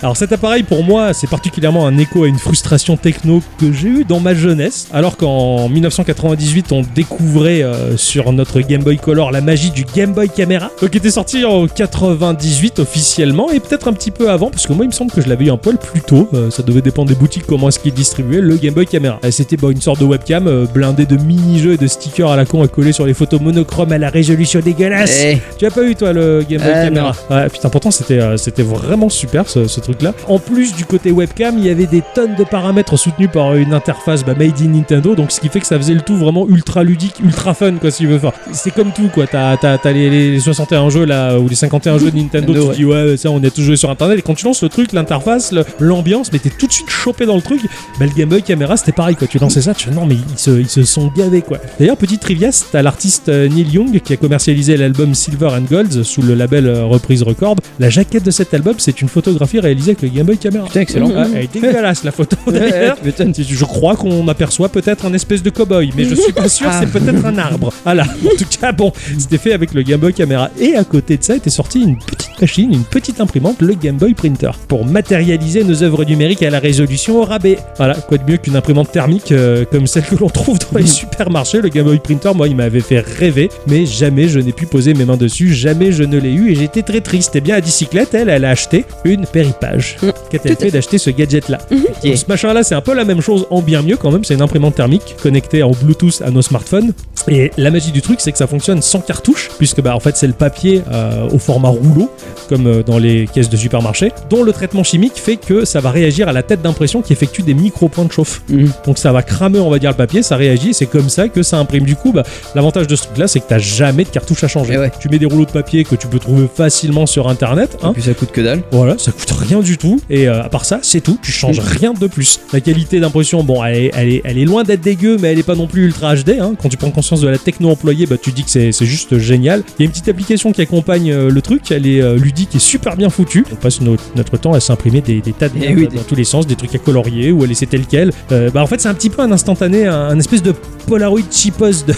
[0.01, 3.87] Alors cet appareil pour moi c'est particulièrement un écho à une frustration techno que j'ai
[3.89, 9.31] eue dans ma jeunesse alors qu'en 1998 on découvrait euh, sur notre Game Boy Color
[9.31, 13.93] la magie du Game Boy Camera qui était sorti en 98 officiellement et peut-être un
[13.93, 15.77] petit peu avant parce que moi il me semble que je l'avais eu un poil
[15.77, 18.85] plus tôt Euh, ça devait dépendre des boutiques comment est-ce qu'ils distribuaient le Game Boy
[18.85, 19.19] Camera.
[19.23, 22.35] Euh, c'était bah, une sorte de webcam euh, blindée de mini-jeux et de stickers à
[22.35, 25.19] la con à coller sur les photos monochromes à la résolution dégueulasse.
[25.23, 28.63] Eh, tu as pas eu toi le Game Boy Camera Ouais, putain, pourtant c'était c'était
[28.63, 30.13] vraiment super ce, ce truc-là.
[30.27, 33.73] En plus du côté webcam, il y avait des tonnes de paramètres soutenus par une
[33.73, 36.47] interface bah, made in Nintendo, donc ce qui fait que ça faisait le tout vraiment
[36.47, 38.15] ultra ludique, ultra fun quoi si tu veux.
[38.17, 39.27] Enfin, c'est comme tout quoi.
[39.27, 42.53] T'as t'as- t'as les, les 61 jeux là ou les 51 jeux de Nintendo.
[42.53, 44.61] Nintendo, tu dis ouais ça on a tous joué sur internet et quand tu lances
[44.63, 47.61] le truc, l'interface, le- l'ambiance, mais t'es tout de suite chopé dans le truc.
[47.99, 49.27] Bah, le Game Boy Camera c'était pareil quoi.
[49.27, 51.57] Tu lançais ça, tu fais non mais ils se, ils se sont gavés quoi.
[51.79, 56.03] D'ailleurs petite trivia, t'as l'artiste euh, Neil Young qui a commercialisé l'album Silver and Gold
[56.03, 57.55] sous le label euh, Reprise Record.
[57.79, 60.65] La jaquette de cet album c'est une photographie réalisée avec le Game Boy Camera.
[60.65, 61.11] Putain, excellent.
[61.15, 62.97] Ah, elle est dégueulasse la photo d'ailleurs.
[63.37, 66.79] Je crois qu'on aperçoit peut-être un espèce de cow-boy, mais je suis pas sûr, Ah.
[66.81, 67.71] c'est peut-être un arbre.
[67.83, 70.49] Voilà, en tout cas, bon, c'était fait avec le Game Boy Camera.
[70.59, 73.97] Et à côté de ça était sortie une petite machine, une petite imprimante, le Game
[73.97, 77.57] Boy Printer, pour matérialiser nos œuvres numériques à la résolution au rabais.
[77.77, 80.85] Voilà, quoi de mieux qu'une imprimante thermique euh, comme celle que l'on trouve dans les
[80.87, 81.61] supermarchés.
[81.61, 84.93] Le Game Boy Printer, moi, il m'avait fait rêver, mais jamais je n'ai pu poser
[84.93, 87.35] mes mains dessus, jamais je ne l'ai eu et j'étais très triste.
[87.35, 89.68] Et bien, à bicyclette, elle, elle a acheté une péripage.
[89.77, 90.11] Mm.
[90.29, 92.15] Qu'a-t-elle Tout à fait d'acheter ce gadget-là Ok.
[92.15, 94.23] ce machin-là, c'est un peu la même chose en bien mieux quand même.
[94.23, 96.93] C'est une imprimante thermique connectée en Bluetooth à nos smartphones.
[97.27, 100.15] Et la magie du truc, c'est que ça fonctionne sans cartouche, puisque bah, en fait,
[100.15, 102.09] c'est le papier euh, au format rouleau,
[102.47, 105.91] comme euh, dans les caisses de supermarché, dont le traitement chimique fait que ça va
[105.91, 108.41] réagir à la tête d'impression qui effectue des micro-points de chauffe.
[108.49, 108.71] Mhm.
[108.85, 111.27] Donc ça va cramer, on va dire, le papier, ça réagit, et c'est comme ça
[111.27, 111.83] que ça imprime.
[111.83, 112.23] Du coup, bah,
[112.55, 114.73] l'avantage de ce truc-là, c'est que t'as jamais de cartouche à changer.
[114.75, 114.91] Eh ouais.
[114.99, 117.77] Tu mets des rouleaux de papier que tu peux trouver facilement sur internet.
[117.81, 118.61] Et Hein, puis ça coûte que dalle.
[118.71, 119.99] voilà, ça coûte rien rien du tout.
[120.09, 121.17] Et euh, à part ça, c'est tout.
[121.21, 122.39] Tu changes rien de plus.
[122.53, 125.39] La qualité d'impression, bon, elle est, elle est, elle est loin d'être dégueu, mais elle
[125.39, 126.37] est pas non plus ultra HD.
[126.39, 126.53] hein.
[126.61, 129.63] Quand tu prends conscience de la techno employée, bah, tu dis que c'est juste génial.
[129.77, 131.71] Il y a une petite application qui accompagne euh, le truc.
[131.71, 133.45] Elle est euh, ludique et super bien foutue.
[133.51, 135.93] On passe notre, notre temps à s'imprimer des, des tas de Eh merde oui, dans
[135.95, 138.11] des- tous les sens, des trucs à colorier ou à laisser tel quel.
[138.29, 140.53] Bah, en fait, c'est un petit peu un instantané, un, un espèce de
[140.87, 141.93] Polaroid cheapos de,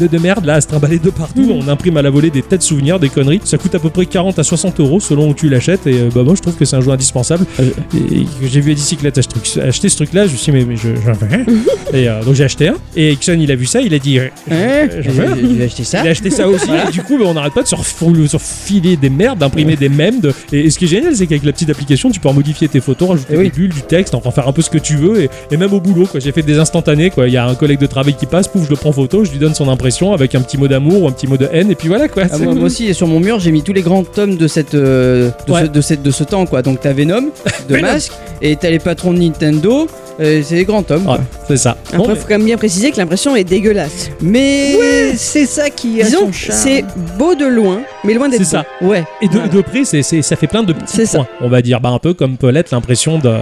[0.00, 1.42] de, de merde là à se trimballer de partout.
[1.42, 1.50] Mhm.
[1.64, 3.40] On imprime à la volée des tas de souvenirs, des conneries.
[3.44, 5.86] Ça coûte à peu près 40 à 60 euros selon où tu l'achètes.
[5.86, 7.05] Et bah, moi, je trouve que c'est un jeu indispensable.
[7.60, 10.64] Euh, Et que j'ai vu à Dicyclette acheter, ce truc-là, je me suis dit, mais,
[10.64, 11.96] mais je, j'en veux un.
[11.96, 12.74] Et euh, donc j'ai acheté un.
[12.96, 15.26] Et Ixon, il a vu ça, il a dit, Hein j'en veux.
[15.40, 16.00] Je vais acheter ça.
[16.02, 16.66] Il a acheté ça aussi.
[16.88, 20.20] Et du coup, bah, on n'arrête pas de se refiler des merdes, d'imprimer des mèmes.
[20.20, 22.32] de- Et, et ce qui est génial, c'est qu'avec la petite application, tu peux en
[22.34, 23.44] modifier tes photos, rajouter Eh oui.
[23.44, 25.22] des bulles, du texte, en faire un peu ce que tu veux.
[25.22, 26.20] Et, et même au boulot, quoi.
[26.20, 27.28] J'ai fait des instantanés, quoi.
[27.28, 29.30] Il y a un collègue de travail qui passe, pouf, je le prends photo, je
[29.30, 31.70] lui donne son impression avec un petit mot d'amour ou un petit mot de haine.
[31.70, 32.24] Et puis voilà, quoi.
[32.30, 34.74] Ah, moi, moi aussi, sur mon mur, j'ai mis tous les grands tomes de cette,
[34.74, 35.62] euh, de, Ouais.
[35.62, 36.62] ce, de, cette, de ce temps, quoi.
[36.62, 37.30] Donc t'as Venom,
[37.68, 37.86] de Venom.
[37.92, 39.86] Masque, et t'as les patrons de Nintendo.
[40.20, 41.06] euh, c'est les grands tomes.
[41.06, 41.20] Ouais, quoi.
[41.48, 41.76] c'est ça.
[41.88, 44.10] Après, Bon, il faut quand même bien préciser que l'impression est dégueulasse.
[44.22, 46.58] Mais c'est ça qui a Disons, son charme.
[46.62, 46.84] c'est
[47.18, 48.64] beau de loin, mais loin d'être c'est ça.
[48.80, 49.04] Ouais.
[49.20, 49.48] Et de, Voilà.
[49.48, 51.18] de près, c'est, ça fait plein de petits C'est ça.
[51.18, 51.80] points, on va dire.
[51.80, 53.32] Bah, un peu comme peut l'être l'impression de,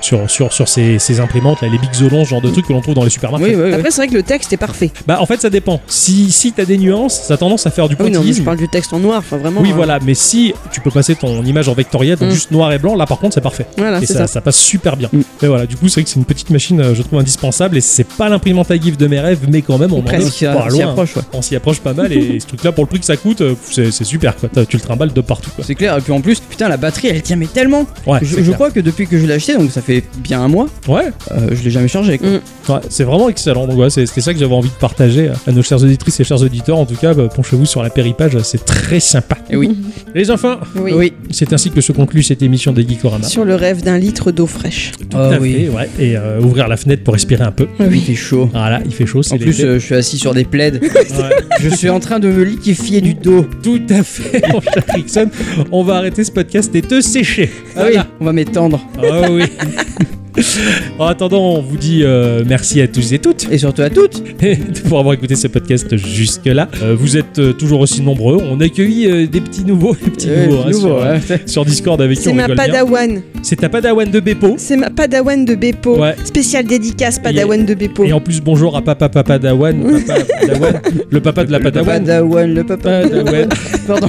[0.00, 2.80] sur, sur, sur ces, ces imprimantes, là, les Bixolons, ce genre de trucs que l'on
[2.80, 3.46] trouve dans les supermarchés.
[3.46, 3.72] Oui, oui, oui.
[3.74, 4.90] Après, c'est vrai que le texte est parfait.
[5.06, 5.80] Bah, en fait, ça dépend.
[5.86, 8.14] Si, si t'as des nuances, ça a tendance à faire du Ah oui, non, mais
[8.14, 8.44] je pointillisme.
[8.44, 9.60] parle du texte en noir, enfin vraiment.
[9.60, 9.74] Oui, hein.
[9.76, 12.32] voilà, mais si tu peux passer ton image en vectoriel, donc Mm.
[12.32, 13.66] juste noir et blanc, là par contre c'est parfait.
[13.76, 14.34] Voilà, et c'est ça, ça.
[14.34, 15.08] ça passe super bien.
[15.12, 15.20] Mm.
[15.42, 17.76] Et voilà, du coup, c'est vrai que c'est une petite machine, euh, je trouve indispensable,
[17.76, 21.16] et c'est pas l'imprimante à GIF de mes rêves, mais quand même, on s'y approche,
[21.16, 21.22] ouais.
[21.32, 23.54] On s'y approche pas mal, et ce truc-là, pour le prix que ça coûte, euh,
[23.70, 24.48] c'est c'est super, quoi.
[24.68, 25.64] Tu le trimbales de partout, quoi.
[25.66, 25.96] C'est clair.
[25.96, 27.86] Et puis en plus, putain, la batterie, elle tient mais tellement.
[28.06, 30.66] Ouais, je crois que depuis que je l'ai acheté, donc ça fait bien un mois,
[30.88, 32.18] Ouais, euh, je l'ai jamais chargé.
[32.18, 32.28] Quoi.
[32.28, 32.40] Mm.
[32.72, 33.66] ouais, c'est vraiment excellent.
[33.66, 36.24] Donc, ouais, c'est- c'était ça que j'avais envie de partager à nos chères auditrices et
[36.24, 36.78] chers auditeurs.
[36.78, 39.36] En tout cas, bah, penchez-vous sur la péripage, c'est très sympa.
[39.50, 39.76] Et oui.
[40.14, 40.92] Les enfants, Oui.
[40.94, 41.12] Oui.
[41.30, 43.24] c'est ainsi que se conclut cette émission de Geekorama.
[43.26, 44.92] Sur le rêve d'un litre d'eau fraîche.
[45.10, 45.52] Tout Ah à oui.
[45.54, 45.88] fait, ouais.
[45.98, 47.66] Et euh, ouvrir la fenêtre pour respirer un peu.
[47.80, 48.48] Il fait chaud.
[48.52, 49.22] Voilà, il fait chaud.
[49.22, 50.72] c'est En plus, euh, je suis assis sur des plaids.
[50.72, 50.90] Ouais.
[51.60, 53.46] je suis en train de me liquéfier du dos.
[53.62, 55.30] Tout à fait, mon cher Rickson.
[55.70, 57.50] On va arrêter ce podcast et te sécher.
[57.76, 58.80] Ah oui, on va m'étendre.
[58.98, 59.44] Ah oui.
[60.98, 64.22] En attendant, on vous dit euh, merci à tous et toutes Et surtout à toutes.
[64.88, 66.68] pour avoir écouté ce podcast jusque-là.
[66.82, 68.38] Euh, vous êtes euh, toujours aussi nombreux.
[68.50, 70.96] On accueille euh, des petits nouveaux, des petits Euh, nouveaux, hein, nouveau, sur,
[71.30, 71.40] ouais.
[71.46, 72.66] sur Discord avec qui C'est on ma rigole bien.
[72.66, 73.22] padawan.
[73.42, 74.54] C'est ta padawan de Beppo.
[74.58, 75.98] C'est ma padawan de Beppo.
[75.98, 76.14] Ouais.
[76.24, 78.04] Spécial dédicace padawan de Beppo.
[78.04, 80.72] Et en plus, bonjour à papa papa Padawan, papa Padawan,
[81.10, 81.98] le papa de la Le padawan.
[82.04, 83.02] Padawan, le papa.
[83.02, 83.48] Padawan.
[83.86, 84.08] Pardon.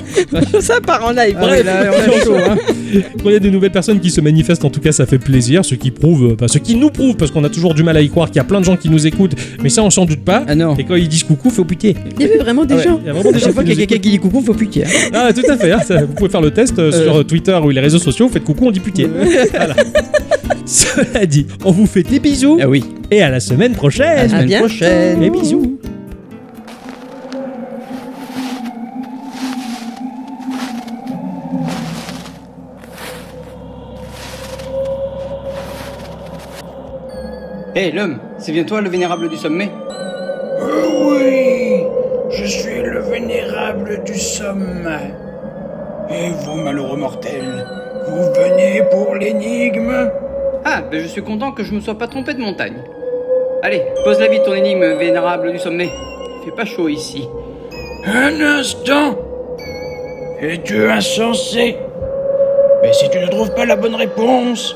[0.60, 1.36] ça part en live.
[1.40, 2.58] Ah ouais, là, on a chaud, hein.
[3.24, 5.18] Quand il y a des nouvelles personnes qui se manifestent, en tout cas, ça fait
[5.18, 5.66] plaisir.
[5.66, 8.02] Ce qui prouve, enfin, ce qui nous prouve, parce qu'on a toujours du mal à
[8.02, 10.06] y croire qu'il y a plein de gens qui nous écoutent, mais ça, on s'en
[10.06, 10.44] doute pas.
[10.48, 10.76] Ah non.
[10.78, 11.96] Et quand ils disent coucou, faut pitié.
[12.20, 12.84] Il y avait vraiment des Ah ouais.
[12.84, 13.00] gens.
[13.04, 14.20] Il y a vraiment des gens chaque fois qui qu'il y a quelqu'un qui dit
[14.20, 14.86] coucou, faut pitié.
[14.86, 15.10] hein.
[15.14, 15.72] Ah, tout à fait.
[15.72, 17.04] hein, ça, vous pouvez faire le test euh, Euh.
[17.04, 18.30] sur Twitter ou les réseaux sociaux.
[18.30, 18.82] Faites coucou, on dit
[19.52, 19.76] voilà.
[20.66, 22.84] Cela dit, on vous fait des bisous Ah oui.
[23.12, 24.30] et à la semaine À la prochaine.
[24.30, 25.24] semaine prochaine.
[25.24, 25.78] Et bisous.
[37.76, 39.72] Hé l'homme, c'est bien toi le vénérable du sommet
[40.62, 41.84] Oui,
[42.30, 45.12] je suis le vénérable du sommet.
[46.12, 47.66] Et vous, malheureux mortels,
[48.08, 50.12] vous venez pour l'énigme
[50.64, 52.78] Ah, ben je suis content que je me sois pas trompé de montagne.
[53.64, 55.90] Allez, pose la vie ton énigme, vénérable du sommet.
[56.42, 57.28] Il fait pas chaud ici.
[58.06, 59.18] Un instant
[60.40, 61.76] Es-tu insensé?
[62.84, 64.76] Mais si tu ne trouves pas la bonne réponse,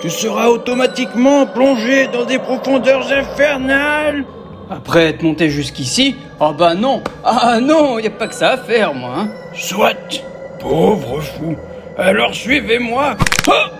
[0.00, 4.24] tu seras automatiquement plongé dans des profondeurs infernales.
[4.70, 8.56] Après être monté jusqu'ici, oh bah non Ah non, y a pas que ça à
[8.56, 9.28] faire, moi, hein.
[9.52, 10.24] Soit,
[10.58, 11.56] pauvre fou.
[11.98, 13.16] Alors suivez-moi.
[13.48, 13.70] Ah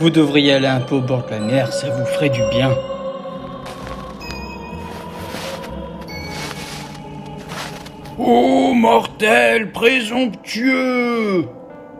[0.00, 2.70] Vous devriez aller un peu au bord de la mer, ça vous ferait du bien.
[8.16, 11.46] Ô mortel présomptueux.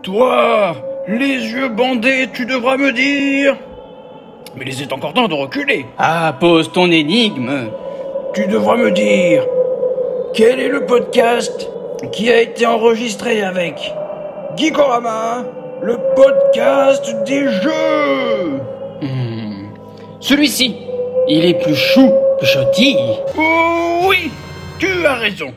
[0.03, 0.77] Toi,
[1.09, 3.57] les yeux bandés, tu devras me dire.
[4.57, 5.87] Mais il est encore temps de reculer.
[5.99, 7.71] Ah, pose ton énigme.
[8.35, 9.45] Tu devras me dire
[10.35, 11.71] Quel est le podcast
[12.13, 13.93] qui a été enregistré avec
[14.57, 15.45] Geekorama,
[15.81, 18.61] le podcast des jeux?
[19.01, 19.69] Hmm.
[20.21, 20.77] Celui-ci,
[21.29, 23.17] il est plus chou que chotille.
[23.39, 24.31] Oh oui
[24.79, 25.53] Tu as raison